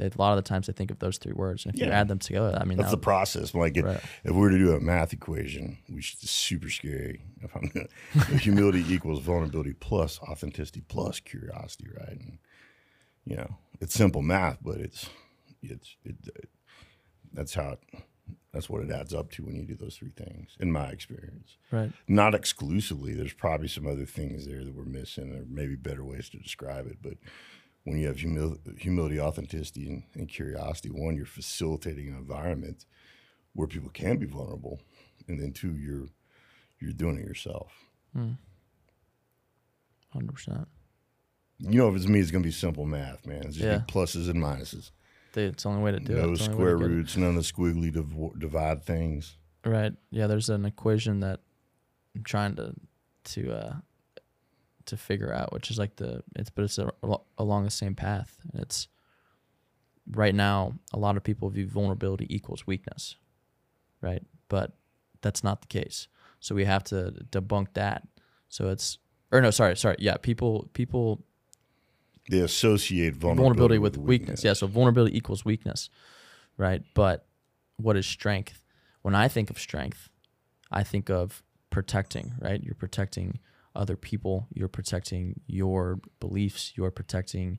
They, 0.01 0.07
a 0.07 0.19
lot 0.19 0.37
of 0.37 0.43
the 0.43 0.49
times 0.49 0.67
they 0.67 0.73
think 0.73 0.91
of 0.91 0.99
those 0.99 1.19
three 1.19 1.33
words. 1.33 1.65
And 1.65 1.75
if 1.75 1.81
you 1.81 1.87
add 1.87 2.09
them 2.09 2.19
together, 2.19 2.57
I 2.61 2.65
mean, 2.65 2.79
That's 2.79 2.91
that 2.91 2.97
the 2.97 3.03
process. 3.03 3.55
Like 3.55 3.77
it, 3.77 3.85
Right. 3.85 4.01
if 4.25 4.33
we 4.33 4.39
were 4.41 4.51
to 4.51 4.59
do 4.59 4.75
a 4.75 4.81
math 4.81 5.13
equation, 5.13 5.79
which 5.89 6.17
is 6.23 6.31
super 6.31 6.69
scary. 6.71 7.23
If 7.43 7.55
I'm 7.55 7.69
gonna, 7.69 8.37
humility 8.39 8.85
equals 8.93 9.21
vulnerability 9.21 9.75
plus 9.75 10.19
authenticity 10.21 10.83
plus 10.89 11.21
curiosity, 11.21 11.89
right? 11.97 12.19
And 12.19 12.39
you 13.25 13.37
know, 13.37 13.57
it's 13.81 13.95
simple 13.95 14.23
math, 14.23 14.59
but 14.63 14.79
it's 14.79 15.09
it's 15.63 15.97
it, 16.05 16.17
it 16.35 16.49
that's 17.33 17.55
how 17.55 17.71
it, 17.73 18.03
that's 18.53 18.69
what 18.69 18.83
it 18.83 18.91
adds 18.91 19.15
up 19.15 19.31
to 19.33 19.45
when 19.45 19.55
you 19.55 19.63
do 19.63 19.77
those 19.77 19.97
three 19.97 20.11
things, 20.11 20.57
in 20.59 20.73
my 20.73 20.89
experience. 20.89 21.57
right. 21.71 21.93
not 22.09 22.35
exclusively. 22.35 23.15
There's 23.15 23.33
probably 23.33 23.69
some 23.69 23.87
other 23.87 24.05
things 24.07 24.47
there 24.47 24.65
that 24.65 24.75
we're 24.75 24.85
missing, 24.85 25.33
or 25.33 25.45
maybe 25.49 25.77
better 25.77 26.03
ways 26.05 26.29
to 26.31 26.39
describe 26.39 26.87
it. 26.89 26.99
But 27.01 27.15
when 27.85 27.99
you 27.99 28.07
have 28.09 28.17
humil- 28.17 28.59
humility, 28.79 29.19
authenticity, 29.21 29.89
and, 29.89 30.03
and 30.15 30.29
curiosity, 30.29 30.91
one, 30.91 31.17
you're 31.17 31.25
facilitating 31.27 32.09
an 32.09 32.17
environment 32.17 32.85
where 33.55 33.67
people 33.67 33.91
can 33.91 34.17
be 34.19 34.27
vulnerable, 34.27 34.81
and 35.29 35.41
then 35.41 35.53
two, 35.53 35.75
you're 35.77 36.09
you're 36.81 36.93
doing 36.93 37.19
it 37.19 37.25
yourself. 37.27 37.73
Hundred 40.13 40.33
percent. 40.35 40.69
You 41.59 41.79
know, 41.79 41.89
if 41.91 41.97
it's 41.97 42.07
me, 42.07 42.21
it's 42.21 42.31
gonna 42.31 42.43
be 42.45 42.51
simple 42.51 42.87
math, 42.87 43.27
man. 43.27 43.43
It's 43.45 43.57
just 43.57 43.67
Yeah. 43.67 43.83
pluses 43.87 44.29
and 44.31 44.43
minuses. 44.43 44.91
It's 45.35 45.63
the 45.63 45.69
only 45.69 45.83
way 45.83 45.93
to 45.93 46.01
do 46.01 46.13
it. 46.13 46.17
no 46.17 46.23
only 46.23 46.31
way 46.39 46.45
square 46.45 46.71
it. 46.71 46.79
roots, 46.79 47.17
none 47.17 47.31
of 47.31 47.35
the 47.37 47.43
squiggly 47.43 47.93
div- 47.93 48.39
divide 48.41 48.83
things. 48.83 49.37
Right. 49.65 49.93
Yeah. 50.11 50.27
There's 50.27 50.49
an 50.49 50.65
equation 50.65 51.21
that 51.21 51.41
I'm 52.17 52.25
trying 52.25 52.57
to 52.57 52.75
to 53.25 53.53
uh, 53.53 53.77
to 54.91 54.97
figure 54.97 55.33
out, 55.33 55.53
which 55.53 55.71
is 55.71 55.79
like 55.79 55.97
the 55.97 56.23
it's 56.37 56.51
but 56.51 56.65
it's 56.65 56.79
a, 56.79 56.91
along 57.39 57.65
the 57.65 57.71
same 57.71 57.95
path. 57.95 58.39
And 58.53 58.63
it's 58.63 58.89
right 60.11 60.35
now 60.35 60.75
a 60.93 60.99
lot 60.99 61.17
of 61.17 61.25
people 61.25 61.49
view 61.49 61.67
vulnerability 61.67 62.27
equals 62.29 62.67
weakness, 62.67 63.17
right? 64.01 64.23
But 64.49 64.73
that's 65.23 65.43
not 65.43 65.63
the 65.63 65.69
case. 65.69 66.09
So 66.41 66.55
we 66.55 66.65
have 66.65 66.85
to 66.85 67.15
debunk 67.31 67.75
that. 67.75 68.07
So 68.49 68.69
it's 68.69 68.99
or 69.33 69.41
no, 69.41 69.51
sorry, 69.51 69.77
sorry. 69.77 69.97
Yeah, 69.99 70.17
people 70.17 70.69
people 70.73 71.25
They 72.31 72.41
associate 72.41 73.15
vulnerability, 73.15 73.79
vulnerability 73.79 73.79
with 73.79 73.97
weakness. 73.99 74.45
Yeah, 74.45 74.55
so 74.55 74.67
vulnerability 74.67 75.17
equals 75.17 75.45
weakness, 75.45 75.89
right? 76.57 76.83
But 76.95 77.27
what 77.77 77.97
is 77.97 78.07
strength? 78.07 78.61
When 79.03 79.15
I 79.15 79.29
think 79.29 79.51
of 79.51 79.59
strength, 79.59 80.11
I 80.71 80.83
think 80.83 81.09
of 81.11 81.43
protecting, 81.71 82.33
right? 82.41 82.63
You're 82.63 82.75
protecting 82.75 83.39
other 83.75 83.97
people, 83.97 84.49
you're 84.53 84.69
protecting 84.69 85.41
your 85.47 86.01
beliefs, 86.19 86.73
you're 86.77 86.91
protecting 86.91 87.59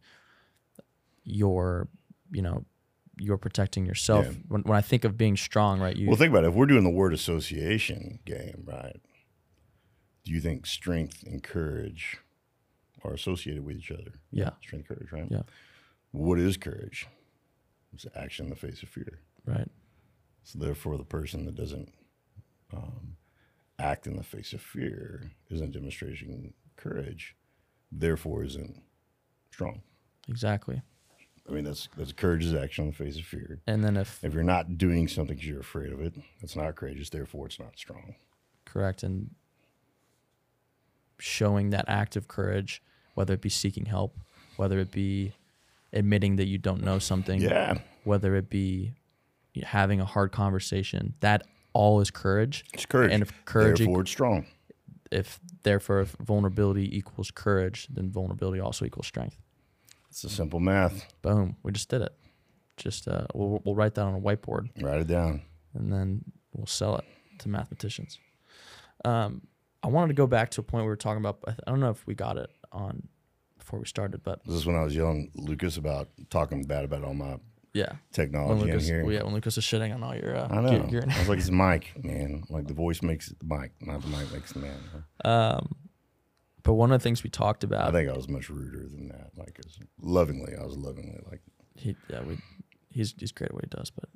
your, 1.23 1.87
you 2.31 2.41
know, 2.41 2.65
you're 3.19 3.37
protecting 3.37 3.85
yourself. 3.85 4.25
Yeah. 4.25 4.33
When, 4.47 4.61
when 4.63 4.77
I 4.77 4.81
think 4.81 5.03
of 5.03 5.17
being 5.17 5.37
strong, 5.37 5.79
right? 5.79 5.95
You 5.95 6.07
Well, 6.07 6.17
think 6.17 6.31
about 6.31 6.43
it. 6.43 6.47
If 6.49 6.53
we're 6.53 6.65
doing 6.65 6.83
the 6.83 6.89
word 6.89 7.13
association 7.13 8.19
game, 8.25 8.63
right? 8.65 8.99
Do 10.23 10.31
you 10.31 10.41
think 10.41 10.65
strength 10.65 11.23
and 11.23 11.41
courage 11.43 12.17
are 13.03 13.13
associated 13.13 13.65
with 13.65 13.77
each 13.77 13.91
other? 13.91 14.13
yeah, 14.31 14.51
Strength, 14.61 14.87
courage, 14.87 15.11
right? 15.11 15.27
Yeah. 15.29 15.43
What 16.11 16.39
is 16.39 16.57
courage? 16.57 17.07
It's 17.93 18.05
action 18.15 18.45
in 18.45 18.49
the 18.49 18.55
face 18.55 18.83
of 18.83 18.89
fear. 18.89 19.19
Right. 19.45 19.67
So 20.43 20.59
therefore, 20.59 20.97
the 20.97 21.03
person 21.03 21.45
that 21.45 21.55
doesn't 21.55 21.93
um, 22.73 23.15
act 23.81 24.07
in 24.07 24.15
the 24.15 24.23
face 24.23 24.53
of 24.53 24.61
fear 24.61 25.31
isn't 25.49 25.71
demonstrating 25.71 26.53
courage. 26.77 27.35
Therefore, 27.91 28.43
isn't 28.43 28.81
strong. 29.51 29.81
Exactly. 30.29 30.81
I 31.49 31.51
mean, 31.53 31.63
that's 31.65 31.89
that's 31.97 32.13
courage 32.13 32.45
is 32.45 32.53
action 32.53 32.85
in 32.85 32.91
the 32.91 32.95
face 32.95 33.17
of 33.17 33.25
fear. 33.25 33.59
And 33.67 33.83
then 33.83 33.97
if 33.97 34.23
If 34.23 34.33
you're 34.33 34.43
not 34.43 34.77
doing 34.77 35.07
something 35.07 35.35
because 35.35 35.47
you're 35.49 35.59
afraid 35.59 35.91
of 35.91 35.99
it, 35.99 36.13
it's 36.41 36.55
not 36.55 36.75
courageous. 36.75 37.09
Therefore, 37.09 37.47
it's 37.47 37.59
not 37.59 37.77
strong. 37.77 38.15
correct 38.65 39.03
and 39.03 39.31
showing 41.19 41.69
that 41.71 41.85
act 41.87 42.15
of 42.15 42.27
courage, 42.27 42.81
whether 43.15 43.33
it 43.33 43.41
be 43.41 43.49
seeking 43.49 43.85
help, 43.85 44.17
whether 44.55 44.79
it 44.79 44.91
be 44.91 45.33
admitting 45.93 46.37
that 46.37 46.45
you 46.47 46.57
don't 46.57 46.81
know 46.83 46.97
something, 46.99 47.41
Yeah, 47.41 47.79
whether 48.05 48.35
it 48.35 48.49
be 48.49 48.93
having 49.63 49.99
a 49.99 50.05
hard 50.05 50.31
conversation, 50.31 51.13
that 51.19 51.45
all 51.73 52.01
is 52.01 52.11
courage. 52.11 52.65
it's 52.73 52.85
courage. 52.85 53.11
And 53.11 53.21
if 53.23 53.31
courage, 53.45 53.79
therefore, 53.79 54.01
it's 54.01 54.11
strong. 54.11 54.45
if 55.11 55.39
therefore 55.63 56.01
if 56.01 56.11
vulnerability 56.19 56.95
equals 56.97 57.31
courage, 57.31 57.87
then 57.89 58.11
vulnerability 58.11 58.59
also 58.59 58.85
equals 58.85 59.07
strength. 59.07 59.37
It's 60.09 60.23
a 60.23 60.29
simple 60.29 60.59
math. 60.59 61.05
Boom, 61.21 61.55
we 61.63 61.71
just 61.71 61.89
did 61.89 62.01
it. 62.01 62.13
Just 62.77 63.07
uh, 63.07 63.25
we'll 63.33 63.61
we'll 63.63 63.75
write 63.75 63.95
that 63.95 64.03
on 64.03 64.15
a 64.15 64.19
whiteboard 64.19 64.69
Write 64.81 65.01
it 65.01 65.07
down. 65.07 65.41
and 65.73 65.91
then 65.91 66.23
we'll 66.53 66.65
sell 66.65 66.95
it 66.97 67.05
to 67.39 67.49
mathematicians. 67.49 68.17
Um, 69.05 69.41
I 69.83 69.87
wanted 69.87 70.09
to 70.09 70.13
go 70.13 70.27
back 70.27 70.51
to 70.51 70.61
a 70.61 70.63
point 70.63 70.83
we 70.83 70.89
were 70.89 70.95
talking 70.95 71.19
about. 71.21 71.39
I 71.47 71.51
I 71.65 71.71
don't 71.71 71.79
know 71.79 71.89
if 71.91 72.05
we 72.07 72.13
got 72.15 72.37
it 72.37 72.49
on 72.71 73.07
before 73.57 73.79
we 73.79 73.85
started, 73.85 74.23
but 74.23 74.43
This 74.45 74.55
is 74.55 74.65
when 74.65 74.75
I 74.75 74.83
was 74.83 74.95
yelling 74.95 75.31
Lucas 75.35 75.77
about 75.77 76.09
talking 76.29 76.63
bad 76.63 76.83
about 76.85 77.03
all 77.03 77.13
my 77.13 77.37
yeah, 77.73 77.93
technology 78.11 78.61
in 78.63 78.67
Lucas, 78.67 78.87
here. 78.87 79.03
well, 79.03 79.13
yeah, 79.13 79.23
when 79.23 79.33
Lucas 79.33 79.57
is 79.57 79.63
shitting 79.63 79.93
on 79.93 80.03
all 80.03 80.15
your, 80.15 80.35
uh, 80.35 80.47
I 80.49 80.61
know. 80.61 80.69
gear- 80.83 81.01
gear. 81.01 81.03
I 81.09 81.19
was 81.19 81.29
like, 81.29 81.39
it's 81.39 81.49
Mike, 81.49 81.93
man. 82.03 82.43
Like 82.49 82.67
the 82.67 82.73
voice 82.73 83.01
makes 83.01 83.29
it 83.31 83.39
the 83.39 83.45
mic, 83.45 83.71
not 83.81 84.01
the 84.01 84.07
mic 84.07 84.31
makes 84.33 84.53
the 84.53 84.59
man. 84.59 84.77
Um, 85.23 85.75
but 86.63 86.73
one 86.73 86.91
of 86.91 86.99
the 86.99 87.03
things 87.03 87.23
we 87.23 87.29
talked 87.29 87.63
about, 87.63 87.87
I 87.87 87.91
think 87.91 88.09
I 88.09 88.13
was 88.13 88.27
much 88.27 88.49
ruder 88.49 88.87
than 88.87 89.07
that. 89.09 89.31
Like, 89.35 89.59
as 89.65 89.79
lovingly, 90.01 90.53
I 90.59 90.63
was 90.63 90.77
lovingly 90.77 91.19
like, 91.29 91.41
he 91.75 91.95
yeah 92.09 92.21
we 92.21 92.37
he's 92.91 93.15
he's 93.17 93.31
great 93.31 93.49
at 93.49 93.53
what 93.55 93.63
he 93.63 93.69
does, 93.69 93.89
but 93.89 94.09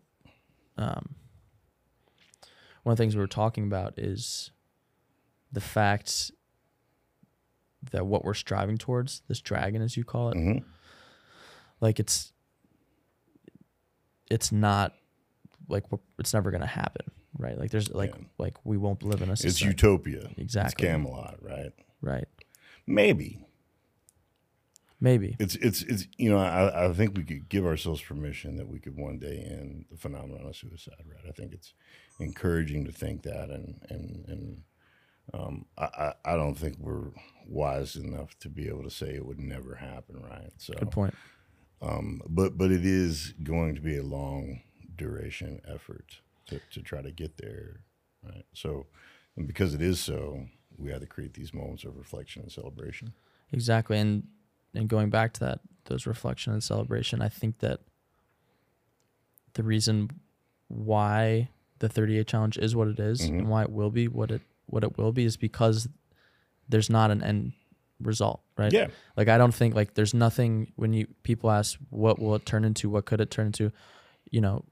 um, 0.78 1.16
one 2.84 2.92
of 2.92 2.98
the 2.98 3.02
things 3.04 3.16
we 3.16 3.22
were 3.22 3.28
talking 3.28 3.64
about 3.64 3.98
is 3.98 4.52
the 5.52 5.62
fact 5.62 6.32
that 7.92 8.06
what 8.06 8.26
we're 8.26 8.34
striving 8.34 8.78
towards, 8.78 9.22
this 9.28 9.40
dragon 9.40 9.82
as 9.82 9.96
you 9.96 10.04
call 10.04 10.30
it, 10.30 10.36
mhm. 10.36 10.64
like 11.80 12.00
it's 12.00 12.34
it's 14.30 14.52
not 14.52 14.94
like 15.70 15.84
it's 16.20 16.34
never 16.34 16.52
gonna 16.52 16.66
happen, 16.66 17.06
right? 17.38 17.58
Like 17.58 17.72
there's 17.72 17.90
like 17.90 18.14
Yeah. 18.16 18.26
like 18.38 18.58
we 18.64 18.78
won't 18.78 19.04
live 19.04 19.22
in 19.22 19.30
a 19.30 19.34
it's 19.34 19.42
society. 19.42 19.66
utopia. 19.66 20.22
It's 20.32 20.38
Exactly. 20.40 20.88
Camelot, 20.88 21.38
right? 21.42 21.72
right? 22.02 22.28
Maybe 22.88 23.42
Maybe 25.02 25.36
it's 25.40 25.56
it's 25.56 25.82
it's 25.84 26.08
you 26.18 26.30
know 26.30 26.38
I 26.38 26.86
I 26.86 26.94
think 26.94 27.18
we 27.18 27.24
could 27.24 27.50
give 27.50 27.66
ourselves 27.66 28.02
permission 28.02 28.56
that 28.56 28.68
we 28.70 28.80
could 28.80 28.96
one 28.96 29.20
day 29.20 29.46
end 29.50 29.86
the 29.92 29.98
phenomenon 29.98 30.48
of 30.48 30.56
suicide, 30.56 31.04
right? 31.06 31.26
I 31.28 31.32
think 31.32 31.54
it's 31.54 31.74
encouraging 32.20 32.86
to 32.86 32.92
think 32.94 33.24
that, 33.24 33.50
and 33.50 33.82
and 33.90 34.26
and 34.28 34.62
um, 35.34 35.66
I 35.78 35.84
I 35.84 36.14
I 36.34 36.36
don't 36.38 36.56
think 36.56 36.78
we're 36.80 37.10
wise 37.46 37.98
enough 37.98 38.40
to 38.40 38.50
be 38.50 38.70
able 38.70 38.84
to 38.84 38.90
say 38.90 39.14
it 39.14 39.26
would 39.26 39.40
never 39.40 39.76
happen, 39.76 40.22
right? 40.24 40.54
So 40.58 40.74
good 40.76 40.92
point. 40.92 41.14
Um, 41.82 42.22
but 42.28 42.58
but 42.58 42.72
it 42.72 42.86
is 42.86 43.34
going 43.44 43.76
to 43.76 43.82
be 43.82 43.98
a 43.98 44.04
long 44.04 44.62
duration 44.96 45.62
effort 45.68 46.20
to, 46.48 46.60
to 46.72 46.82
try 46.82 47.02
to 47.02 47.12
get 47.12 47.38
there, 47.38 47.82
right? 48.24 48.46
So, 48.54 48.88
and 49.36 49.46
because 49.46 49.74
it 49.74 49.82
is 49.82 50.00
so, 50.00 50.46
we 50.78 50.90
had 50.92 51.02
to 51.02 51.08
create 51.08 51.34
these 51.34 51.54
moments 51.54 51.84
of 51.84 51.98
reflection 51.98 52.44
and 52.44 52.52
celebration. 52.52 53.14
Exactly, 53.52 54.00
and 54.00 54.24
and 54.74 54.88
going 54.88 55.10
back 55.10 55.34
to 55.34 55.40
that 55.42 55.60
those 55.86 56.08
reflection 56.08 56.54
and 56.54 56.64
celebration, 56.64 57.22
I 57.22 57.30
think 57.30 57.60
that 57.60 57.82
the 59.54 59.64
reason 59.64 60.10
why 60.68 61.50
the 61.80 61.88
38 61.90 62.28
challenge 62.28 62.58
is 62.58 62.76
what 62.76 62.88
it 62.88 63.00
is 63.00 63.22
Mhm. 63.22 63.40
and 63.40 63.50
why 63.50 63.64
it 63.64 63.70
will 63.72 63.92
be 63.92 64.08
what 64.08 64.32
it 64.32 64.42
what 64.66 64.84
it 64.84 64.98
will 64.98 65.12
be 65.12 65.26
is 65.26 65.38
because 65.38 65.88
there's 66.68 66.90
not 66.90 67.12
an 67.12 67.22
end 67.22 67.54
result, 68.02 68.42
right? 68.58 68.72
Yeah, 68.72 68.88
Like 69.16 69.28
I 69.28 69.38
don't 69.38 69.54
think 69.54 69.76
like 69.76 69.94
there's 69.94 70.14
nothing 70.14 70.72
when 70.76 70.94
you 70.94 71.08
people 71.24 71.50
ask 71.52 71.78
what 71.90 72.20
will 72.20 72.36
it 72.36 72.46
turn 72.46 72.66
into, 72.66 72.90
what 72.90 73.06
could 73.06 73.22
it 73.22 73.32
turn 73.32 73.48
into, 73.48 73.72
you 74.30 74.42
know, 74.42 74.66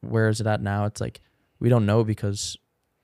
where 0.00 0.28
is 0.28 0.40
it 0.40 0.46
at 0.46 0.60
now? 0.62 0.84
It's 0.84 1.00
like 1.00 1.20
we 1.60 1.68
don't 1.68 1.86
know 1.86 2.04
because 2.04 2.56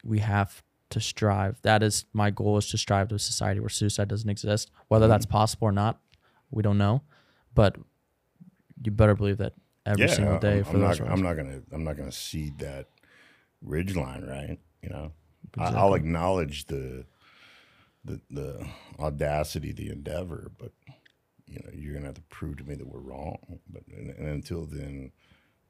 we 0.04 0.20
have 0.20 0.62
to 0.90 1.00
strive. 1.00 1.60
That 1.62 1.82
is 1.82 2.04
my 2.12 2.30
goal 2.30 2.58
is 2.58 2.68
to 2.70 2.78
strive 2.78 3.08
to 3.08 3.16
a 3.16 3.18
society 3.18 3.60
where 3.60 3.68
suicide 3.68 4.08
doesn't 4.08 4.28
exist. 4.28 4.70
Whether 4.88 5.04
mm-hmm. 5.04 5.10
that's 5.10 5.26
possible 5.26 5.68
or 5.68 5.72
not, 5.72 6.00
we 6.50 6.62
don't 6.62 6.78
know. 6.78 7.02
But 7.54 7.76
you 8.82 8.90
better 8.90 9.14
believe 9.14 9.38
that 9.38 9.54
every 9.86 10.06
yeah. 10.06 10.12
single 10.12 10.38
day 10.38 10.58
I'm, 10.58 10.64
for 10.64 10.70
I'm 10.70 10.80
those 10.80 11.00
not. 11.00 11.08
ones. 11.08 11.20
I'm 11.20 11.24
not 11.24 11.36
gonna. 11.36 11.60
I'm 11.72 11.84
not 11.84 11.96
gonna 11.96 12.12
cede 12.12 12.58
that 12.58 12.88
ridge 13.62 13.96
line, 13.96 14.24
right? 14.24 14.58
You 14.82 14.90
know, 14.90 15.12
I, 15.56 15.62
Exactly. 15.62 15.80
I'll 15.80 15.94
acknowledge 15.94 16.66
the 16.66 17.04
the 18.04 18.20
the 18.30 18.66
audacity, 18.98 19.72
the 19.72 19.90
endeavor, 19.90 20.50
but 20.58 20.72
you 21.46 21.58
know, 21.64 21.70
you're 21.74 21.94
gonna 21.94 22.06
have 22.06 22.14
to 22.14 22.22
prove 22.22 22.56
to 22.58 22.64
me 22.64 22.74
that 22.74 22.86
we're 22.86 23.00
wrong. 23.00 23.38
But 23.68 23.82
and, 23.88 24.10
and 24.10 24.28
until 24.28 24.64
then, 24.66 25.12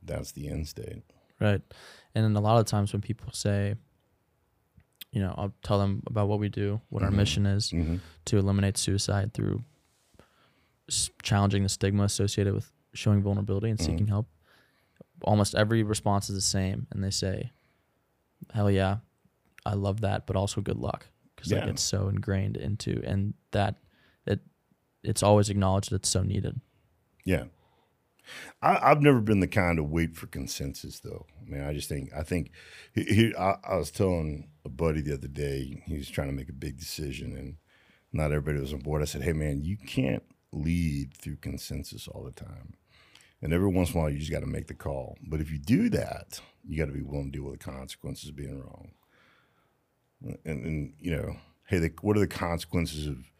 that's 0.03 0.33
the 0.33 0.49
end 0.49 0.69
state. 0.69 1.03
Right. 1.41 1.61
And 2.15 2.25
then 2.25 2.37
a 2.37 2.41
lot 2.41 2.59
of 2.61 2.67
times 2.67 2.93
when 2.93 3.03
people 3.03 3.33
say, 3.33 3.75
you 5.11 5.21
know, 5.21 5.35
I'll 5.37 5.53
tell 5.63 5.79
them 5.79 6.03
about 6.07 6.29
what 6.29 6.39
we 6.39 6.49
do, 6.49 6.81
what 6.91 7.03
our 7.03 7.11
Mhm. 7.11 7.15
mission 7.17 7.47
is 7.47 7.71
Mm-hmm. 7.71 7.97
to 8.27 8.39
eliminate 8.39 8.77
suicide 8.79 9.33
through 9.35 9.65
challenging 11.23 11.63
the 11.63 11.69
stigma 11.69 12.05
associated 12.05 12.55
with 12.55 12.71
showing 12.93 13.23
vulnerability 13.23 13.71
and 13.71 13.81
seeking 13.81 14.07
help. 14.07 14.29
Almost 15.23 15.55
every 15.55 15.83
response 15.83 16.29
is 16.29 16.35
the 16.37 16.41
same, 16.43 16.87
and 16.91 17.03
they 17.03 17.11
say, 17.11 17.51
"Hell 18.53 18.71
yeah, 18.71 18.99
I 19.65 19.75
love 19.75 20.03
that," 20.03 20.27
but 20.27 20.37
also 20.37 20.61
good 20.61 20.77
luck 20.77 21.07
because 21.45 21.53
like 21.53 21.65
Yeah. 21.67 21.71
it's 21.71 21.83
so 21.83 22.09
ingrained 22.09 22.57
into, 22.57 23.03
and 23.05 23.35
that 23.53 23.77
it 24.27 24.41
it's 25.03 25.23
always 25.23 25.51
acknowledged 25.51 25.91
that 25.91 25.97
it's 25.97 26.09
so 26.09 26.23
needed. 26.23 26.61
Yeah. 27.25 27.45
I, 28.63 28.91
I've 28.91 29.03
never 29.03 29.21
been 29.21 29.41
the 29.41 29.47
kind 29.47 29.77
to 29.77 29.83
wait 29.85 30.17
for 30.17 30.27
consensus, 30.27 31.01
though. 31.01 31.27
I 31.47 31.51
mean, 31.51 31.63
I 31.63 31.75
just 31.75 31.89
think 31.91 32.11
I 32.17 32.23
think 32.23 32.53
he, 32.95 33.03
he, 33.05 33.35
I, 33.37 33.57
I 33.69 33.77
was 33.77 33.91
telling 33.91 34.49
a 34.65 34.71
buddy 34.71 35.03
the 35.03 35.15
other 35.15 35.29
day 35.29 35.83
he 35.87 35.97
was 35.99 36.09
trying 36.09 36.29
to 36.29 36.35
make 36.35 36.49
a 36.49 36.55
big 36.55 36.79
decision, 36.79 37.37
and 37.37 37.57
not 38.13 38.33
everybody 38.33 38.61
was 38.61 38.73
on 38.73 38.79
board. 38.81 39.03
I 39.03 39.05
said, 39.07 39.23
"Hey, 39.23 39.35
man, 39.35 39.63
you 39.63 39.77
can't 39.77 40.23
lead 40.53 41.13
through 41.15 41.37
consensus 41.37 42.09
all 42.09 42.25
the 42.25 42.33
time, 42.33 42.75
and 43.43 43.53
every 43.53 43.69
once 43.69 43.91
in 43.91 43.99
a 43.99 44.01
while, 44.01 44.11
you 44.11 44.19
just 44.19 44.31
got 44.33 44.41
to 44.41 44.47
make 44.47 44.69
the 44.69 44.75
call. 44.75 45.19
But 45.23 45.43
if 45.43 45.51
you 45.51 45.59
do 45.59 45.91
that, 45.91 46.41
you 46.67 46.79
got 46.79 46.87
to 46.87 46.93
be 46.97 47.03
willing 47.03 47.31
to 47.31 47.39
deal 47.39 47.51
with 47.51 47.61
the 47.61 47.65
consequences 47.71 48.31
of 48.31 48.37
being 48.37 48.59
wrong. 48.59 48.93
And, 50.23 50.65
and 50.65 50.95
you 50.99 51.11
know, 51.17 51.37
hey, 51.67 51.79
the, 51.79 51.93
what 52.03 52.17
are 52.17 52.21
the 52.21 52.27
consequences 52.27 53.07
of 53.07 53.31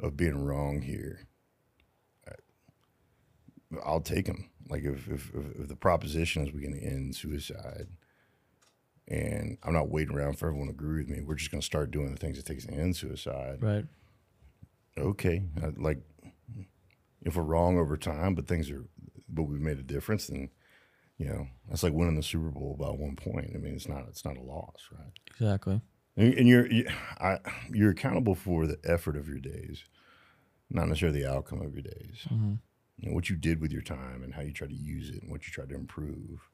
of 0.00 0.16
being 0.16 0.44
wrong 0.44 0.82
here?" 0.82 1.26
I'll 3.84 4.00
take 4.00 4.26
them. 4.26 4.50
Like 4.68 4.82
if, 4.84 5.08
if 5.08 5.30
if 5.34 5.60
if 5.60 5.68
the 5.68 5.76
proposition 5.76 6.46
is 6.46 6.52
we 6.52 6.62
can 6.62 6.78
end 6.78 7.14
suicide, 7.16 7.88
and 9.08 9.58
I'm 9.62 9.72
not 9.72 9.90
waiting 9.90 10.14
around 10.14 10.38
for 10.38 10.46
everyone 10.48 10.68
to 10.68 10.72
agree 10.74 10.98
with 11.02 11.08
me. 11.08 11.20
We're 11.22 11.34
just 11.36 11.50
going 11.50 11.60
to 11.60 11.66
start 11.66 11.90
doing 11.90 12.10
the 12.12 12.16
things 12.18 12.38
it 12.38 12.46
takes 12.46 12.66
to 12.66 12.72
end 12.72 12.96
suicide. 12.96 13.58
Right. 13.62 13.84
Okay, 14.98 15.44
I- 15.62 15.72
like 15.76 15.98
if 17.22 17.36
we're 17.36 17.42
wrong 17.42 17.78
over 17.78 17.96
time, 17.96 18.34
but 18.34 18.46
things 18.48 18.70
are, 18.70 18.84
but 19.28 19.44
we've 19.44 19.60
made 19.60 19.78
a 19.78 19.82
difference, 19.84 20.26
then 20.28 20.50
you 21.18 21.26
know 21.26 21.46
that's 21.68 21.82
like 21.82 21.92
winning 21.92 22.16
the 22.16 22.22
Super 22.22 22.50
Bowl 22.50 22.76
by 22.78 22.88
one 22.90 23.14
point. 23.16 23.52
I 23.54 23.58
mean, 23.58 23.74
it's 23.74 23.88
not 23.88 24.06
it's 24.08 24.24
not 24.24 24.36
a 24.36 24.42
loss, 24.42 24.88
right? 24.92 25.12
Exactly. 25.30 25.80
And, 26.16 26.34
and 26.34 26.48
you're 26.48 26.66
you, 26.70 26.86
I, 27.20 27.38
you're 27.72 27.90
accountable 27.90 28.34
for 28.34 28.66
the 28.66 28.78
effort 28.84 29.16
of 29.16 29.28
your 29.28 29.38
days, 29.40 29.84
not 30.70 30.88
necessarily 30.88 31.22
the 31.22 31.30
outcome 31.32 31.62
of 31.62 31.74
your 31.74 31.82
days. 31.82 32.28
hmm 32.28 32.54
you 32.98 33.08
know, 33.10 33.14
what 33.14 33.30
you 33.30 33.36
did 33.36 33.60
with 33.60 33.72
your 33.72 33.82
time 33.82 34.22
and 34.22 34.34
how 34.34 34.42
you 34.42 34.52
try 34.52 34.66
to 34.66 34.74
use 34.74 35.10
it 35.10 35.22
and 35.22 35.30
what 35.30 35.46
you 35.46 35.52
try 35.52 35.64
to 35.66 35.74
improve. 35.74 36.48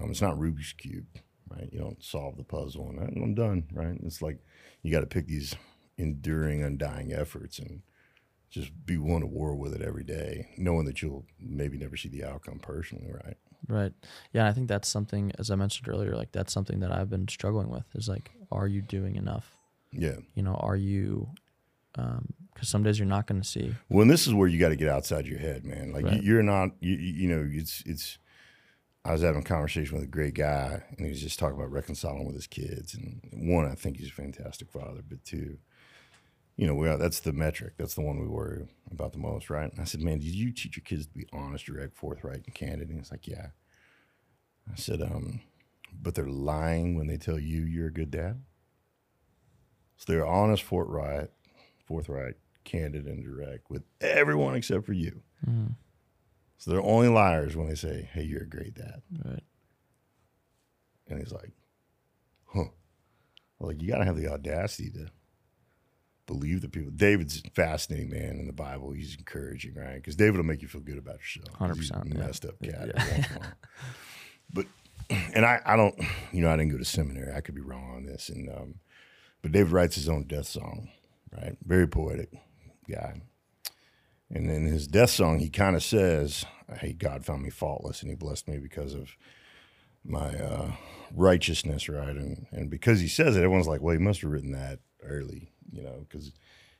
Um, 0.00 0.10
it's 0.10 0.22
not 0.22 0.36
Rubik's 0.36 0.72
cube, 0.72 1.06
right? 1.48 1.68
You 1.72 1.80
don't 1.80 2.02
solve 2.02 2.36
the 2.36 2.44
puzzle 2.44 2.88
and 2.90 3.00
"Oh, 3.00 3.22
I'm 3.22 3.34
done, 3.34 3.64
right? 3.72 3.98
It's 4.02 4.22
like 4.22 4.38
you 4.82 4.92
got 4.92 5.00
to 5.00 5.06
pick 5.06 5.26
these 5.26 5.56
enduring, 5.98 6.62
undying 6.62 7.12
efforts 7.12 7.58
and 7.58 7.82
just 8.50 8.86
be 8.86 8.98
willing 8.98 9.22
to 9.22 9.26
war 9.26 9.54
with 9.56 9.74
it 9.74 9.82
every 9.82 10.04
day, 10.04 10.50
knowing 10.58 10.86
that 10.86 11.02
you'll 11.02 11.26
maybe 11.40 11.78
never 11.78 11.96
see 11.96 12.08
the 12.08 12.24
outcome 12.24 12.58
personally, 12.60 13.10
right? 13.12 13.36
Right. 13.68 13.92
Yeah, 14.32 14.46
I 14.48 14.52
think 14.52 14.68
that's 14.68 14.88
something, 14.88 15.32
as 15.38 15.50
I 15.50 15.54
mentioned 15.54 15.88
earlier, 15.88 16.16
like 16.16 16.32
that's 16.32 16.52
something 16.52 16.80
that 16.80 16.92
I've 16.92 17.10
been 17.10 17.28
struggling 17.28 17.70
with. 17.70 17.84
Is 17.94 18.08
like, 18.08 18.32
are 18.52 18.66
you 18.66 18.82
doing 18.82 19.16
enough? 19.16 19.56
Yeah. 19.92 20.16
You 20.34 20.42
know, 20.42 20.54
are 20.54 20.76
you? 20.76 21.28
Because 21.94 22.68
some 22.68 22.82
days 22.82 22.98
you're 22.98 23.06
not 23.06 23.26
going 23.26 23.40
to 23.40 23.46
see. 23.46 23.74
Well, 23.90 24.02
and 24.02 24.10
this 24.10 24.26
is 24.26 24.32
where 24.32 24.48
you 24.48 24.58
got 24.58 24.70
to 24.70 24.76
get 24.76 24.88
outside 24.88 25.26
your 25.26 25.38
head, 25.38 25.64
man. 25.64 25.92
Like 25.92 26.04
Right. 26.04 26.22
you, 26.22 26.32
you're 26.34 26.42
not, 26.42 26.70
you, 26.80 26.94
you 26.94 27.12
you 27.12 27.28
know, 27.28 27.46
it's 27.50 27.82
it's 27.84 28.18
I 29.04 29.12
was 29.12 29.22
having 29.22 29.40
a 29.42 29.44
conversation 29.44 29.96
with 29.96 30.04
a 30.04 30.10
great 30.10 30.34
guy, 30.34 30.82
and 30.96 31.04
he 31.04 31.10
was 31.10 31.20
just 31.20 31.38
talking 31.38 31.56
about 31.56 31.72
reconciling 31.72 32.24
with 32.24 32.36
his 32.36 32.46
kids. 32.46 32.94
And 32.94 33.20
one, 33.32 33.66
I 33.66 33.74
think 33.74 33.96
he's 33.98 34.08
a 34.08 34.12
fantastic 34.12 34.70
father, 34.70 35.02
but 35.06 35.24
two, 35.24 35.58
you 36.56 36.66
know, 36.66 36.74
we 36.74 36.88
are, 36.88 36.96
that's 36.96 37.20
the 37.20 37.32
metric. 37.32 37.74
That's 37.78 37.94
the 37.94 38.02
one 38.02 38.20
we 38.20 38.28
worry 38.28 38.68
about 38.90 39.12
the 39.12 39.18
most, 39.18 39.50
right? 39.50 39.70
And 39.70 39.80
I 39.80 39.84
said, 39.84 40.02
man, 40.02 40.18
did 40.20 40.28
you 40.28 40.52
teach 40.52 40.76
your 40.76 40.84
kids 40.84 41.06
to 41.06 41.12
be 41.12 41.26
honest, 41.32 41.66
direct, 41.66 41.96
forthright, 41.96 42.44
and 42.46 42.54
candid? 42.54 42.88
And 42.90 42.98
he's 42.98 43.10
like, 43.10 43.26
yeah. 43.26 43.48
I 44.70 44.76
said, 44.76 45.02
um, 45.02 45.40
but 46.00 46.14
they're 46.14 46.26
lying 46.28 46.96
when 46.96 47.06
they 47.06 47.16
tell 47.16 47.38
you 47.38 47.62
you're 47.62 47.88
a 47.88 47.92
good 47.92 48.10
dad. 48.10 48.42
So 49.96 50.12
they're 50.12 50.26
honest, 50.26 50.62
forthright, 50.62 51.30
forthright, 51.86 52.34
candid, 52.64 53.06
and 53.06 53.22
direct 53.24 53.70
with 53.70 53.82
everyone 54.00 54.54
except 54.56 54.84
for 54.86 54.92
you. 54.92 55.22
Mhm. 55.46 55.76
So 56.58 56.70
they're 56.70 56.82
only 56.82 57.08
liars 57.08 57.56
when 57.56 57.68
they 57.68 57.74
say, 57.74 58.08
"Hey, 58.12 58.22
you're 58.22 58.42
a 58.42 58.48
great 58.48 58.74
dad." 58.74 59.02
Right. 59.24 59.42
And 61.08 61.18
he's 61.18 61.32
like, 61.32 61.52
"Huh." 62.46 62.68
Well, 63.58 63.68
like 63.70 63.82
you 63.82 63.88
got 63.88 63.98
to 63.98 64.04
have 64.04 64.16
the 64.16 64.28
audacity 64.28 64.90
to 64.90 65.08
believe 66.26 66.60
the 66.62 66.68
people. 66.68 66.90
David's 66.92 67.42
a 67.44 67.50
fascinating 67.50 68.10
man 68.10 68.38
in 68.38 68.46
the 68.46 68.52
Bible. 68.52 68.92
He's 68.92 69.16
encouraging, 69.16 69.74
right? 69.74 69.96
Because 69.96 70.16
David 70.16 70.36
will 70.36 70.44
make 70.44 70.62
you 70.62 70.68
feel 70.68 70.80
good 70.80 70.98
about 70.98 71.18
yourself. 71.18 71.48
100%, 71.58 72.06
yeah. 72.08 72.14
messed 72.18 72.44
up 72.44 72.60
cat. 72.62 72.72
Yeah. 72.94 73.02
every 73.02 73.12
once 73.16 73.28
in 73.30 73.36
a 73.36 73.38
while. 73.40 73.52
but 74.52 74.66
and 75.34 75.44
I, 75.44 75.60
I 75.64 75.76
don't, 75.76 75.94
you 76.32 76.40
know, 76.40 76.50
I 76.50 76.56
didn't 76.56 76.72
go 76.72 76.78
to 76.78 76.84
seminary. 76.84 77.32
I 77.34 77.40
could 77.40 77.54
be 77.54 77.60
wrong 77.60 77.92
on 77.94 78.06
this. 78.06 78.28
And 78.28 78.48
um, 78.48 78.74
but 79.42 79.52
David 79.52 79.72
writes 79.72 79.96
his 79.96 80.08
own 80.08 80.24
death 80.24 80.46
song, 80.46 80.88
right? 81.32 81.56
Very 81.64 81.86
poetic 81.86 82.30
guy. 82.88 83.20
And 84.30 84.50
in 84.50 84.66
his 84.66 84.86
death 84.86 85.10
song, 85.10 85.40
he 85.40 85.50
kind 85.50 85.76
of 85.76 85.82
says, 85.82 86.44
"Hey, 86.78 86.94
God 86.94 87.24
found 87.24 87.42
me 87.42 87.50
faultless, 87.50 88.00
and 88.00 88.10
He 88.10 88.16
blessed 88.16 88.48
me 88.48 88.58
because 88.58 88.94
of 88.94 89.16
my 90.04 90.38
uh, 90.38 90.72
righteousness, 91.14 91.88
right?" 91.88 92.16
And 92.16 92.46
and 92.50 92.70
because 92.70 93.00
he 93.00 93.08
says 93.08 93.36
it, 93.36 93.40
everyone's 93.40 93.68
like, 93.68 93.82
"Well, 93.82 93.92
he 93.92 94.02
must 94.02 94.22
have 94.22 94.30
written 94.30 94.52
that 94.52 94.78
early, 95.02 95.50
you 95.70 95.82
know, 95.82 96.06
because 96.08 96.32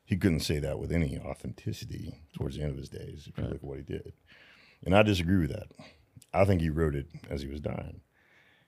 he 0.05 0.17
couldn't 0.17 0.41
say 0.41 0.61
that 0.61 0.79
with 0.79 0.93
any 0.93 1.19
authenticity 1.19 2.23
towards 2.35 2.57
the 2.57 2.63
end 2.63 2.71
of 2.71 2.79
his 2.79 2.89
days. 2.89 3.29
If 3.29 3.37
you 3.37 3.45
look 3.45 3.57
at 3.57 3.65
what 3.65 3.79
he 3.79 3.85
did." 3.85 4.15
And 4.85 4.97
I 4.97 5.03
disagree 5.03 5.39
with 5.39 5.51
that. 5.53 5.69
I 6.33 6.45
think 6.45 6.61
he 6.61 6.71
wrote 6.71 6.95
it 6.95 7.07
as 7.29 7.43
he 7.43 7.49
was 7.49 7.61
dying. 7.61 8.01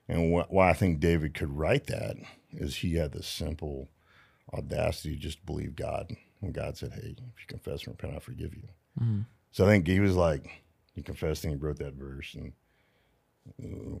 And 0.07 0.33
wh- 0.35 0.51
why 0.51 0.69
I 0.69 0.73
think 0.73 0.99
David 0.99 1.33
could 1.33 1.49
write 1.57 1.87
that 1.87 2.15
is 2.51 2.77
he 2.77 2.95
had 2.95 3.11
the 3.11 3.23
simple 3.23 3.89
audacity 4.53 5.15
to 5.15 5.21
just 5.21 5.45
believe 5.45 5.75
God. 5.75 6.15
When 6.39 6.51
God 6.51 6.77
said, 6.77 6.91
Hey, 6.93 7.15
if 7.17 7.41
you 7.41 7.47
confess 7.47 7.79
and 7.85 7.89
repent, 7.89 8.15
I 8.15 8.19
forgive 8.19 8.53
you. 8.55 8.67
Mhm. 9.01 9.25
So 9.51 9.65
I 9.65 9.69
think 9.69 9.87
he 9.87 9.99
was 9.99 10.15
like, 10.15 10.63
he 10.93 11.01
confessed 11.01 11.43
and 11.43 11.53
he 11.53 11.57
wrote 11.59 11.77
that 11.79 11.93
verse. 11.95 12.35
And 12.35 12.53
uh, 13.63 13.97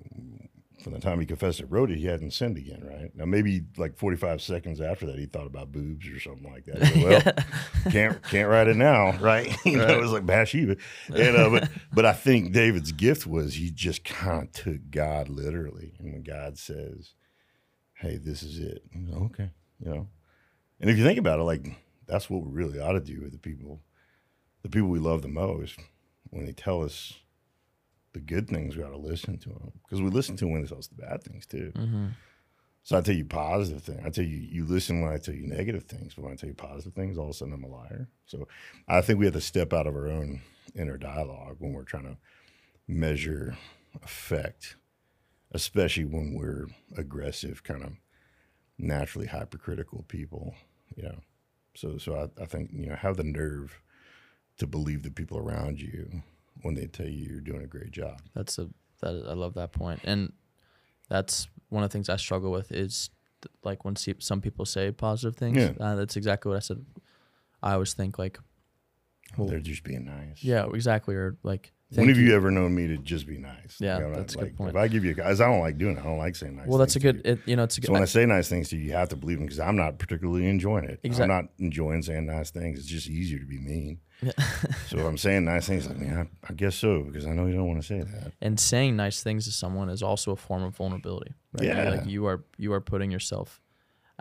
from 0.81 0.93
the 0.93 0.99
time 0.99 1.19
he 1.19 1.25
confessed 1.25 1.59
and 1.59 1.71
wrote 1.71 1.89
it, 1.89 1.97
he 1.97 2.05
hadn't 2.05 2.31
sinned 2.31 2.57
again, 2.57 2.83
right? 2.83 3.11
Now, 3.15 3.25
maybe 3.25 3.63
like 3.77 3.97
45 3.97 4.41
seconds 4.41 4.81
after 4.81 5.05
that, 5.07 5.17
he 5.17 5.25
thought 5.25 5.47
about 5.47 5.71
boobs 5.71 6.07
or 6.07 6.19
something 6.19 6.51
like 6.51 6.65
that. 6.65 6.85
Said, 6.85 7.03
well, 7.03 7.91
can't 7.91 8.23
can't 8.23 8.49
write 8.49 8.67
it 8.67 8.75
now, 8.75 9.17
right? 9.21 9.55
you 9.65 9.77
know, 9.77 9.87
it 9.87 9.99
was 9.99 10.11
like 10.11 10.25
Bathsheba. 10.25 10.75
And, 11.07 11.37
uh, 11.37 11.49
but, 11.49 11.69
but 11.93 12.05
I 12.05 12.13
think 12.13 12.51
David's 12.51 12.91
gift 12.91 13.25
was 13.25 13.55
he 13.55 13.71
just 13.71 14.03
kind 14.03 14.43
of 14.43 14.51
took 14.51 14.89
God 14.91 15.29
literally. 15.29 15.93
And 15.99 16.13
when 16.13 16.23
God 16.23 16.57
says, 16.57 17.13
hey, 17.93 18.17
this 18.17 18.43
is 18.43 18.59
it, 18.59 18.83
you 18.93 19.07
know, 19.07 19.25
okay, 19.25 19.49
you 19.79 19.89
know. 19.89 20.07
And 20.79 20.89
if 20.89 20.97
you 20.97 21.03
think 21.03 21.19
about 21.19 21.39
it, 21.39 21.43
like 21.43 21.65
that's 22.05 22.29
what 22.29 22.43
we 22.43 22.51
really 22.51 22.79
ought 22.79 22.93
to 22.93 22.99
do 22.99 23.21
with 23.21 23.31
the 23.31 23.39
people, 23.39 23.81
the 24.61 24.69
people 24.69 24.89
we 24.89 24.99
love 24.99 25.21
the 25.21 25.27
most, 25.27 25.79
when 26.29 26.45
they 26.45 26.51
tell 26.51 26.83
us 26.83 27.13
the 28.15 28.21
good 28.21 28.47
things, 28.49 28.75
we 28.75 28.83
ought 28.83 28.89
to 28.89 28.97
listen 28.97 29.37
to 29.37 29.49
them 29.49 29.71
because 29.83 30.01
we 30.01 30.09
listen 30.09 30.35
to 30.37 30.45
them 30.45 30.53
when 30.53 30.61
they 30.63 30.67
tell 30.67 30.79
us 30.79 30.87
the 30.87 30.95
bad 30.95 31.23
things 31.23 31.45
too. 31.45 31.71
Mhm. 31.75 32.13
So 32.83 32.97
I 32.97 33.01
tell 33.01 33.15
you 33.15 33.25
positive 33.25 33.83
things. 33.83 34.01
I 34.05 34.09
tell 34.09 34.23
you 34.25 34.37
you 34.37 34.65
listen 34.65 35.01
when 35.01 35.11
I 35.11 35.17
tell 35.17 35.33
you 35.33 35.47
negative 35.47 35.83
things, 35.85 36.13
but 36.15 36.23
when 36.23 36.33
I 36.33 36.35
tell 36.35 36.49
you 36.49 36.55
positive 36.55 36.93
things, 36.93 37.17
all 37.17 37.25
of 37.25 37.29
a 37.31 37.33
sudden 37.33 37.53
I'm 37.53 37.63
a 37.63 37.67
liar. 37.67 38.07
So 38.25 38.47
I 38.87 39.01
think 39.01 39.19
we 39.19 39.25
have 39.25 39.33
to 39.33 39.41
step 39.41 39.73
out 39.73 39.87
of 39.87 39.95
our 39.95 40.07
own 40.07 40.41
inner 40.75 40.97
dialogue 40.97 41.57
when 41.59 41.73
we're 41.73 41.83
trying 41.83 42.03
to 42.03 42.17
measure 42.87 43.57
effect, 44.03 44.75
especially 45.51 46.05
when 46.05 46.33
we're 46.35 46.67
aggressive, 46.97 47.63
kind 47.63 47.83
of 47.83 47.93
naturally 48.77 49.27
hypercritical 49.27 50.03
people. 50.07 50.55
You 50.95 51.03
know, 51.03 51.19
so 51.75 51.97
so 51.97 52.15
I, 52.15 52.41
I 52.43 52.45
think 52.45 52.69
you 52.71 52.87
know 52.87 52.95
have 52.95 53.17
the 53.17 53.23
nerve 53.23 53.81
to 54.57 54.67
believe 54.67 55.03
the 55.03 55.11
people 55.11 55.37
around 55.37 55.81
you 55.81 56.21
when 56.61 56.75
they 56.75 56.87
tell 56.87 57.07
you 57.07 57.25
you're 57.29 57.41
doing 57.41 57.61
a 57.63 57.67
great 57.67 57.91
job. 57.91 58.21
That's 58.33 58.57
a 58.57 58.69
that 59.01 59.25
I 59.29 59.33
love 59.33 59.53
that 59.55 59.71
point, 59.71 59.99
and 60.03 60.31
that's 61.09 61.47
one 61.69 61.83
of 61.83 61.89
the 61.89 61.93
things 61.93 62.09
I 62.09 62.15
struggle 62.15 62.51
with 62.51 62.71
is 62.71 63.09
th- 63.41 63.51
like 63.63 63.83
when 63.85 63.95
see, 63.95 64.15
some 64.19 64.41
people 64.41 64.65
say 64.65 64.91
positive 64.91 65.35
things. 65.35 65.57
Yeah. 65.57 65.73
Uh, 65.79 65.95
that's 65.95 66.15
exactly 66.15 66.49
what 66.49 66.55
I 66.57 66.59
said. 66.61 66.85
I 67.61 67.73
always 67.73 67.93
think 67.93 68.17
like, 68.19 68.39
Well, 69.37 69.47
They're 69.47 69.59
just 69.59 69.83
being 69.83 70.05
nice. 70.05 70.43
yeah, 70.43 70.65
exactly, 70.73 71.15
or 71.15 71.37
like. 71.43 71.71
When 71.89 72.07
thank 72.07 72.17
have 72.17 72.25
you 72.25 72.35
ever 72.35 72.49
known 72.49 72.73
me 72.73 72.87
to 72.87 72.97
just 72.97 73.27
be 73.27 73.37
nice? 73.37 73.77
Yeah, 73.79 73.97
I'm 73.97 74.11
not 74.11 74.17
that's 74.17 74.33
a 74.33 74.37
good 74.37 74.43
like, 74.45 74.55
point. 74.55 74.69
If 74.71 74.75
I 74.75 74.87
give 74.87 75.05
you, 75.05 75.13
guys, 75.13 75.39
I 75.39 75.45
don't 75.45 75.59
like 75.59 75.77
doing 75.77 75.97
it. 75.97 75.99
I 75.99 76.03
don't 76.03 76.17
like 76.17 76.35
saying 76.35 76.55
nice. 76.55 76.67
Well, 76.67 76.79
that's 76.79 76.95
a 76.95 76.99
good. 76.99 77.17
you. 77.17 77.33
It, 77.33 77.39
you 77.45 77.55
know, 77.55 77.63
it's 77.63 77.77
a 77.77 77.81
good. 77.81 77.87
So 77.87 77.93
when 77.93 78.01
I 78.01 78.05
say 78.05 78.25
nice 78.25 78.49
things 78.49 78.69
to 78.69 78.77
you, 78.77 78.85
you 78.85 78.93
have 78.93 79.09
to 79.09 79.15
believe 79.15 79.37
them 79.37 79.45
because 79.45 79.59
I'm 79.59 79.75
not 79.75 79.99
particularly 79.99 80.47
enjoying 80.47 80.85
it. 80.85 80.99
Exact- 81.03 81.23
I'm 81.23 81.27
not 81.27 81.45
enjoying 81.59 82.01
saying 82.01 82.25
nice 82.25 82.49
things. 82.49 82.79
It's 82.79 82.87
just 82.87 83.07
easier 83.07 83.37
to 83.37 83.45
be 83.45 83.59
mean. 83.59 83.99
Yeah. 84.23 84.31
so 84.87 84.97
if 84.97 85.05
I'm 85.05 85.17
saying 85.17 85.45
nice 85.45 85.67
things, 85.67 85.87
like, 85.87 85.99
man, 85.99 86.27
I, 86.43 86.51
I 86.51 86.53
guess 86.53 86.75
so 86.75 87.03
because 87.03 87.27
I 87.27 87.33
know 87.33 87.45
you 87.45 87.53
don't 87.53 87.67
want 87.67 87.81
to 87.81 87.87
say 87.87 87.99
that. 87.99 88.31
and 88.41 88.59
saying 88.59 88.95
nice 88.95 89.21
things 89.21 89.45
to 89.45 89.51
someone 89.51 89.89
is 89.89 90.01
also 90.01 90.31
a 90.31 90.35
form 90.35 90.63
of 90.63 90.75
vulnerability. 90.75 91.33
Right? 91.53 91.67
Yeah. 91.67 91.89
Like 91.91 92.07
you 92.07 92.25
are 92.25 92.43
you 92.57 92.73
are 92.73 92.81
putting 92.81 93.11
yourself 93.11 93.61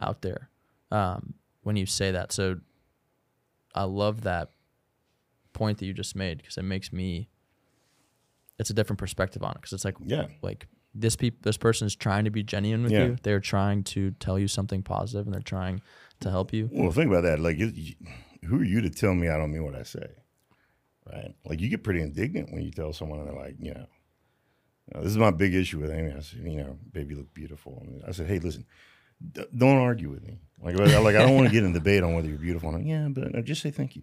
out 0.02 0.20
there 0.20 0.50
um, 0.90 1.34
when 1.62 1.76
you 1.76 1.86
say 1.86 2.10
that. 2.10 2.30
So 2.30 2.60
I 3.74 3.84
love 3.84 4.22
that 4.22 4.50
point 5.54 5.78
that 5.78 5.86
you 5.86 5.94
just 5.94 6.14
made 6.14 6.38
because 6.38 6.58
it 6.58 6.64
makes 6.64 6.92
me. 6.92 7.30
It's 8.58 8.70
a 8.70 8.74
different 8.74 8.98
perspective 8.98 9.42
on 9.42 9.50
it 9.52 9.54
because 9.56 9.72
it's 9.72 9.84
like 9.84 9.96
Yeah. 10.04 10.26
like 10.42 10.66
this 10.94 11.16
peop 11.16 11.42
this 11.42 11.56
person 11.56 11.86
is 11.86 11.96
trying 11.96 12.24
to 12.24 12.30
be 12.30 12.42
genuine 12.42 12.82
with 12.84 12.92
Yeah. 12.92 13.06
you. 13.06 13.16
They're 13.22 13.40
trying 13.40 13.82
to 13.84 14.12
tell 14.12 14.38
you 14.38 14.46
something 14.48 14.82
positive 14.82 15.26
and 15.26 15.34
they're 15.34 15.40
trying 15.42 15.80
to 16.20 16.30
help 16.30 16.52
you. 16.52 16.68
Well, 16.72 16.92
think 16.92 17.08
about 17.10 17.22
that. 17.22 17.40
Like, 17.40 17.56
it, 17.58 17.74
who 18.44 18.60
are 18.60 18.64
you 18.64 18.80
to 18.80 18.90
tell 18.90 19.14
me 19.14 19.28
I 19.28 19.36
don't 19.36 19.50
mean 19.52 19.64
what 19.64 19.74
I 19.74 19.82
say? 19.82 20.06
Right? 21.10 21.34
Like, 21.44 21.60
you 21.60 21.68
get 21.68 21.82
pretty 21.82 22.00
indignant 22.00 22.52
when 22.52 22.62
you 22.62 22.70
tell 22.70 22.92
someone 22.92 23.18
and 23.20 23.28
they're 23.28 23.36
like, 23.36 23.56
you 23.58 23.74
know, 23.74 23.86
"Uh, 24.94 25.00
this 25.00 25.10
is 25.10 25.18
my 25.18 25.30
big 25.32 25.52
issue 25.54 25.80
with 25.80 25.90
Amy. 25.90 26.12
I 26.12 26.20
said, 26.20 26.40
you 26.44 26.56
know, 26.56 26.78
baby, 26.92 27.10
you 27.14 27.16
look 27.20 27.34
beautiful. 27.34 27.82
And 27.84 28.02
I 28.06 28.12
said, 28.12 28.26
hey, 28.28 28.38
listen, 28.38 28.64
d- 29.32 29.44
don't 29.56 29.78
argue 29.78 30.10
with 30.10 30.22
me. 30.22 30.38
Like, 30.62 30.78
I- 30.80 30.98
like 31.00 31.16
I 31.16 31.22
don't 31.22 31.34
want 31.34 31.48
to 31.48 31.52
get 31.52 31.64
in 31.64 31.72
debate 31.72 32.02
on 32.04 32.14
whether 32.14 32.28
you're 32.28 32.38
beautiful. 32.38 32.68
And 32.70 32.78
I'm, 32.78 32.86
yeah, 32.86 33.08
but 33.10 33.34
no, 33.34 33.42
just 33.42 33.60
say 33.62 33.70
thank 33.72 33.96
you. 33.96 34.02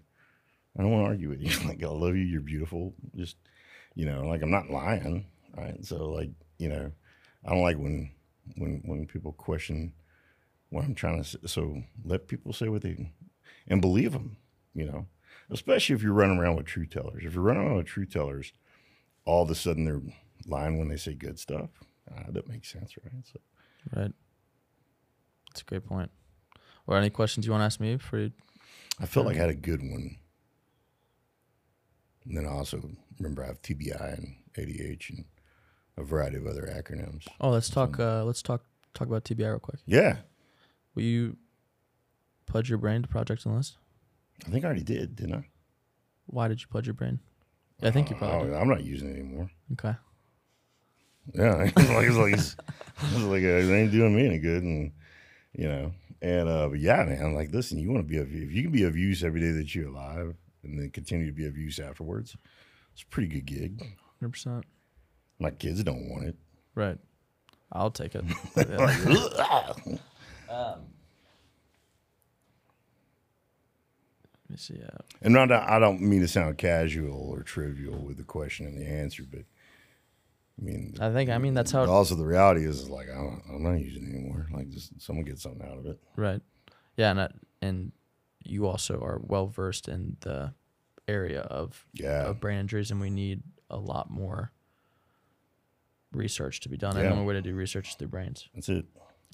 I 0.77 0.81
don't 0.83 0.91
want 0.91 1.05
to 1.05 1.09
argue 1.09 1.29
with 1.29 1.41
you. 1.41 1.49
Like, 1.67 1.81
I 1.83 1.87
love 1.87 2.15
you. 2.15 2.23
You're 2.23 2.41
beautiful. 2.41 2.93
Just, 3.15 3.37
you 3.95 4.05
know, 4.05 4.21
like 4.21 4.41
I'm 4.41 4.51
not 4.51 4.69
lying. 4.69 5.25
Right? 5.55 5.83
So, 5.85 6.09
like, 6.09 6.29
you 6.57 6.69
know, 6.69 6.91
I 7.45 7.49
don't 7.49 7.63
like 7.63 7.77
when 7.77 8.11
when 8.55 8.81
when 8.85 9.05
people 9.05 9.33
question 9.33 9.93
what 10.69 10.85
I'm 10.85 10.95
trying 10.95 11.21
to 11.21 11.27
say. 11.27 11.39
So 11.45 11.83
let 12.03 12.27
people 12.27 12.53
say 12.53 12.69
what 12.69 12.81
they 12.81 13.11
and 13.67 13.81
believe 13.81 14.13
them. 14.13 14.37
You 14.73 14.85
know, 14.85 15.07
especially 15.49 15.95
if 15.95 16.03
you're 16.03 16.13
running 16.13 16.37
around 16.37 16.55
with 16.55 16.65
truth 16.65 16.91
tellers. 16.91 17.23
If 17.25 17.33
you're 17.33 17.43
running 17.43 17.63
around 17.63 17.77
with 17.77 17.87
truth 17.87 18.13
tellers, 18.13 18.53
all 19.25 19.43
of 19.43 19.51
a 19.51 19.55
sudden 19.55 19.85
they're 19.85 20.01
lying 20.47 20.79
when 20.79 20.87
they 20.87 20.97
say 20.97 21.13
good 21.13 21.39
stuff. 21.39 21.69
Uh, 22.09 22.31
that 22.31 22.47
makes 22.47 22.71
sense, 22.71 22.95
right? 23.03 23.23
So 23.25 23.39
Right. 23.95 24.11
That's 25.49 25.61
a 25.61 25.65
great 25.65 25.85
point. 25.85 26.11
Or 26.87 26.97
any 26.97 27.09
questions 27.09 27.45
you 27.45 27.51
want 27.51 27.61
to 27.61 27.65
ask 27.65 27.79
me 27.79 27.95
before 27.95 28.19
you 28.19 28.31
I 28.99 29.05
felt 29.05 29.25
like 29.25 29.37
I 29.37 29.41
had 29.41 29.49
a 29.49 29.55
good 29.55 29.81
one. 29.81 30.17
And 32.25 32.37
then 32.37 32.45
I 32.45 32.49
also 32.49 32.81
remember 33.19 33.43
I 33.43 33.47
have 33.47 33.61
TBI 33.61 34.17
and 34.17 34.35
ADH 34.57 35.09
and 35.09 35.25
a 35.97 36.03
variety 36.03 36.37
of 36.37 36.47
other 36.47 36.63
acronyms. 36.63 37.27
Oh, 37.39 37.49
let's 37.49 37.69
talk. 37.69 37.99
Uh, 37.99 38.23
let's 38.23 38.41
talk 38.41 38.63
talk 38.93 39.07
about 39.07 39.23
TBI 39.23 39.49
real 39.49 39.59
quick. 39.59 39.79
Yeah, 39.85 40.17
Will 40.95 41.03
you 41.03 41.37
pledge 42.45 42.69
your 42.69 42.77
brain 42.77 43.01
to 43.01 43.07
Project 43.07 43.45
Enlist? 43.45 43.77
I 44.45 44.49
think 44.49 44.63
I 44.63 44.67
already 44.67 44.83
did, 44.83 45.15
didn't 45.15 45.35
I? 45.35 45.47
Why 46.25 46.47
did 46.47 46.61
you 46.61 46.67
pledge 46.67 46.87
your 46.87 46.93
brain? 46.93 47.19
Yeah, 47.79 47.89
I 47.89 47.91
think 47.91 48.09
you 48.09 48.15
probably. 48.15 48.51
Oh, 48.51 48.55
I'm 48.55 48.69
not 48.69 48.83
using 48.83 49.09
it 49.09 49.19
anymore. 49.19 49.49
Okay. 49.73 49.95
Yeah, 51.33 51.63
it's 51.75 51.75
like 51.77 52.07
it's 52.07 52.17
like 52.17 52.33
it's, 52.33 52.55
it's 53.13 53.23
like 53.23 53.43
uh, 53.43 53.47
it 53.47 53.71
ain't 53.71 53.91
doing 53.91 54.15
me 54.15 54.25
any 54.25 54.39
good, 54.39 54.63
and 54.63 54.91
you 55.53 55.67
know, 55.67 55.93
and 56.21 56.49
uh, 56.49 56.67
but 56.67 56.79
yeah, 56.79 57.03
man, 57.03 57.33
like 57.35 57.51
listen, 57.51 57.79
you 57.79 57.89
want 57.91 58.03
to 58.03 58.07
be 58.07 58.17
of 58.17 58.27
if 58.33 58.51
you 58.51 58.63
can 58.63 58.71
be 58.71 58.83
of 58.83 58.97
use 58.97 59.23
every 59.23 59.39
day 59.39 59.51
that 59.51 59.73
you're 59.73 59.87
alive, 59.89 60.35
and 60.63 60.79
then 60.79 60.89
continue 60.89 61.25
to 61.27 61.31
be 61.31 61.45
of 61.45 61.57
use 61.57 61.79
afterwards, 61.79 62.35
it's 62.93 63.03
a 63.03 63.05
pretty 63.07 63.27
good 63.27 63.45
gig. 63.45 63.81
Hundred 64.19 64.31
percent. 64.31 64.65
My 65.39 65.51
kids 65.51 65.83
don't 65.83 66.09
want 66.09 66.25
it. 66.25 66.35
Right. 66.75 66.97
I'll 67.71 67.91
take 67.91 68.15
it. 68.15 68.23
Yeah. 68.57 69.73
ugh. 70.49 70.79
Let 74.43 74.49
me 74.49 74.57
see. 74.57 74.81
Uh, 74.83 74.97
and 75.21 75.33
not, 75.33 75.51
I 75.51 75.79
don't 75.79 76.01
mean 76.01 76.19
to 76.21 76.27
sound 76.27 76.57
casual 76.57 77.29
or 77.31 77.41
trivial 77.41 77.97
with 77.97 78.17
the 78.17 78.23
question 78.23 78.65
and 78.65 78.77
the 78.77 78.85
answer, 78.85 79.23
but 79.29 79.41
I 80.59 80.63
mean, 80.63 80.95
I 80.99 81.09
think 81.11 81.29
I 81.29 81.37
mean 81.37 81.53
that's 81.53 81.71
how 81.71 81.85
also 81.85 82.15
the 82.15 82.25
reality 82.25 82.65
is, 82.65 82.81
is 82.81 82.89
like 82.89 83.09
I 83.09 83.15
don't, 83.15 83.41
I'm 83.49 83.63
not 83.63 83.79
using 83.79 84.03
it 84.03 84.09
anymore. 84.13 84.47
Like 84.53 84.69
just 84.69 85.01
someone 85.01 85.25
gets 85.25 85.41
something 85.41 85.65
out 85.65 85.77
of 85.77 85.85
it. 85.85 85.99
right. 86.17 86.41
Yeah, 86.97 87.11
and 87.11 87.21
I, 87.21 87.29
and 87.61 87.91
you 88.43 88.67
also 88.67 88.99
are 89.01 89.19
well 89.23 89.47
versed 89.47 89.87
in 89.87 90.17
the 90.21 90.53
area 91.07 91.41
of 91.41 91.85
Yeah, 91.93 92.23
of 92.27 92.39
brain 92.39 92.59
injuries, 92.59 92.91
and 92.91 92.99
we 93.01 93.09
need 93.09 93.43
a 93.69 93.77
lot 93.77 94.09
more 94.09 94.51
research 96.11 96.59
to 96.61 96.69
be 96.69 96.77
done. 96.77 96.95
And 96.97 97.03
Yeah. 97.03 97.09
the 97.09 97.15
only 97.15 97.25
way 97.27 97.33
to 97.33 97.41
do 97.41 97.55
research 97.55 97.89
is 97.89 97.95
through 97.95 98.09
brains. 98.09 98.49
that's 98.53 98.69
it. 98.69 98.85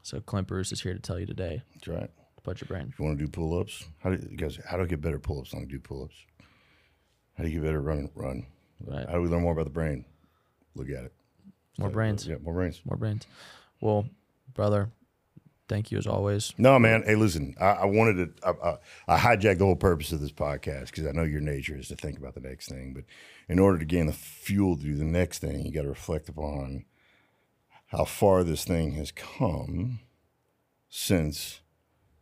So 0.04 0.22
Clint 0.22 0.48
Bruce 0.48 0.72
is 0.72 0.82
here 0.82 0.94
to 0.94 1.00
tell 1.00 1.20
you 1.20 1.26
today 1.26 1.64
That's 1.74 1.88
right. 1.88 2.10
to 2.38 2.42
put 2.44 2.62
your 2.62 2.68
brain. 2.68 2.88
If 2.90 3.00
you 3.00 3.06
want 3.06 3.18
to 3.20 3.26
do 3.26 3.30
pull 3.32 3.60
ups, 3.60 3.84
how 4.00 4.12
do 4.12 4.28
you 4.30 4.38
guys? 4.38 4.58
How 4.66 4.78
do 4.78 4.84
I 4.84 4.86
get 4.86 5.02
better 5.02 5.20
pull 5.20 5.40
ups? 5.40 5.52
Don't 5.52 5.68
do 5.68 5.80
pull 5.80 6.04
ups. 6.04 6.16
How 7.36 7.44
do 7.44 7.50
you 7.50 7.60
get 7.60 7.66
better 7.66 7.82
run? 7.82 8.10
Run. 8.16 8.46
Right. 8.80 9.06
How 9.08 9.16
do 9.16 9.22
we 9.22 9.28
learn 9.28 9.42
more 9.42 9.54
about 9.54 9.66
the 9.66 9.72
brain? 9.72 10.06
Look 10.76 10.90
at 10.90 11.04
it. 11.06 11.14
More 11.80 11.90
brains. 11.90 12.26
Yeah, 12.28 12.38
more 12.38 12.54
brains. 12.54 12.82
More 12.86 12.98
brains. 12.98 13.28
Well, 13.82 14.08
brother, 14.54 14.90
thank 15.68 15.92
you 15.92 15.98
as 15.98 16.08
always. 16.08 16.54
No, 16.58 16.78
man. 16.80 17.04
Hey, 17.06 17.16
listen. 17.16 17.56
I, 17.60 17.66
I 17.66 17.86
wanted 17.86 18.38
to. 18.38 18.48
I, 18.48 18.70
I, 19.08 19.32
I 19.32 19.36
the 19.36 19.56
whole 19.60 19.76
purpose 19.76 20.12
of 20.12 20.20
this 20.20 20.32
podcast 20.32 20.88
because 20.88 21.06
I 21.06 21.12
know 21.12 21.24
your 21.24 21.42
nature 21.42 21.78
is 21.78 21.88
to 21.90 21.96
think 21.96 22.18
about 22.18 22.34
the 22.34 22.42
next 22.42 22.70
thing. 22.70 22.94
But 22.94 23.04
in 23.48 23.60
order 23.60 23.80
to 23.80 23.86
gain 23.86 24.08
the 24.08 24.14
fuel 24.14 24.78
to 24.78 24.84
do 24.84 24.96
the 24.96 25.06
next 25.06 25.40
thing, 25.40 25.66
you 25.66 25.72
got 25.72 25.84
to 25.84 25.90
reflect 25.90 26.30
upon 26.30 26.86
how 27.88 28.06
far 28.06 28.44
this 28.44 28.66
thing 28.66 28.94
has 28.94 29.12
come 29.12 30.00
since 30.90 31.62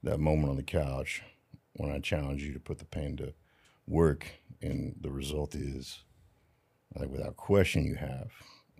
that 0.04 0.20
moment 0.20 0.50
on 0.50 0.56
the 0.58 0.64
couch 0.64 1.24
when 1.74 1.92
I 1.92 2.00
challenged 2.00 2.44
you 2.44 2.54
to 2.54 2.60
put 2.60 2.80
the 2.80 2.86
pain 2.86 3.18
to 3.18 3.34
work, 3.88 4.28
and 4.62 4.96
the 5.00 5.12
result 5.12 5.56
is, 5.56 6.04
I 6.96 7.00
think, 7.00 7.12
without 7.12 7.36
question, 7.36 7.84
you 7.86 7.96
have 7.96 8.32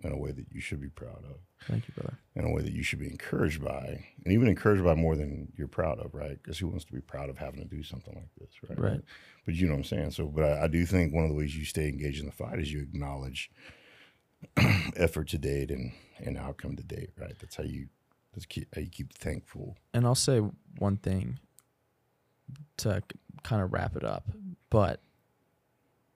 in 0.02 0.12
a 0.12 0.16
way 0.16 0.32
that 0.32 0.46
you 0.50 0.60
should 0.60 0.80
be 0.80 0.88
proud 0.88 1.24
of 1.24 1.36
Thank 1.64 1.88
you, 1.88 1.94
brother. 1.94 2.18
in 2.34 2.44
a 2.44 2.50
way 2.50 2.62
that 2.62 2.72
you 2.72 2.82
should 2.82 2.98
be 2.98 3.08
encouraged 3.10 3.64
by, 3.64 4.04
and 4.24 4.32
even 4.32 4.46
encouraged 4.48 4.84
by 4.84 4.94
more 4.94 5.16
than 5.16 5.52
you're 5.56 5.66
proud 5.66 5.98
of, 5.98 6.14
right? 6.14 6.40
Because 6.40 6.58
who 6.58 6.68
wants 6.68 6.84
to 6.84 6.92
be 6.92 7.00
proud 7.00 7.28
of 7.28 7.38
having 7.38 7.60
to 7.60 7.66
do 7.66 7.82
something 7.82 8.14
like 8.14 8.30
this, 8.38 8.50
right? 8.68 8.78
Right. 8.78 9.00
But 9.44 9.54
you 9.54 9.66
know 9.66 9.72
what 9.72 9.78
I'm 9.78 9.84
saying. 9.84 10.10
So, 10.12 10.26
but 10.26 10.44
I, 10.44 10.64
I 10.64 10.66
do 10.68 10.86
think 10.86 11.12
one 11.12 11.24
of 11.24 11.30
the 11.30 11.36
ways 11.36 11.56
you 11.56 11.64
stay 11.64 11.88
engaged 11.88 12.20
in 12.20 12.26
the 12.26 12.32
fight 12.32 12.60
is 12.60 12.72
you 12.72 12.80
acknowledge 12.80 13.50
effort 14.96 15.28
to 15.28 15.38
date 15.38 15.70
and 15.70 15.92
and 16.18 16.36
outcome 16.38 16.76
to 16.76 16.84
date, 16.84 17.10
right? 17.18 17.36
That's 17.38 17.56
how 17.56 17.64
you 17.64 17.88
that's 18.36 18.46
keep, 18.46 18.74
how 18.74 18.82
you 18.82 18.90
keep 18.90 19.14
thankful. 19.14 19.76
And 19.94 20.06
I'll 20.06 20.14
say 20.14 20.42
one 20.78 20.98
thing 20.98 21.38
to 22.78 23.02
kind 23.42 23.62
of 23.62 23.72
wrap 23.72 23.96
it 23.96 24.04
up. 24.04 24.28
But 24.68 25.00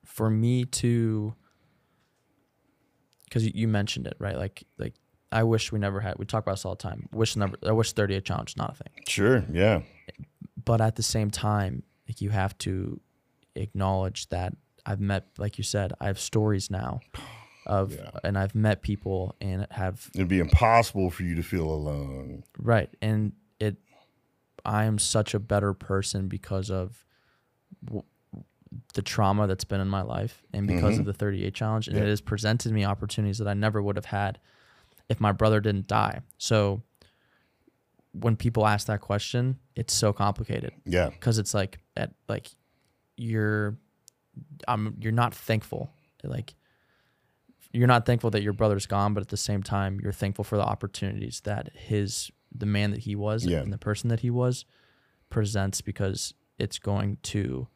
for 0.05 0.29
me 0.29 0.67
to, 0.67 1.35
because 3.25 3.47
you 3.55 3.69
mentioned 3.69 4.07
it, 4.07 4.17
right? 4.19 4.37
Like, 4.37 4.65
like 4.77 4.95
I 5.33 5.45
wish 5.45 5.71
we 5.71 5.79
never 5.79 6.01
had. 6.01 6.19
We 6.19 6.27
talk 6.27 6.43
about 6.43 6.53
this 6.53 6.65
all 6.65 6.75
the 6.75 6.83
time. 6.83 7.09
Wish 7.13 7.37
never. 7.37 7.57
I 7.65 7.73
wish 7.73 7.93
38 7.93 8.25
challenge 8.25 8.51
is 8.51 8.57
not 8.57 8.73
a 8.73 8.75
thing. 8.75 9.05
Sure. 9.07 9.45
Yeah. 9.53 9.83
But 10.65 10.81
at 10.81 10.97
the 10.97 11.03
same 11.03 11.31
time, 11.31 11.85
like 12.09 12.21
you 12.21 12.31
have 12.31 12.57
to 12.59 13.01
acknowledge 13.55 14.29
that 14.31 14.55
I've 14.85 15.01
met, 15.01 15.27
like 15.39 15.59
you 15.59 15.65
said, 15.65 15.93
I 16.01 16.07
have 16.07 16.19
stories 16.19 16.71
now 16.71 17.01
of, 17.67 17.93
Yeah. 17.93 18.11
and 18.25 18.37
I've 18.37 18.55
met 18.55 18.83
people 18.83 19.35
and 19.41 19.67
have 19.71 20.11
It'd 20.15 20.29
be 20.29 20.41
impossible 20.41 21.11
for 21.11 21.23
you 21.23 21.35
to 21.37 21.43
feel 21.43 21.71
alone. 21.71 22.45
Right. 22.59 22.91
And 23.01 23.33
it, 23.61 23.77
I 24.65 24.85
am 24.85 24.99
such 24.99 25.35
a 25.35 25.39
better 25.39 25.73
person 25.73 26.29
because 26.29 26.71
of 26.71 27.05
w- 27.85 28.05
the 28.95 29.03
trauma 29.03 29.47
that's 29.47 29.65
been 29.65 29.81
in 29.81 29.89
my 29.89 30.03
life 30.03 30.43
and 30.53 30.67
because 30.67 30.93
mm-hmm. 30.93 31.01
of 31.01 31.07
the 31.07 31.13
38 31.13 31.55
challenge. 31.55 31.89
And 31.89 31.97
it 31.97 32.07
has 32.07 32.21
presented 32.21 32.73
me 32.73 32.85
opportunities 32.85 33.39
that 33.39 33.49
I 33.49 33.55
never 33.55 33.81
would 33.81 33.97
have 33.97 34.07
had 34.07 34.39
if 35.11 35.21
my 35.21 35.33
brother 35.33 35.61
didn't 35.61 35.89
die. 35.89 36.21
So 36.39 36.83
when 38.13 38.37
people 38.37 38.67
ask 38.67 38.87
that 38.87 39.01
question, 39.01 39.59
it's 39.77 39.93
so 39.93 40.13
complicated 40.13 40.73
Yeah. 40.87 41.11
because 41.11 41.39
it's 41.39 41.53
like, 41.53 41.81
at 41.97 42.15
like, 42.29 42.49
you're, 43.17 43.77
I'm, 44.67 44.97
you're 45.01 45.13
not 45.13 45.35
thankful. 45.35 45.91
Like, 46.25 46.55
you're 47.73 47.89
not 47.89 48.07
thankful 48.07 48.31
that 48.31 48.43
your 48.43 48.53
brother's 48.53 48.87
gone, 48.87 49.13
but 49.15 49.21
at 49.21 49.29
the 49.29 49.37
same 49.37 49.63
time, 49.63 50.01
you're 50.03 50.13
thankful 50.13 50.45
for 50.45 50.57
the 50.57 50.65
opportunities 50.65 51.41
that 51.41 51.71
his, 51.75 52.31
the 52.55 52.67
man 52.67 52.93
that 52.93 53.01
he 53.01 53.15
was 53.17 53.45
Yeah. 53.45 53.59
and 53.61 53.73
the 53.73 53.79
person 53.79 54.09
that 54.09 54.21
he 54.21 54.31
was 54.31 54.65
presents 55.29 55.81
because 55.81 56.35
it's 56.59 56.79
going 56.79 57.19
to, 57.25 57.67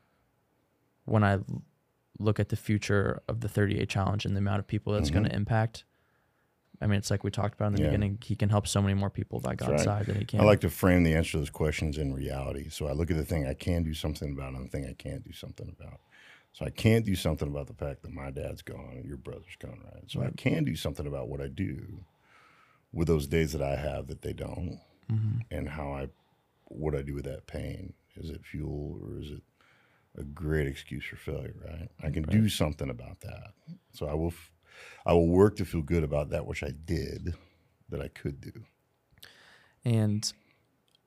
when 1.05 1.25
I 1.25 1.39
look 2.19 2.39
at 2.39 2.49
the 2.49 2.57
future 2.57 3.23
of 3.29 3.41
the 3.41 3.49
38 3.49 3.89
challenge 3.89 4.25
and 4.25 4.37
the 4.37 4.39
amount 4.41 4.61
of 4.61 4.69
people 4.69 4.93
that's 4.93 5.11
mm-hmm. 5.11 5.19
going 5.19 5.31
to 5.31 5.35
impact, 5.37 5.85
I 6.81 6.87
mean, 6.87 6.99
it's 6.99 7.11
like 7.11 7.23
we 7.25 7.31
talked 7.31 7.55
about 7.55 7.69
in 7.69 7.73
the 7.75 7.79
Mm-hmm. 7.79 7.85
Yeah. 7.85 7.91
beginning, 7.91 8.19
he 8.25 8.37
can 8.37 8.49
help 8.49 8.67
so 8.67 8.83
many 8.83 8.95
more 8.95 9.11
people 9.11 9.41
by 9.41 9.55
God's 9.55 9.71
right. 9.73 9.81
side 9.81 10.07
than 10.07 10.17
he 10.17 10.25
can. 10.25 10.41
I 10.41 10.45
like 10.45 10.61
to 10.63 10.71
frame 10.71 11.05
the 11.05 11.15
answer 11.15 11.33
to 11.33 11.39
those 11.39 11.51
questions 11.51 11.99
in 11.99 12.13
reality. 12.13 12.69
So 12.69 12.87
I 12.87 12.93
look 12.93 13.11
at 13.11 13.17
the 13.17 13.25
thing 13.25 13.47
I 13.47 13.55
can 13.55 13.85
do 13.85 13.95
something 13.95 14.33
about 14.33 14.55
and 14.55 14.65
the 14.65 14.69
thing 14.71 14.87
I 14.87 14.93
can't 14.95 15.25
do 15.25 15.33
something 15.33 15.69
about. 15.79 16.01
So 16.53 16.65
I 16.65 16.71
can't 16.71 17.05
do 17.05 17.15
something 17.17 17.49
about 17.49 17.67
the 17.67 17.75
fact 17.75 18.03
that 18.03 18.13
my 18.13 18.31
dad's 18.31 18.63
gone 18.63 18.93
and 18.97 19.05
your 19.05 19.17
brother's 19.17 19.57
gone, 19.59 19.81
right? 19.93 20.05
So 20.09 20.23
I 20.23 20.31
can 20.37 20.65
do 20.65 20.77
something 20.77 21.07
about 21.07 21.29
what 21.29 21.41
I 21.41 21.49
do 21.49 22.05
with 22.93 23.09
those 23.09 23.27
days 23.27 23.53
that 23.53 23.63
I 23.63 23.75
have 23.77 24.07
that 24.07 24.23
they 24.23 24.33
don't, 24.33 24.79
and 25.51 25.69
how 25.69 25.93
I, 25.93 26.09
what 26.67 26.95
I 26.95 27.03
do 27.03 27.15
with 27.15 27.25
that 27.25 27.47
pain. 27.47 27.93
Is 28.17 28.31
it 28.31 28.45
fuel 28.45 29.01
or 29.03 29.21
is 29.21 29.31
it 29.33 29.43
a 30.17 30.23
great 30.23 30.69
excuse 30.69 31.05
for 31.05 31.17
failure? 31.17 31.55
Right? 31.65 31.89
I 32.03 32.11
can 32.11 32.23
do 32.23 32.49
something 32.49 32.89
about 32.89 33.21
that. 33.23 33.53
So 33.93 34.07
I 34.07 34.15
will, 34.15 34.29
f- 34.29 34.51
I 35.07 35.13
will 35.13 35.29
work 35.29 35.57
to 35.57 35.65
feel 35.65 35.83
good 35.83 36.05
about 36.05 36.31
that 36.31 36.47
which 36.47 36.63
I 36.63 36.71
did, 36.85 37.35
that 37.89 38.01
I 38.01 38.09
could 38.09 38.41
do. 38.41 38.53
And 39.85 40.31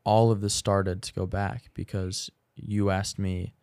all 0.04 0.32
of 0.32 0.42
this 0.42 0.54
started 0.54 1.02
to 1.04 1.14
go 1.14 1.26
back 1.26 1.70
because 1.74 2.30
you 2.56 2.90
asked 2.90 3.20
me 3.20 3.54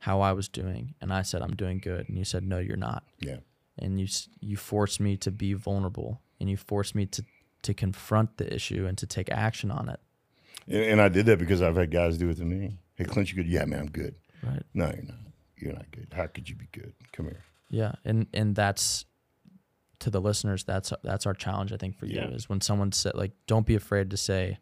how 0.00 0.20
I 0.20 0.32
was 0.32 0.48
doing, 0.48 0.94
and 1.00 1.12
I 1.12 1.22
said 1.22 1.42
I'm 1.42 1.56
doing 1.56 1.78
good, 1.78 2.08
and 2.08 2.18
you 2.18 2.24
said 2.24 2.44
no, 2.44 2.58
you're 2.58 2.76
not, 2.76 3.04
Yeah. 3.20 3.38
and 3.78 3.98
you 4.00 4.06
you 4.40 4.56
forced 4.56 5.00
me 5.00 5.16
to 5.18 5.30
be 5.30 5.52
vulnerable, 5.54 6.20
and 6.38 6.48
you 6.50 6.56
forced 6.56 6.94
me 6.94 7.06
to 7.06 7.24
to 7.62 7.74
confront 7.74 8.36
the 8.36 8.52
issue 8.54 8.86
and 8.86 8.96
to 8.98 9.06
take 9.06 9.30
action 9.30 9.70
on 9.70 9.88
it. 9.88 9.98
And, 10.68 10.84
and 10.84 11.00
I 11.00 11.08
did 11.08 11.26
that 11.26 11.38
because 11.38 11.62
I've 11.62 11.76
had 11.76 11.90
guys 11.90 12.18
do 12.18 12.28
it 12.28 12.36
to 12.36 12.44
me. 12.44 12.78
Hey, 12.94 13.04
Clint, 13.04 13.30
you 13.30 13.36
good? 13.36 13.48
Yeah, 13.50 13.64
man, 13.64 13.80
I'm 13.80 13.90
good. 13.90 14.14
Right. 14.42 14.62
No, 14.74 14.86
you're 14.86 15.02
not. 15.02 15.16
You're 15.56 15.72
not 15.72 15.90
good. 15.90 16.08
How 16.12 16.26
could 16.26 16.48
you 16.48 16.54
be 16.54 16.68
good? 16.70 16.92
Come 17.12 17.26
here. 17.26 17.42
Yeah, 17.70 17.92
and 18.04 18.26
and 18.34 18.54
that's 18.54 19.06
to 20.06 20.10
the 20.10 20.20
listeners. 20.20 20.62
That's 20.62 20.92
that's 21.02 21.26
our 21.26 21.34
challenge. 21.34 21.72
I 21.72 21.76
think 21.76 21.98
for 21.98 22.06
you 22.06 22.14
Yeah. 22.20 22.28
is 22.28 22.48
when 22.48 22.60
someone 22.60 22.92
said 22.92 23.16
like, 23.16 23.32
don't 23.48 23.66
be 23.66 23.74
afraid 23.74 24.08
to 24.10 24.16
say 24.16 24.58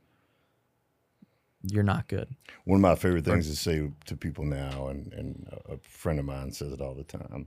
you're 1.62 1.82
not 1.82 2.08
good. 2.08 2.34
One 2.64 2.76
of 2.76 2.80
my 2.80 2.94
favorite 2.94 3.26
things 3.26 3.48
to 3.50 3.56
say 3.56 3.90
to 4.06 4.16
people 4.16 4.44
now, 4.46 4.88
and, 4.88 5.12
and 5.12 5.48
a 5.68 5.76
friend 5.78 6.18
of 6.18 6.24
mine 6.24 6.50
says 6.52 6.72
it 6.72 6.80
all 6.80 6.94
the 6.94 7.04
time. 7.04 7.46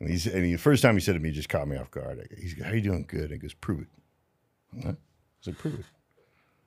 And 0.00 0.08
he's 0.08 0.26
and 0.26 0.44
he, 0.46 0.52
the 0.52 0.58
first 0.58 0.82
time 0.82 0.94
he 0.94 1.00
said 1.00 1.14
it 1.14 1.18
to 1.18 1.22
me, 1.22 1.28
it 1.28 1.32
just 1.32 1.50
caught 1.50 1.68
me 1.68 1.76
off 1.76 1.90
guard. 1.90 2.26
He's 2.40 2.56
like, 2.56 2.66
"How 2.68 2.72
you 2.74 2.80
doing? 2.80 3.04
Good." 3.06 3.24
And 3.24 3.32
he 3.32 3.38
goes, 3.38 3.52
"Prove 3.54 3.80
it." 3.82 4.82
Huh? 4.82 4.90
I 4.92 4.96
said, 5.42 5.58
"Prove 5.58 5.80
it." 5.80 5.84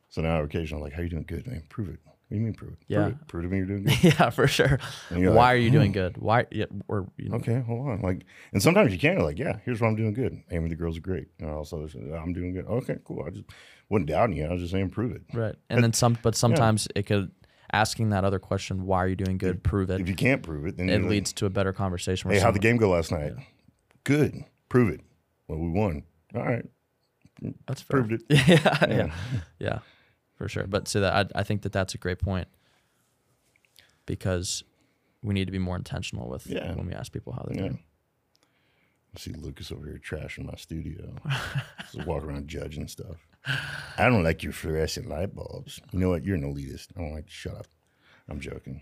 So 0.09 0.22
now 0.22 0.41
occasionally 0.43 0.82
I'm 0.82 0.84
like, 0.84 0.93
"How 0.93 1.01
you 1.01 1.09
doing? 1.09 1.24
Good, 1.28 1.47
man. 1.47 1.63
Prove 1.69 1.89
it." 1.89 1.99
What 2.32 2.36
do 2.36 2.39
you 2.39 2.45
mean 2.45 2.53
prove 2.53 2.71
it? 2.71 2.77
Yeah. 2.88 3.01
Prove 3.01 3.11
it. 3.11 3.27
Prove 3.27 3.43
to 3.43 3.49
me 3.49 3.57
you're 3.57 3.65
doing 3.65 3.84
good. 3.84 4.03
yeah, 4.03 4.29
for 4.29 4.47
sure. 4.47 4.79
Why 5.09 5.27
like, 5.27 5.53
are 5.53 5.55
you 5.57 5.69
doing 5.69 5.91
good? 5.91 6.17
Why? 6.17 6.45
Yeah, 6.49 6.67
or 6.88 7.11
you 7.17 7.27
know, 7.27 7.36
Okay, 7.36 7.59
hold 7.59 7.89
on. 7.89 8.01
Like, 8.01 8.23
and 8.53 8.63
sometimes 8.63 8.93
you 8.93 8.99
can. 8.99 9.15
You're 9.15 9.23
like, 9.23 9.38
yeah, 9.38 9.57
here's 9.65 9.82
what 9.82 9.89
I'm 9.89 9.97
doing 9.97 10.13
good. 10.13 10.41
Amy, 10.49 10.69
the 10.69 10.77
girls 10.77 10.97
are 10.97 11.01
great. 11.01 11.27
And 11.41 11.49
also, 11.49 11.89
I'm 12.15 12.32
doing 12.32 12.53
good. 12.53 12.65
Okay, 12.67 12.99
cool. 13.03 13.25
I 13.27 13.32
just 13.32 13.43
wasn't 13.89 14.07
doubting 14.07 14.38
you. 14.38 14.45
I 14.45 14.53
was 14.53 14.61
just 14.61 14.71
saying, 14.71 14.91
prove 14.91 15.11
it. 15.11 15.23
Right. 15.34 15.55
And 15.69 15.84
then 15.84 15.91
some, 15.91 16.17
but 16.23 16.38
sometimes 16.38 16.88
it 16.95 17.05
could 17.05 17.32
asking 17.73 18.11
that 18.11 18.23
other 18.23 18.39
question, 18.39 18.86
why 18.86 19.03
are 19.03 19.07
you 19.09 19.17
doing 19.17 19.38
good? 19.38 19.61
Prove 19.61 19.89
it. 19.89 19.99
If 19.99 20.07
you 20.07 20.15
can't 20.15 20.41
prove 20.41 20.65
it, 20.67 20.77
then 20.77 20.88
It 20.88 20.93
you're 20.93 21.01
like, 21.01 21.09
leads 21.09 21.34
to 21.34 21.47
a 21.47 21.49
better 21.49 21.73
conversation. 21.73 22.32
Hey, 22.32 22.39
how'd 22.39 22.55
the 22.55 22.59
game 22.59 22.77
go 22.77 22.91
last 22.91 23.11
night? 23.11 23.34
Good. 24.05 24.45
Prove 24.69 24.93
it. 24.93 25.01
Well, 25.49 25.59
we 25.59 25.67
won. 25.67 26.03
All 26.34 26.43
right. 26.43 26.63
That's 27.67 27.82
fair. 27.82 28.03
Proved 28.03 28.13
it. 28.13 28.23
yeah, 28.47 28.86
yeah, 28.88 29.13
yeah, 29.59 29.79
for 30.41 30.49
sure. 30.49 30.65
But 30.65 30.87
so 30.87 31.01
that 31.01 31.13
I, 31.35 31.39
I 31.41 31.43
think 31.43 31.61
that 31.61 31.71
that's 31.71 31.93
a 31.93 31.99
great 31.99 32.17
point 32.17 32.47
because 34.07 34.63
we 35.21 35.33
need 35.35 35.45
to 35.45 35.51
be 35.51 35.59
more 35.59 35.75
intentional 35.75 36.27
with 36.29 36.47
Yeah. 36.47 36.73
when 36.73 36.87
we 36.87 36.93
ask 36.93 37.11
people 37.11 37.33
how 37.33 37.43
they're 37.47 37.55
Yeah. 37.55 37.69
doing. 37.69 37.83
I 39.15 39.19
see 39.19 39.33
Lucas 39.33 39.71
over 39.71 39.85
here 39.85 39.99
trashing 39.99 40.45
my 40.45 40.55
studio. 40.55 41.13
Just 41.91 42.07
walk 42.07 42.23
around 42.23 42.47
judging 42.47 42.87
stuff. 42.87 43.17
I 43.45 44.07
don't 44.09 44.23
like 44.23 44.41
your 44.41 44.53
fluorescent 44.53 45.07
light 45.07 45.35
bulbs. 45.35 45.79
You 45.91 45.99
know 45.99 46.09
what? 46.09 46.23
You're 46.25 46.37
an 46.37 46.43
elitist. 46.43 46.87
I 46.95 47.01
don't 47.01 47.13
like. 47.13 47.29
Shut 47.29 47.53
up. 47.55 47.67
I'm 48.29 48.39
joking. 48.39 48.81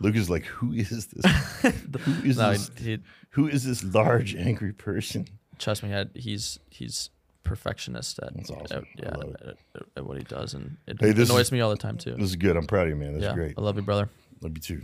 Lucas 0.00 0.22
is 0.22 0.30
like, 0.30 0.46
who 0.46 0.72
is 0.72 1.06
this? 1.08 1.24
who 2.00 2.28
is 2.28 2.38
No, 2.38 2.52
this? 2.52 2.70
he, 2.78 2.98
Who 3.30 3.46
is 3.48 3.64
this 3.64 3.84
large 3.84 4.34
angry 4.34 4.72
person? 4.72 5.26
trust 5.58 5.82
me, 5.82 6.04
he's 6.14 6.58
he's 6.70 7.10
perfectionist 7.44 8.18
at, 8.20 8.32
awesome. 8.50 8.78
at- 8.78 8.84
yeah 8.96 9.08
at, 9.08 9.48
at- 9.48 9.82
at 9.96 10.06
what 10.06 10.16
he 10.18 10.24
does, 10.24 10.54
and 10.54 10.76
it 10.86 11.00
Hey, 11.00 11.10
annoys 11.10 11.30
is- 11.46 11.52
me 11.52 11.60
all 11.60 11.70
the 11.70 11.76
time 11.76 11.96
too. 11.98 12.12
This 12.14 12.30
is 12.30 12.36
good. 12.36 12.56
I'm 12.56 12.66
proud 12.66 12.84
of 12.84 12.88
you, 12.90 12.96
man. 12.96 13.14
This 13.14 13.22
yeah, 13.22 13.30
is 13.30 13.34
great. 13.34 13.54
I 13.56 13.60
love 13.60 13.76
you, 13.76 13.82
brother. 13.82 14.08
Love 14.40 14.52
you 14.56 14.60
too. 14.62 14.82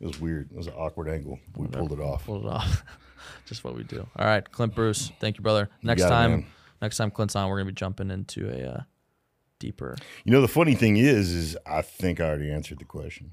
It 0.00 0.06
was 0.06 0.18
weird. 0.20 0.50
It 0.50 0.56
was 0.56 0.66
an 0.66 0.72
awkward 0.74 1.08
angle. 1.08 1.38
We 1.56 1.66
pulled 1.66 1.92
it 1.92 2.00
off. 2.00 2.24
Pulled 2.24 2.44
it 2.46 2.48
off. 2.50 2.84
just 3.46 3.64
what 3.64 3.74
we 3.76 3.82
do. 3.84 4.06
All 4.16 4.24
right, 4.26 4.48
Clint 4.50 4.74
Bruce, 4.74 5.12
thank 5.20 5.36
you, 5.36 5.42
brother. 5.42 5.68
Next 5.82 6.02
it, 6.02 6.08
time, 6.08 6.30
man. 6.30 6.46
next 6.80 6.96
time 6.96 7.10
Clint's 7.10 7.36
on, 7.36 7.48
we're 7.50 7.56
gonna 7.58 7.70
be 7.70 7.74
jumping 7.74 8.10
into 8.10 8.48
a 8.50 8.72
uh, 8.78 8.80
deeper. 9.58 9.96
You 10.24 10.32
know, 10.32 10.40
the 10.40 10.48
funny 10.48 10.74
thing 10.74 10.96
is, 10.96 11.30
is 11.30 11.56
I 11.66 11.82
think 11.82 12.20
I 12.20 12.24
already 12.28 12.50
answered 12.50 12.78
the 12.78 12.84
question. 12.86 13.30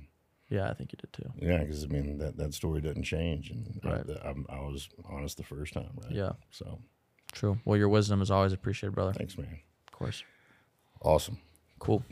Yeah, 0.49 0.69
I 0.69 0.73
think 0.73 0.93
you 0.93 0.97
did 0.97 1.11
too. 1.13 1.29
Yeah, 1.45 1.59
because 1.59 1.83
I 1.83 1.87
mean 1.87 2.17
that, 2.19 2.37
that 2.37 2.53
story 2.53 2.81
doesn't 2.81 3.03
change, 3.03 3.49
and 3.49 3.79
I- 3.83 4.27
I, 4.29 4.33
I 4.57 4.59
was 4.61 4.87
honest 5.09 5.37
the 5.37 5.43
first 5.43 5.73
time, 5.73 5.89
right? 6.03 6.11
Yeah, 6.11 6.31
So 6.51 6.79
true. 7.37 7.57
Well, 7.65 7.77
your 7.77 7.89
wisdom 7.89 8.21
is 8.21 8.31
always 8.31 8.53
appreciated, 8.53 8.95
brother. 8.95 9.13
thanks, 9.13 9.37
man. 9.37 9.59
Of 9.87 9.93
course. 9.93 10.23
Awesome. 11.01 11.37
Cool. 11.79 12.03